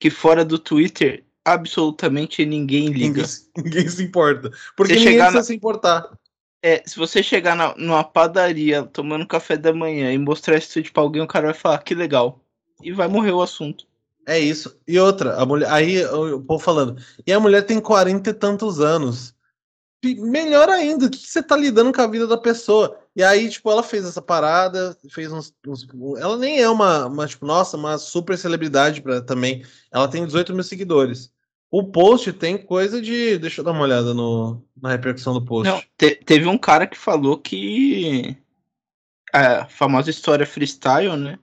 [0.00, 3.22] que fora do Twitter absolutamente ninguém liga.
[3.22, 3.24] Ninguém,
[3.58, 4.50] ninguém se importa.
[4.76, 5.44] Porque você ninguém precisa na...
[5.44, 6.10] se importar.
[6.64, 10.92] É, se você chegar na, numa padaria tomando café da manhã e mostrar esse tweet
[10.92, 12.40] pra alguém, o cara vai falar que legal.
[12.80, 13.84] E vai morrer o assunto.
[14.26, 14.76] É isso.
[14.86, 15.68] E outra, a mulher.
[15.70, 17.02] Aí o povo falando.
[17.26, 19.34] E a mulher tem 40 e tantos anos.
[20.04, 22.98] Melhor ainda, o que, que você tá lidando com a vida da pessoa?
[23.14, 25.54] E aí, tipo, ela fez essa parada, fez uns.
[25.64, 25.86] uns
[26.18, 29.64] ela nem é uma, uma, tipo, nossa, uma super celebridade pra, também.
[29.92, 31.32] Ela tem 18 mil seguidores.
[31.70, 33.38] O post tem coisa de.
[33.38, 35.70] Deixa eu dar uma olhada no, na repercussão do post.
[35.70, 38.36] Não, te, teve um cara que falou que.
[39.32, 41.38] A famosa história freestyle, né?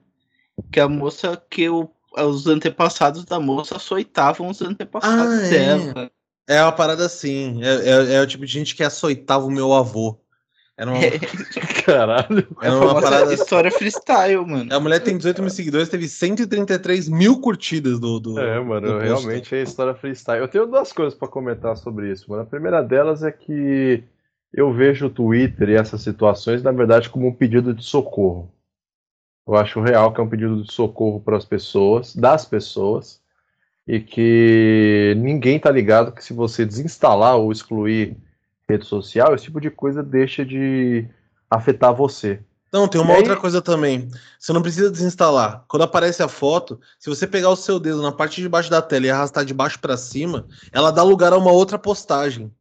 [0.72, 5.50] Que a moça que o, os antepassados da moça açoitavam os antepassados ah, é.
[5.50, 6.02] dela.
[6.04, 6.19] É
[6.64, 7.62] uma parada assim.
[7.64, 10.20] É, é, é, o tipo de gente que açoitava o meu avô.
[10.78, 11.00] Era uma...
[11.06, 11.20] É.
[11.84, 12.48] Caralho.
[12.62, 13.34] Era uma parada...
[13.34, 14.74] história freestyle, mano.
[14.74, 18.20] A mulher tem 18 mil seguidores, teve 133 mil curtidas do.
[18.20, 20.42] do é, mano, do realmente é história freestyle.
[20.42, 22.44] Eu tenho duas coisas para comentar sobre isso, mano.
[22.44, 24.04] A primeira delas é que
[24.54, 28.52] eu vejo o Twitter e essas situações, na verdade, como um pedido de socorro.
[29.48, 33.22] Eu acho real que é um pedido de socorro para as pessoas, das pessoas,
[33.90, 38.16] e que ninguém tá ligado que se você desinstalar ou excluir
[38.70, 41.08] rede social, esse tipo de coisa deixa de
[41.50, 42.40] afetar você.
[42.72, 43.40] Não, tem uma e outra aí...
[43.40, 44.08] coisa também.
[44.38, 45.66] Você não precisa desinstalar.
[45.68, 48.80] Quando aparece a foto, se você pegar o seu dedo na parte de baixo da
[48.80, 52.54] tela e arrastar de baixo para cima, ela dá lugar a uma outra postagem.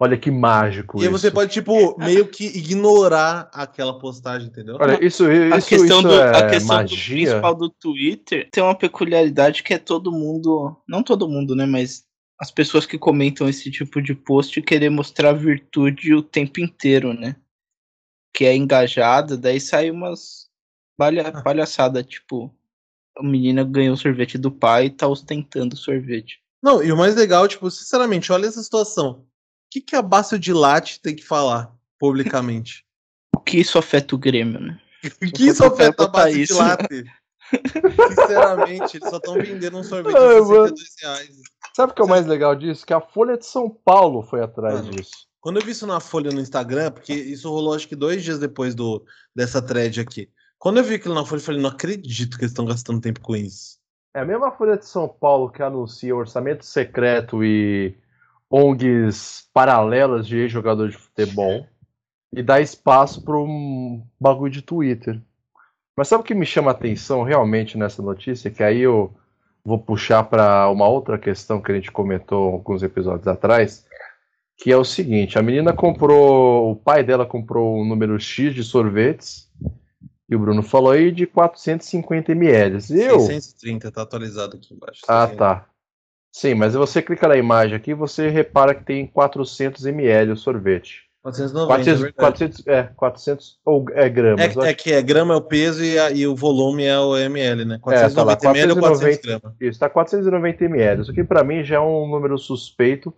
[0.00, 1.00] Olha que mágico.
[1.00, 4.76] E aí você pode, tipo, meio que ignorar aquela postagem, entendeu?
[4.80, 6.96] Olha, isso, isso, a questão, isso do, é a questão magia.
[6.96, 10.76] Do principal do Twitter tem uma peculiaridade que é todo mundo.
[10.88, 11.66] Não todo mundo, né?
[11.66, 12.04] Mas
[12.38, 17.34] as pessoas que comentam esse tipo de post querer mostrar virtude o tempo inteiro, né?
[18.32, 20.48] Que é engajada, daí sai umas
[20.96, 22.54] palha, palhaçada, tipo,
[23.16, 26.40] a menina ganhou o sorvete do pai e tá ostentando o sorvete.
[26.62, 29.24] Não, e o mais legal, tipo, sinceramente, olha essa situação.
[29.68, 32.84] O que, que a Bácio de Latte tem que falar publicamente?
[33.36, 34.80] O que isso afeta o Grêmio, né?
[35.22, 36.52] O que isso afeta a Bácio de.
[36.52, 37.04] Latte?
[38.08, 40.76] Sinceramente, eles só estão vendendo um sorvete Ai, de mano.
[40.76, 41.36] 62 reais.
[41.76, 42.84] Sabe o que é o mais legal disso?
[42.84, 44.90] Que a Folha de São Paulo foi atrás Mano.
[44.90, 45.28] disso.
[45.40, 48.38] Quando eu vi isso na Folha no Instagram, porque isso rolou acho que dois dias
[48.38, 49.04] depois do,
[49.34, 50.28] dessa thread aqui.
[50.58, 53.20] Quando eu vi aquilo na Folha, eu falei, não acredito que eles estão gastando tempo
[53.20, 53.78] com isso.
[54.14, 57.96] É a mesma Folha de São Paulo que anuncia orçamento secreto e
[58.50, 61.66] ONGs paralelas de ex-jogador de futebol
[62.32, 65.20] e dá espaço para um bagulho de Twitter.
[65.96, 68.50] Mas sabe o que me chama a atenção realmente nessa notícia?
[68.50, 69.12] Que aí eu
[69.64, 73.84] vou puxar para uma outra questão que a gente comentou alguns episódios atrás,
[74.56, 78.62] que é o seguinte: a menina comprou, o pai dela comprou um número X de
[78.62, 79.50] sorvetes,
[80.28, 82.74] e o Bruno falou aí de 450 ml.
[82.90, 85.02] Eu, 630, tá atualizado aqui embaixo.
[85.08, 85.66] ah, tá.
[86.38, 91.02] Sim, mas você clica na imagem aqui você repara que tem 400 ml o sorvete.
[91.20, 92.16] 490, 400, é verdade.
[92.16, 94.56] 400, é, 400 ou é gramas.
[94.56, 97.16] É, é que é grama é o peso e, a- e o volume é o
[97.16, 97.74] ml, né?
[97.88, 99.40] É, tá lá, 490 ml ou 400 490.
[99.40, 99.56] gramas.
[99.60, 101.02] Isso, tá 490 ml.
[101.02, 103.12] Isso aqui pra mim já é um número suspeito,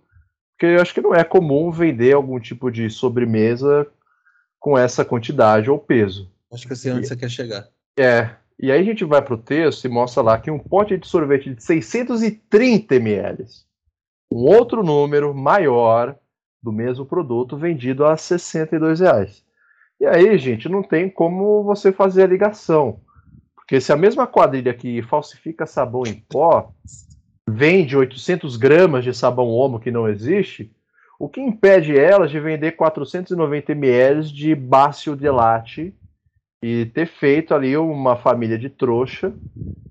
[0.57, 3.87] porque eu acho que não é comum vender algum tipo de sobremesa
[4.59, 6.27] com essa quantidade ou peso.
[6.51, 7.69] Acho que eu sei onde você quer chegar.
[7.99, 8.31] É.
[8.63, 11.55] E aí a gente vai pro texto e mostra lá que um pote de sorvete
[11.55, 13.47] de 630 ml.
[14.31, 16.15] Um outro número maior
[16.63, 19.43] do mesmo produto vendido a 62 reais.
[19.99, 23.01] E aí, gente, não tem como você fazer a ligação.
[23.57, 26.71] Porque se a mesma quadrilha que falsifica sabão em pó
[27.49, 30.71] vende 800 gramas de sabão homo que não existe,
[31.19, 35.95] o que impede elas de vender 490 ml de Bácio de Latte
[36.63, 39.33] e ter feito ali uma família de trouxa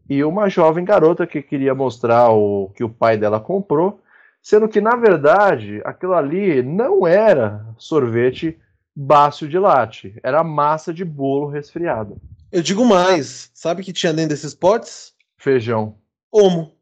[0.07, 4.01] e uma jovem garota que queria mostrar o que o pai dela comprou,
[4.41, 8.57] sendo que na verdade aquilo ali não era sorvete
[8.95, 12.15] bácio de latte, era massa de bolo resfriada,
[12.51, 15.13] Eu digo mais, sabe o que tinha dentro desses potes?
[15.37, 15.95] feijão.
[16.31, 16.73] Homo.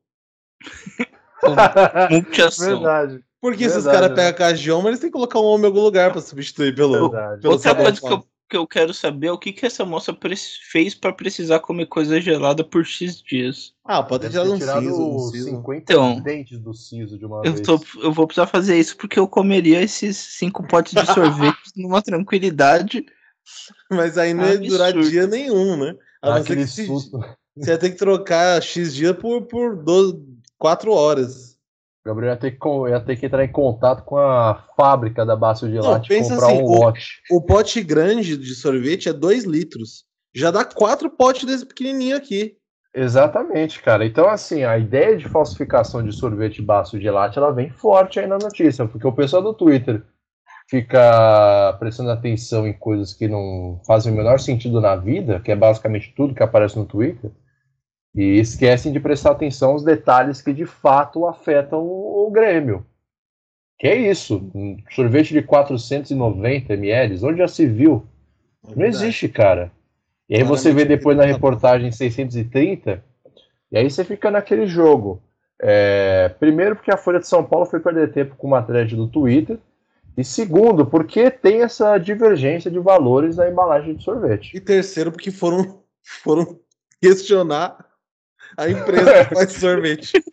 [2.09, 2.79] Multiação.
[2.79, 4.15] Verdade, Porque se os Verdade, caras né?
[4.15, 6.21] pegam a caixa de homo, eles têm que colocar um homo em algum lugar pra
[6.21, 7.09] substituir pelo.
[7.11, 7.41] verdade.
[7.41, 8.23] pelo Outra coisa que eu.
[8.47, 10.15] Que eu quero saber é o que, que essa moça
[10.71, 13.73] fez pra precisar comer coisa gelada por X dias.
[13.83, 15.49] Ah, pode ter um tirado siso, um os siso.
[15.49, 17.61] 50 Então, dentes do siso de uma Eu, vez.
[17.65, 22.01] tô, eu vou precisar fazer isso porque eu comeria esses cinco potes de sorvete numa
[22.01, 23.05] tranquilidade.
[23.89, 25.09] Mas aí não ia durar Absurdo.
[25.09, 25.95] dia nenhum, né?
[26.21, 27.19] A ser aquele que se- susto.
[27.55, 30.21] você ia ter que trocar X dia por, por 12,
[30.57, 31.46] 4 horas.
[32.07, 35.35] O Gabriel ia ter, que, ia ter que entrar em contato com a fábrica da
[35.35, 37.07] Bácio de Latte e comprar assim, um o- lote.
[37.29, 40.05] O pote grande de sorvete é 2 litros.
[40.33, 42.55] Já dá quatro potes desse pequenininho aqui.
[42.95, 44.05] Exatamente, cara.
[44.05, 48.25] Então, assim, a ideia de falsificação de sorvete Bácio de Latte, ela vem forte aí
[48.25, 50.01] na notícia, porque o pessoal do Twitter
[50.69, 55.55] fica prestando atenção em coisas que não fazem o menor sentido na vida, que é
[55.55, 57.31] basicamente tudo que aparece no Twitter,
[58.17, 62.83] e esquecem de prestar atenção aos detalhes que de fato afetam o, Grêmio.
[63.77, 68.03] Que é isso, um sorvete de 490 ml, onde já se viu?
[68.75, 69.71] Não existe, cara.
[70.27, 73.03] E aí você vê depois na reportagem 630,
[73.71, 75.21] e aí você fica naquele jogo.
[75.61, 79.07] É, primeiro, porque a Folha de São Paulo foi perder tempo com uma thread do
[79.07, 79.59] Twitter.
[80.17, 84.57] E segundo, porque tem essa divergência de valores na embalagem de sorvete.
[84.57, 85.83] E terceiro, porque foram,
[86.23, 86.59] foram
[86.99, 87.86] questionar
[88.57, 90.23] a empresa que faz sorvete.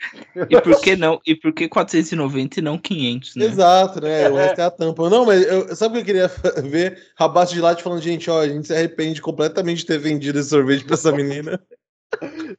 [0.49, 1.21] E por que não?
[1.27, 3.45] E por que 490 e não 500, né?
[3.45, 4.31] Exato, né?
[4.31, 5.11] O resto é a tampa.
[5.11, 6.29] Não, mas eu, sabe o que eu queria
[6.69, 6.99] ver?
[7.17, 10.49] Rabaço de latte falando, gente, ó, a gente se arrepende completamente de ter vendido esse
[10.49, 11.61] sorvete pra essa menina.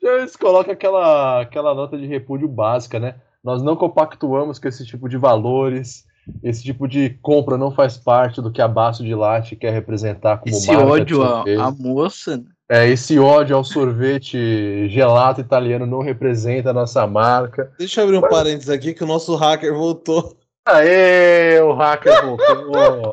[0.01, 3.15] Eles colocam aquela, aquela nota de repúdio básica, né?
[3.43, 6.05] Nós não compactuamos com esse tipo de valores.
[6.43, 10.37] Esse tipo de compra não faz parte do que a Baço de Latte quer representar
[10.37, 12.37] como Esse marca de ódio à, moça.
[12.37, 12.43] né?
[12.67, 17.71] É, esse ódio ao sorvete gelato italiano não representa a nossa marca.
[17.77, 20.35] Deixa eu abrir um parênteses aqui que o nosso hacker voltou.
[20.67, 23.11] Aê, o hacker voltou.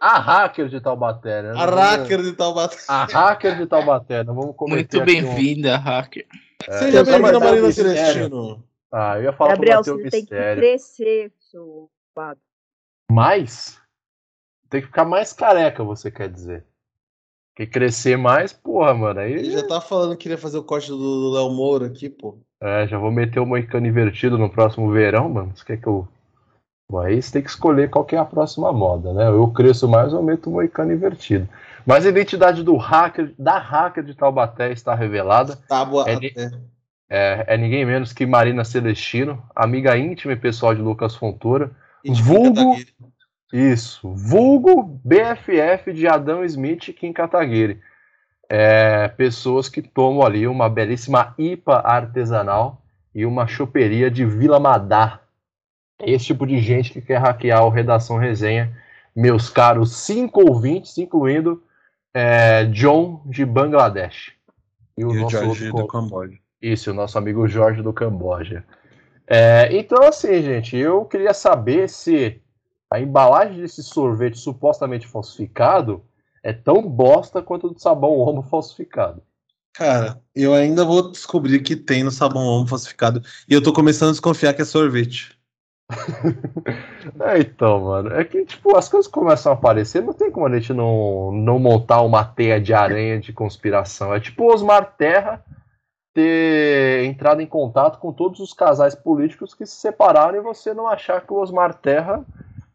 [0.00, 1.52] A hacker de Taubaté, né?
[1.54, 2.76] A hacker de Taubaté.
[2.88, 4.24] A hacker de Taubaté.
[4.24, 6.24] Não vamos Muito aqui um- bem-vinda, hacker.
[6.70, 7.92] Seja bem-vindo, mais um Marina mistério.
[7.96, 8.64] Celestino.
[8.90, 10.62] Ah, eu ia falar Gabriel, pra bater você o tem que mistério.
[10.62, 12.38] crescer, seu quadro.
[13.10, 13.80] Mais?
[14.68, 16.64] Tem que ficar mais careca, você quer dizer.
[17.54, 19.32] Porque crescer mais, porra, mano, aí...
[19.32, 22.38] Ele já tá falando que queria fazer o corte do Léo Moura aqui, pô.
[22.60, 25.52] É, já vou meter o moicano invertido no próximo verão, mano.
[25.54, 26.06] Você quer que eu.
[26.90, 29.28] Bom, aí você tem que escolher qual que é a próxima moda, né?
[29.28, 31.48] Eu cresço mais, eu meto o moicano invertido.
[31.84, 35.56] Mas a identidade do hacker, da hacker de Taubaté está revelada.
[35.68, 36.50] Tábua É até.
[37.08, 41.70] É, é ninguém menos que Marina Celestino, amiga íntima e pessoal de Lucas Fontoura.
[42.10, 42.76] E de Vulgo-.
[43.52, 47.80] Isso, vulgo BFF de Adão Smith e Kim Kataguiri.
[48.48, 52.82] É, pessoas que tomam ali uma belíssima IPA artesanal
[53.14, 55.22] e uma choperia de Vila Madar.
[56.00, 58.76] É esse tipo de gente que quer hackear o Redação Resenha.
[59.14, 61.62] Meus caros cinco ouvintes, incluindo
[62.12, 64.32] é, John de Bangladesh.
[64.98, 66.38] E o Jorge outro do Camboja.
[66.60, 68.64] isso, o nosso amigo Jorge do Camboja.
[69.26, 72.40] É, então, assim, gente, eu queria saber se
[72.90, 76.04] a embalagem desse sorvete supostamente falsificado
[76.42, 79.20] é tão bosta quanto o do sabão homo falsificado.
[79.72, 83.20] Cara, eu ainda vou descobrir que tem no sabão homo falsificado.
[83.48, 85.36] E eu tô começando a desconfiar que é sorvete.
[87.20, 90.58] É, então, mano, é que, tipo, as coisas começam a aparecer, não tem como a
[90.58, 94.12] gente não, não montar uma teia de aranha de conspiração.
[94.12, 95.42] É tipo Osmar Terra
[96.16, 100.88] ter entrado em contato com todos os casais políticos que se separaram e você não
[100.88, 102.24] achar que o Osmar Terra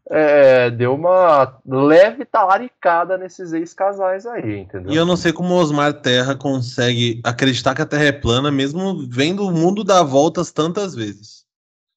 [0.08, 4.92] é, deu uma leve talaricada nesses ex-casais aí, entendeu?
[4.92, 8.48] E eu não sei como o Osmar Terra consegue acreditar que a Terra é plana,
[8.52, 11.42] mesmo vendo o mundo dar voltas tantas vezes.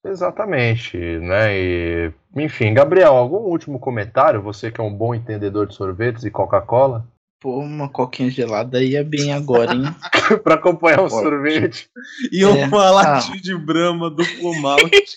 [0.04, 1.56] Exatamente, né?
[1.56, 4.42] E, enfim, Gabriel, algum último comentário?
[4.42, 7.06] Você que é um bom entendedor de sorvetes e Coca-Cola?
[7.38, 9.82] Pô, uma coquinha gelada ia bem agora, hein?
[10.42, 11.90] para acompanhar o sorvete.
[12.32, 12.66] E É.
[12.66, 15.14] uma latinha de Brahma duplo malte.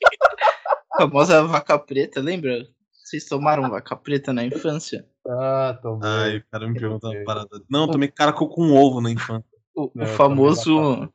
[0.93, 2.67] A famosa vaca preta, lembra?
[2.91, 5.07] Vocês tomaram vaca preta na infância?
[5.27, 5.99] Ah, bem.
[6.03, 7.61] Ai, o cara me perguntou uma parada.
[7.69, 9.49] Não, eu tomei caracol com ovo na infância.
[9.73, 11.09] O, o Não, eu famoso.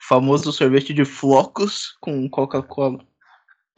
[0.00, 2.98] famoso sorvete de flocos com Coca-Cola.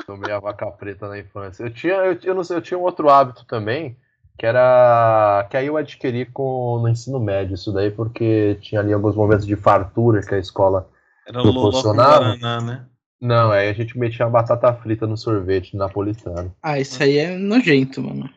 [0.05, 1.63] Tomei a vaca preta na infância.
[1.63, 3.97] Eu tinha, eu, eu não sei, eu tinha um outro hábito também,
[4.39, 8.93] que era que aí eu adquiri com, no ensino médio isso daí, porque tinha ali
[8.93, 10.89] alguns momentos de fartura que a escola.
[11.27, 12.37] Era o Proporcionava?
[12.37, 12.85] Guaraná, né?
[13.21, 16.55] Não, aí a gente metia a batata frita no sorvete napolitano.
[16.63, 18.29] Ah, isso aí é nojento, mano.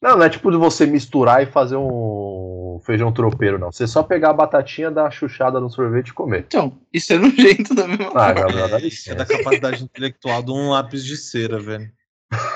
[0.00, 3.70] Não, não é tipo de você misturar e fazer um feijão tropeiro, não.
[3.70, 6.44] Você só pegar a batatinha, dar uma chuchada no sorvete e comer.
[6.48, 8.34] Então, isso é nojento da mesma Ah, forma.
[8.34, 11.88] Gabriel, dá É, isso é da capacidade intelectual de um lápis de cera, velho.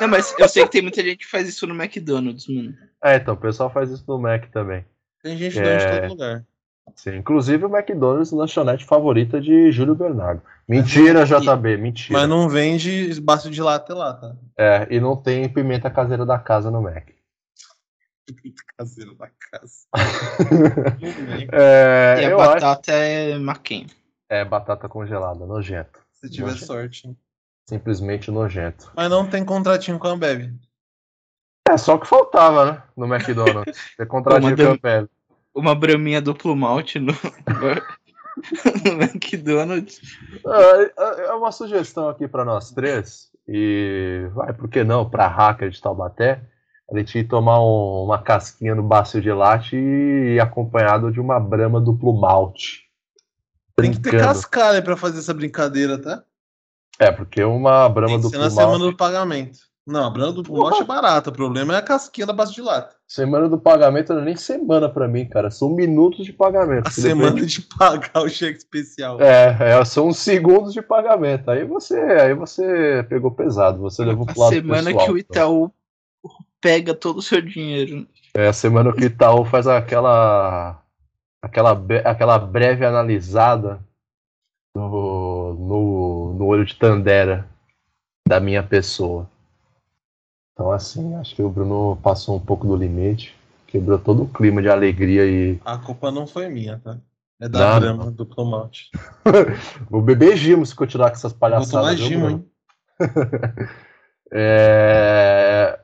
[0.01, 2.75] Não, mas eu sei que tem muita gente que faz isso no McDonald's, mano.
[3.03, 4.85] É, então, o pessoal faz isso no Mac também.
[5.23, 5.97] Tem gente É.
[5.97, 6.45] em todo lugar.
[6.95, 10.41] Sim, inclusive o McDonald's, lanchonete favorita de Júlio Bernardo.
[10.69, 12.19] Mentira, JB, mentira.
[12.19, 14.37] Mas não vende baixo de lá até lá, tá?
[14.57, 17.09] É, e não tem pimenta caseira da casa no Mac.
[18.79, 19.87] Caseiro da casa.
[21.53, 22.55] É, e a eu acho.
[22.55, 23.87] batata é maquinha.
[24.29, 26.01] É batata congelada, nojento.
[26.13, 26.67] Se tiver Nossa.
[26.67, 27.07] sorte.
[27.09, 27.17] hein?
[27.69, 28.93] Simplesmente nojento.
[28.95, 30.53] Mas não tem contratinho com a Ambev.
[31.69, 32.83] É só o que faltava, né?
[32.97, 33.77] No McDonald's.
[33.99, 35.09] Ter contratinho com a Ambev.
[35.55, 37.13] Uma braminha duplo malte no,
[38.85, 40.01] no McDonald's.
[41.27, 43.31] É uma sugestão aqui para nós três.
[43.49, 46.43] E vai, por que não, para hacker de Taubaté,
[46.93, 51.41] a gente ir tomar um- uma casquinha no bacio de latte e acompanhado de uma
[51.41, 52.85] brama duplo malte.
[53.77, 54.33] Tem que ter Brincando.
[54.35, 56.23] cascalho pra fazer essa brincadeira, tá?
[56.99, 59.59] É, porque uma brama ser duplo na semana do pagamento.
[59.87, 61.31] Não, a branda do malte é barata.
[61.31, 62.97] O problema é a casquinha da base de lata.
[63.07, 65.49] Semana do pagamento não é nem semana pra mim, cara.
[65.49, 66.89] São minutos de pagamento.
[66.89, 69.21] A semana depende- de pagar o cheque especial.
[69.21, 71.49] É, é, são uns segundos de pagamento.
[71.53, 73.81] Aí você, aí você pegou pesado.
[73.83, 75.37] Você levou A pro lado semana pessoal, que o então.
[75.37, 75.73] Itaú
[76.61, 78.09] pega todo o seu dinheiro.
[78.35, 80.83] É a semana que o Itaú faz aquela
[81.41, 83.79] aquela, aquela breve analisada
[84.75, 85.55] no, no,
[86.37, 87.47] no olho de Tandera
[88.27, 89.29] da minha pessoa.
[90.53, 93.35] Então assim, acho que o Bruno passou um pouco do limite,
[93.67, 96.99] quebrou todo o clima de alegria e A culpa não foi minha, tá?
[97.41, 98.91] É da Não, brama do malte.
[99.91, 101.71] vou beber gimo se continuar com essas Vou palhaçadas.
[101.71, 102.51] tomar viu, gimo, hein?
[104.33, 105.79] É,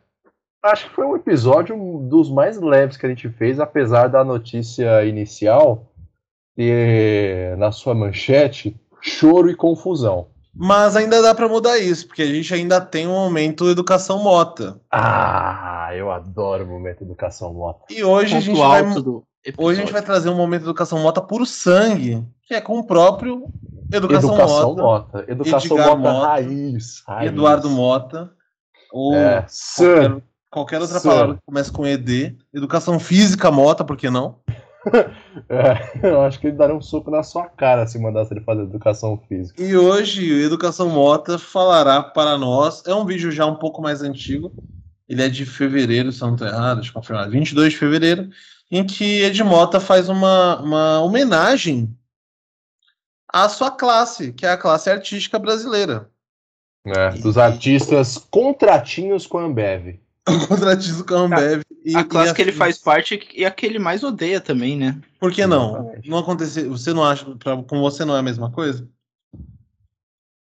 [0.63, 1.77] Acho que foi um episódio
[2.09, 5.93] dos mais leves que a gente fez, apesar da notícia inicial
[6.55, 10.29] ter na sua manchete choro e confusão.
[10.55, 14.81] Mas ainda dá pra mudar isso, porque a gente ainda tem um momento educação mota.
[14.91, 17.85] Ah, eu adoro o momento educação mota.
[17.91, 18.83] E hoje a gente vai.
[19.59, 22.85] Hoje a gente vai trazer um momento educação mota puro sangue, que é com o
[22.85, 23.51] próprio
[23.93, 25.25] Educação, Educação Mota, Mota.
[25.29, 27.31] Educação Edgar Mota, Mota, raiz, raiz.
[27.31, 28.33] Eduardo Mota,
[28.91, 29.47] ou É,
[29.77, 32.37] qualquer, qualquer outra palavra que comece com ED.
[32.55, 34.37] Educação física Mota, por que não?
[35.49, 38.63] É, eu acho que ele daria um soco na sua cara se mandasse ele fazer
[38.63, 39.63] educação física.
[39.63, 42.83] E hoje o Educação Mota falará para nós.
[42.87, 44.53] É um vídeo já um pouco mais antigo.
[45.09, 47.29] Ele é de fevereiro, se eu não estou errado, deixa eu confirmar.
[47.29, 48.31] 22 de fevereiro,
[48.71, 51.95] em que Ed Mota faz uma, uma homenagem
[53.33, 56.11] à sua classe, que é a classe artística brasileira.
[56.85, 60.02] É, dos artistas contratinhos com a Ambev.
[60.29, 61.63] O contratismo com a Ambev.
[61.85, 64.41] e- a classe e que ele assim, faz parte e a que ele mais odeia
[64.41, 65.01] também, né?
[65.19, 65.71] Por que não?
[65.75, 66.09] Exatamente.
[66.11, 66.71] Não aconteceu.
[66.71, 68.89] Você não acha, pra, com você não é a mesma coisa?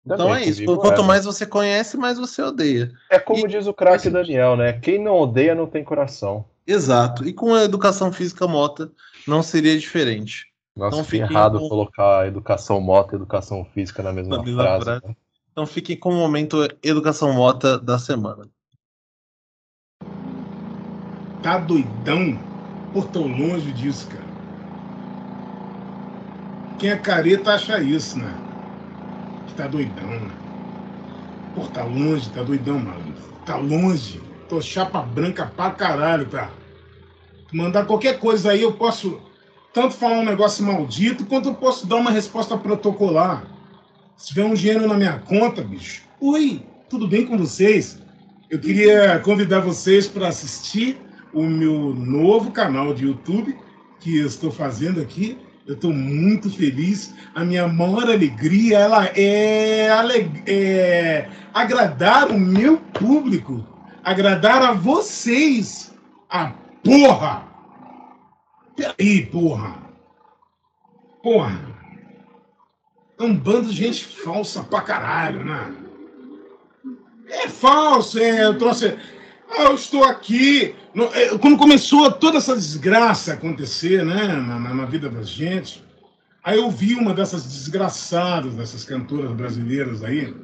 [0.06, 0.64] Então Também, é isso.
[0.76, 1.04] Quanto é.
[1.04, 2.92] mais você conhece, mais você odeia.
[3.10, 4.74] É como E- diz o craque Daniel, né?
[4.74, 6.44] Quem não odeia não tem coração.
[6.66, 7.26] Exato.
[7.26, 8.92] E com a educação física mota,
[9.26, 10.46] não seria diferente.
[10.76, 14.62] Nossa, Então que errado com- colocar educação moto e educação física na mesma, Na mesma
[14.62, 14.84] frase.
[14.84, 15.06] frase.
[15.06, 15.16] né?
[15.52, 18.46] Então fiquem com o momento educação mota da semana.
[21.44, 22.40] Tá doidão?
[22.90, 24.24] Por tão longe disso, cara.
[26.78, 28.34] Quem é careta acha isso, né?
[29.46, 30.32] Que tá doidão, né?
[31.54, 33.14] Pô, tá longe, tá doidão, mano.
[33.44, 34.22] Tá longe.
[34.48, 36.50] Tô chapa branca pra caralho, tá?
[37.52, 39.20] Mandar qualquer coisa aí, eu posso
[39.74, 43.44] tanto falar um negócio maldito, quanto eu posso dar uma resposta protocolar.
[44.16, 46.04] Se tiver um dinheiro na minha conta, bicho.
[46.22, 47.98] Oi, tudo bem com vocês?
[48.48, 51.03] Eu queria convidar vocês para assistir
[51.34, 53.56] o meu novo canal de YouTube
[54.00, 55.38] que eu estou fazendo aqui.
[55.66, 57.14] Eu estou muito feliz.
[57.34, 63.64] A minha maior alegria ela é, ale- é agradar o meu público,
[64.02, 65.94] agradar a vocês.
[66.28, 66.52] A
[66.82, 67.48] porra!
[68.76, 69.76] Peraí, porra!
[71.22, 71.74] Porra!
[73.18, 75.74] É um bando de gente falsa pra caralho, né?
[77.28, 78.98] É falso, é, eu trouxe.
[79.48, 80.74] Ah, eu estou aqui.
[81.12, 85.82] É, Quando começou toda essa desgraça acontecer, né, na, na- na vida da gente,
[86.42, 90.34] aí eu vi uma dessas desgraçadas, dessas cantoras brasileiras aí,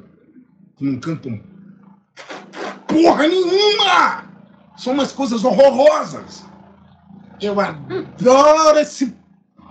[0.75, 1.41] que não cantam
[2.87, 4.25] porra nenhuma!
[4.77, 6.43] São umas coisas horrorosas.
[7.39, 9.15] Eu adoro esse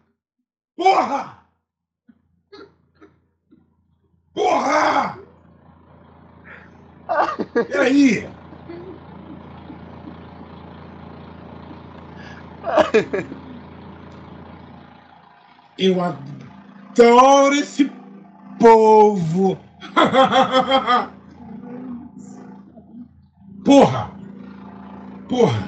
[0.76, 1.39] Porra!
[4.39, 5.19] Porra!
[7.67, 8.33] Peraí!
[15.77, 17.91] Eu adoro esse
[18.57, 19.57] povo!
[23.65, 24.17] Porra!
[25.27, 25.67] Porra!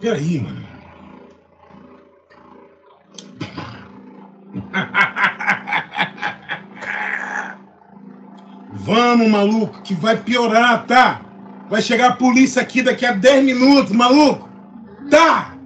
[0.00, 0.65] Peraí, mano.
[8.68, 11.22] Vamos, maluco, que vai piorar, tá?
[11.68, 14.48] Vai chegar a polícia aqui daqui a 10 minutos, maluco.
[15.10, 15.56] Tá?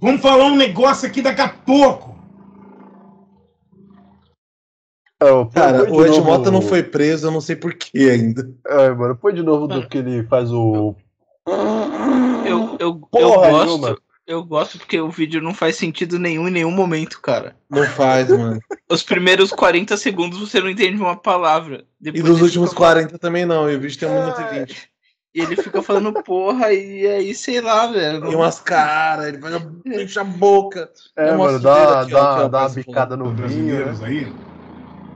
[0.00, 2.16] Vamos falar um negócio aqui daqui a pouco.
[5.20, 8.48] É, o- Cara, o Ed novo- Mota não foi preso, eu não sei porquê ainda.
[8.66, 10.94] É, mano, põe de novo do que ele faz o.
[11.46, 13.64] Eu, eu, eu Porra gosto.
[13.66, 13.96] nenhuma.
[14.28, 17.56] Eu gosto porque o vídeo não faz sentido nenhum em nenhum momento, cara.
[17.70, 18.60] Não faz, mano.
[18.86, 21.86] Os primeiros 40 segundos você não entende uma palavra.
[21.98, 24.38] E Depois dos ele últimos fica- 40 também não, e o vídeo tem 1 minuto
[24.42, 24.90] e 20.
[25.34, 28.30] E ele fica falando porra e aí, sei lá, velho.
[28.30, 29.52] E umas caras, ele vai
[29.82, 30.90] fecha a boca.
[31.16, 33.46] É, mano, dá, aqui, dá, ó, dá uma bicada no vinho, né?
[33.46, 34.36] brasileiros aí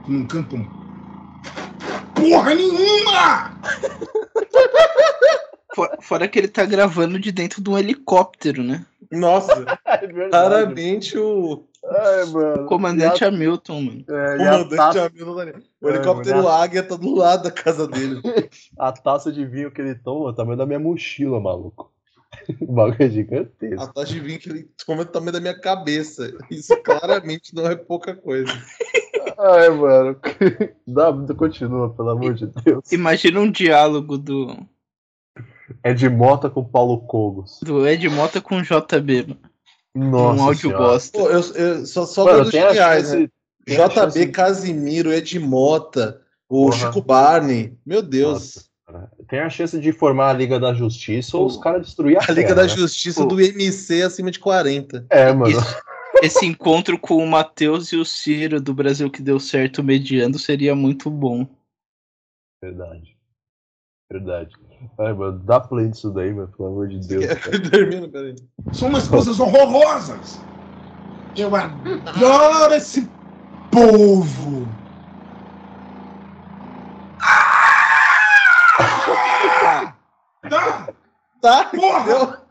[0.03, 0.67] que não cantam
[2.15, 3.51] porra nenhuma!
[5.75, 8.85] Fora, fora que ele tá gravando de dentro de um helicóptero, né?
[9.11, 10.29] Nossa, É verdade.
[10.29, 12.65] claramente o É, mano.
[12.67, 14.05] Comandante Hamilton, mano.
[14.09, 15.55] A, é, a, comandante taça, Hamilton Daniel.
[15.81, 18.21] O É, helicóptero mano, Águia tá do lado da casa dele.
[18.79, 21.91] a taça de vinho que ele toma é o tamanho da minha mochila, maluco.
[22.61, 23.93] O bagulho é A gigantesco.
[23.93, 26.35] taxa de vinho que ele toma é do tamanho da minha cabeça.
[26.49, 28.51] Isso claramente não é pouca coisa.
[29.37, 30.17] Ai, mano.
[30.87, 32.91] Dá, continua, pelo amor de Deus.
[32.91, 34.57] Imagina um diálogo do,
[35.83, 37.59] É de Mota com Paulo Cogos.
[37.63, 39.39] do Ed Mota com o JB, mano.
[39.95, 40.41] Nossa.
[40.41, 40.83] um áudio senhora.
[40.83, 41.17] bosta.
[41.19, 43.27] Pô, eu, eu só, só Mano, geniais, chance- né?
[43.67, 46.77] JB chance- Casimiro, Ed Mota, o Porra.
[46.77, 47.77] Chico Barney.
[47.85, 48.69] Meu Deus.
[49.29, 52.31] Tem a chance de formar a Liga da Justiça ou os caras destruir a A
[52.31, 52.67] Liga Terra, da né?
[52.69, 53.27] Justiça Pô.
[53.29, 55.05] do MC acima de 40.
[55.09, 55.51] É, mano.
[55.51, 55.75] Isso-
[56.21, 60.75] Esse encontro com o Matheus e o Ciro do Brasil que deu certo mediando seria
[60.75, 61.47] muito bom.
[62.61, 63.17] Verdade.
[64.11, 64.55] Verdade.
[64.97, 67.25] Ai, mano, dá play disso daí, mano, pelo amor de Deus.
[67.69, 68.35] Termina, peraí.
[68.71, 70.47] São umas coisas horrorosas.
[71.35, 73.11] Eu adoro esse
[73.71, 74.75] povo.
[77.21, 77.63] Ah!
[80.49, 80.93] Tá!
[81.41, 81.65] Tá!
[81.65, 82.47] Porra!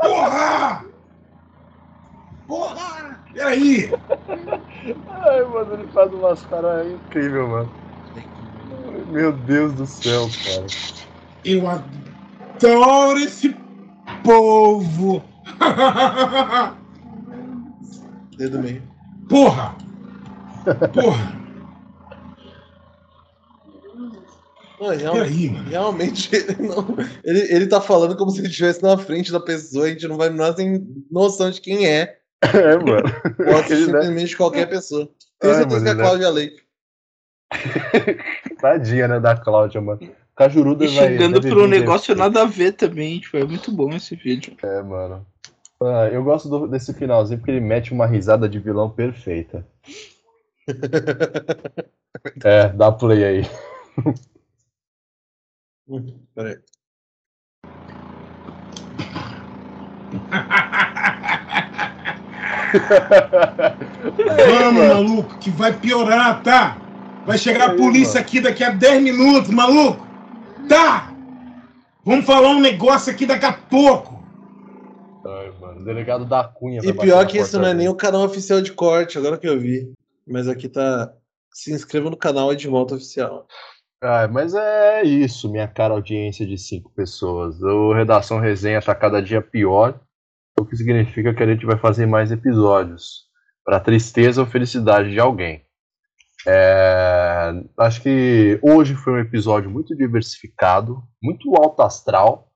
[0.00, 0.84] Porra!
[2.46, 3.24] Porra!
[3.32, 3.92] Peraí!
[5.08, 7.81] Ai, mano, ele faz umas caras incrível, mano.
[9.12, 10.66] Meu Deus do céu, cara.
[11.44, 13.54] Eu adoro esse
[14.24, 15.22] povo!
[18.38, 18.82] Dedo meio.
[19.28, 19.76] Porra!
[20.94, 21.42] Porra!
[24.80, 25.68] Não, real- Peraí, mano.
[25.68, 29.84] realmente, ele, não, ele, ele tá falando como se ele estivesse na frente da pessoa,
[29.84, 32.16] a gente não vai nós tem noção de quem é.
[32.42, 33.02] É, mano.
[33.36, 33.84] Pode ser né?
[33.84, 35.06] simplesmente qualquer pessoa.
[35.38, 36.61] Tenho Ai, certeza que a é- Cláudia Leite.
[38.60, 40.00] Tadinha, né, da Cláudia, mano.
[40.36, 41.08] Cajuruda E vai.
[41.08, 44.56] chegando um vir negócio nada a ver também, tipo, é muito bom esse vídeo.
[44.62, 45.26] É, mano.
[45.80, 49.66] Ah, eu gosto do- desse finalzinho porque ele mete uma risada de vilão perfeita.
[52.44, 53.42] É, dá play aí.
[56.34, 56.56] Peraí.
[64.46, 66.81] Vamos, maluco, que vai piorar, tá?
[67.24, 70.04] Vai chegar a polícia aqui daqui a 10 minutos, maluco!
[70.68, 71.14] Tá!
[72.04, 74.22] Vamos falar um negócio aqui daqui a pouco!
[75.24, 75.80] Ai, mano.
[75.80, 76.80] O delegado da Cunha.
[76.82, 79.58] E pior que isso não é nem o canal oficial de corte, agora que eu
[79.58, 79.92] vi.
[80.26, 81.12] Mas aqui tá.
[81.52, 83.46] Se inscreva no canal Edvolta Oficial.
[84.02, 87.60] Ah, mas é isso, minha cara audiência de cinco pessoas.
[87.62, 90.00] O Redação Resenha tá cada dia pior,
[90.58, 93.26] o que significa que a gente vai fazer mais episódios.
[93.64, 95.62] Para tristeza ou felicidade de alguém.
[96.46, 102.50] É, acho que hoje foi um episódio muito diversificado, muito alto astral,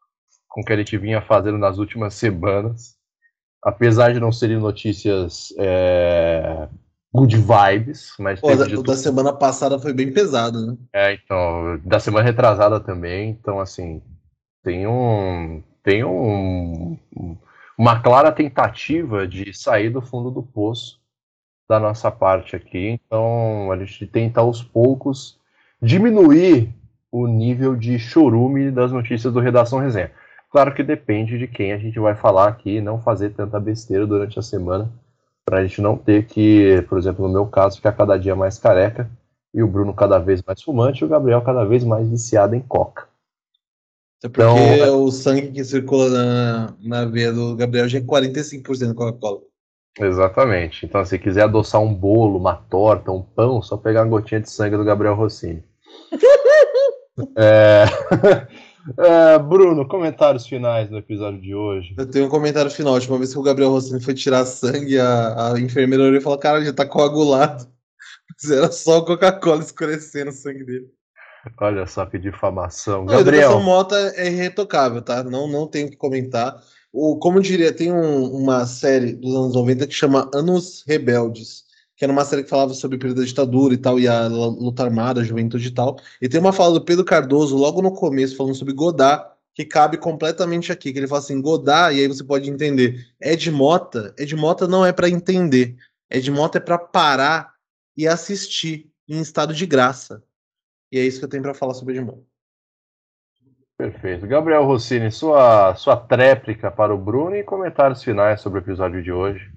[0.48, 2.96] com o que a gente vinha fazendo nas últimas semanas.
[3.62, 6.68] Apesar de não serem notícias é,
[7.12, 10.76] good vibes, mas Pô, da, da semana passada foi bem pesado, né?
[10.92, 14.02] É, então, da semana retrasada também, então assim,
[14.62, 16.98] tem um tem um,
[17.78, 21.00] uma clara tentativa de sair do fundo do poço
[21.68, 25.38] da nossa parte aqui, então a gente tenta aos poucos
[25.82, 26.72] diminuir
[27.10, 30.10] o nível de chorume das notícias do Redação Resenha.
[30.50, 34.38] Claro que depende de quem a gente vai falar aqui, não fazer tanta besteira durante
[34.38, 34.90] a semana,
[35.44, 38.58] para a gente não ter que, por exemplo, no meu caso, ficar cada dia mais
[38.58, 39.10] careca
[39.52, 42.60] e o Bruno cada vez mais fumante e o Gabriel cada vez mais viciado em
[42.60, 43.08] coca.
[44.18, 49.40] Até porque o sangue que circula na, na veia do Gabriel já é 45% Coca-Cola.
[49.98, 50.84] Exatamente.
[50.84, 54.50] Então, se quiser adoçar um bolo, uma torta, um pão, só pegar uma gotinha de
[54.50, 55.62] sangue do Gabriel Rossini.
[57.34, 57.86] É...
[58.98, 61.94] É, Bruno, comentários finais do episódio de hoje.
[61.98, 62.92] Eu tenho um comentário final.
[62.92, 66.20] A última vez que o Gabriel Rossini foi tirar sangue, a, a enfermeira olhou e
[66.20, 67.66] falou: Cara, já tá coagulado.
[68.30, 70.86] Mas era só Coca-Cola escurecendo o sangue dele.
[71.60, 73.04] Olha só que difamação.
[73.04, 75.22] Não, a Gabriel, educação mota é irretocável, tá?
[75.24, 76.56] Não, não tenho o que comentar.
[76.98, 81.64] O, como diria, tem um- uma série dos anos 90 que chama Anos Rebeldes,
[81.94, 84.26] que era uma série que falava sobre o período da ditadura e tal, e a
[84.26, 85.98] luta armada, a juventude e tal.
[86.22, 89.98] E tem uma fala do Pedro Cardoso logo no começo, falando sobre Godard, que cabe
[89.98, 94.34] completamente aqui, que ele fala assim, Godard, e aí você pode entender, Ed Mota, Ed
[94.34, 95.76] Mota não é para entender,
[96.10, 97.52] Ed Mota é para parar
[97.94, 100.22] e assistir em estado de graça.
[100.90, 102.35] E é isso que eu tenho para falar sobre Ed Mota.
[103.76, 104.26] Perfeito.
[104.26, 109.12] Gabriel Rossini, sua, sua tréplica para o Bruno e comentários finais sobre o episódio de
[109.12, 109.52] hoje.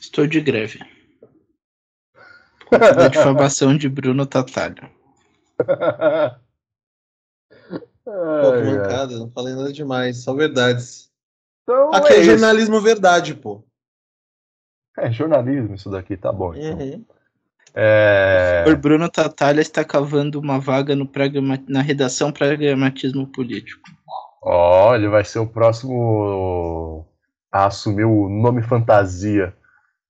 [0.00, 0.80] Estou de greve.
[2.70, 4.90] Da difamação de Bruno Tatalho.
[8.04, 11.10] Pô, que mancada, não falei nada demais, só verdades.
[11.62, 12.30] Então, Aqui é, é, isso.
[12.30, 13.62] jornalismo verdade, pô.
[14.96, 16.54] É jornalismo isso daqui, tá bom.
[16.54, 16.78] então.
[16.78, 17.04] Uhum.
[17.74, 18.64] É...
[18.68, 23.82] O Bruno Tatalha está cavando uma vaga no programa- na redação Pragmatismo Político.
[24.42, 27.06] Ó, ele vai ser o próximo
[27.52, 29.54] a assumir o nome fantasia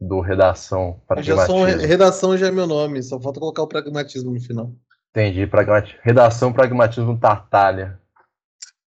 [0.01, 1.89] do Redação Eu já sou Pragmatismo.
[1.89, 4.71] redação já é meu nome, só falta colocar o pragmatismo no final.
[5.11, 7.99] Entendi, pragmati- Redação Pragmatismo Tartalha.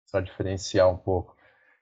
[0.06, 1.34] Só diferenciar um pouco.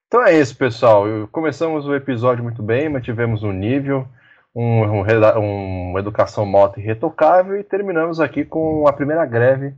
[0.06, 1.04] Então é isso, pessoal.
[1.32, 4.06] Começamos o episódio muito bem, mantivemos um nível,
[4.54, 9.74] um, um, um educação moto irretocável e terminamos aqui com a primeira greve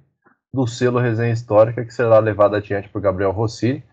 [0.53, 3.85] do selo Resenha Histórica, que será levada adiante por Gabriel Rossini.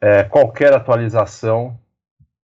[0.00, 1.78] É, qualquer atualização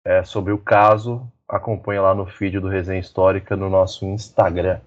[0.05, 4.79] é, sobre o caso, acompanhe lá no feed do Resenha Histórica no nosso Instagram,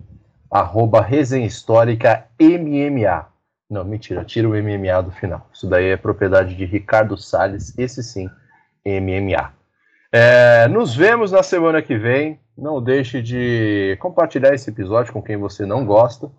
[0.50, 3.26] arroba Resenha Histórica MMA.
[3.68, 5.48] Não, mentira, tira o MMA do final.
[5.52, 8.30] Isso daí é propriedade de Ricardo Salles, esse sim,
[8.84, 9.55] MMA.
[10.12, 12.40] É, nos vemos na semana que vem.
[12.56, 16.30] Não deixe de compartilhar esse episódio com quem você não gosta.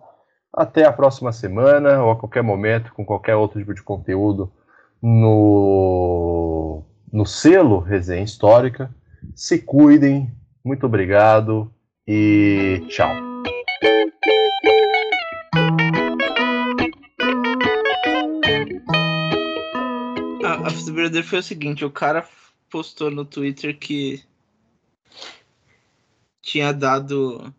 [0.52, 4.50] Até a próxima semana ou a qualquer momento, com qualquer outro tipo de conteúdo
[5.00, 6.82] no,
[7.12, 8.90] no selo Resenha Histórica.
[9.34, 10.32] Se cuidem,
[10.64, 11.72] muito obrigado
[12.06, 13.10] e tchau.
[20.44, 22.22] A, a dele foi o seguinte: o cara
[22.70, 24.22] postou no Twitter que
[26.42, 27.52] tinha dado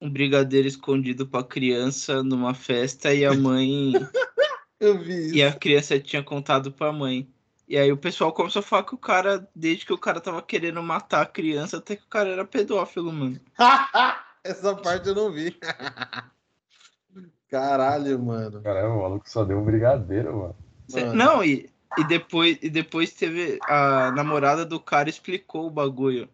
[0.00, 3.92] um brigadeiro escondido pra criança numa festa e a mãe.
[4.80, 5.34] Eu vi isso.
[5.34, 7.28] e a criança tinha contado pra mãe.
[7.66, 10.40] E aí o pessoal começou a falar que o cara, desde que o cara tava
[10.40, 13.40] querendo matar a criança, até que o cara era pedófilo, mano.
[14.44, 15.54] Essa parte eu não vi.
[17.50, 18.62] Caralho, mano.
[18.62, 20.56] Caramba, o maluco só deu um brigadeiro, mano.
[20.88, 21.14] Cê- Mano.
[21.14, 23.58] Não, e, e, depois, e depois teve.
[23.66, 26.28] A namorada do cara explicou o bagulho.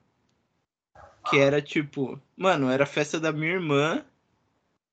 [1.31, 4.05] Que era tipo, mano, era festa da minha irmã.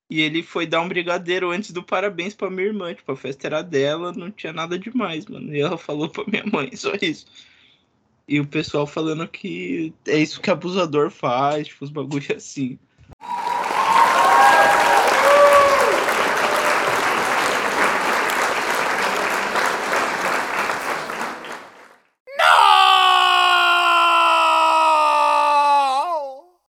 [0.10, 2.94] E ele foi dar um brigadeiro antes do parabéns pra minha irmã.
[2.94, 5.56] Tipo, a festa era dela, não tinha nada demais, mano.
[5.56, 7.26] E ela falou pra minha mãe, só isso.
[8.28, 12.78] E o pessoal falando que é isso que abusador faz, tipo, os bagulho assim.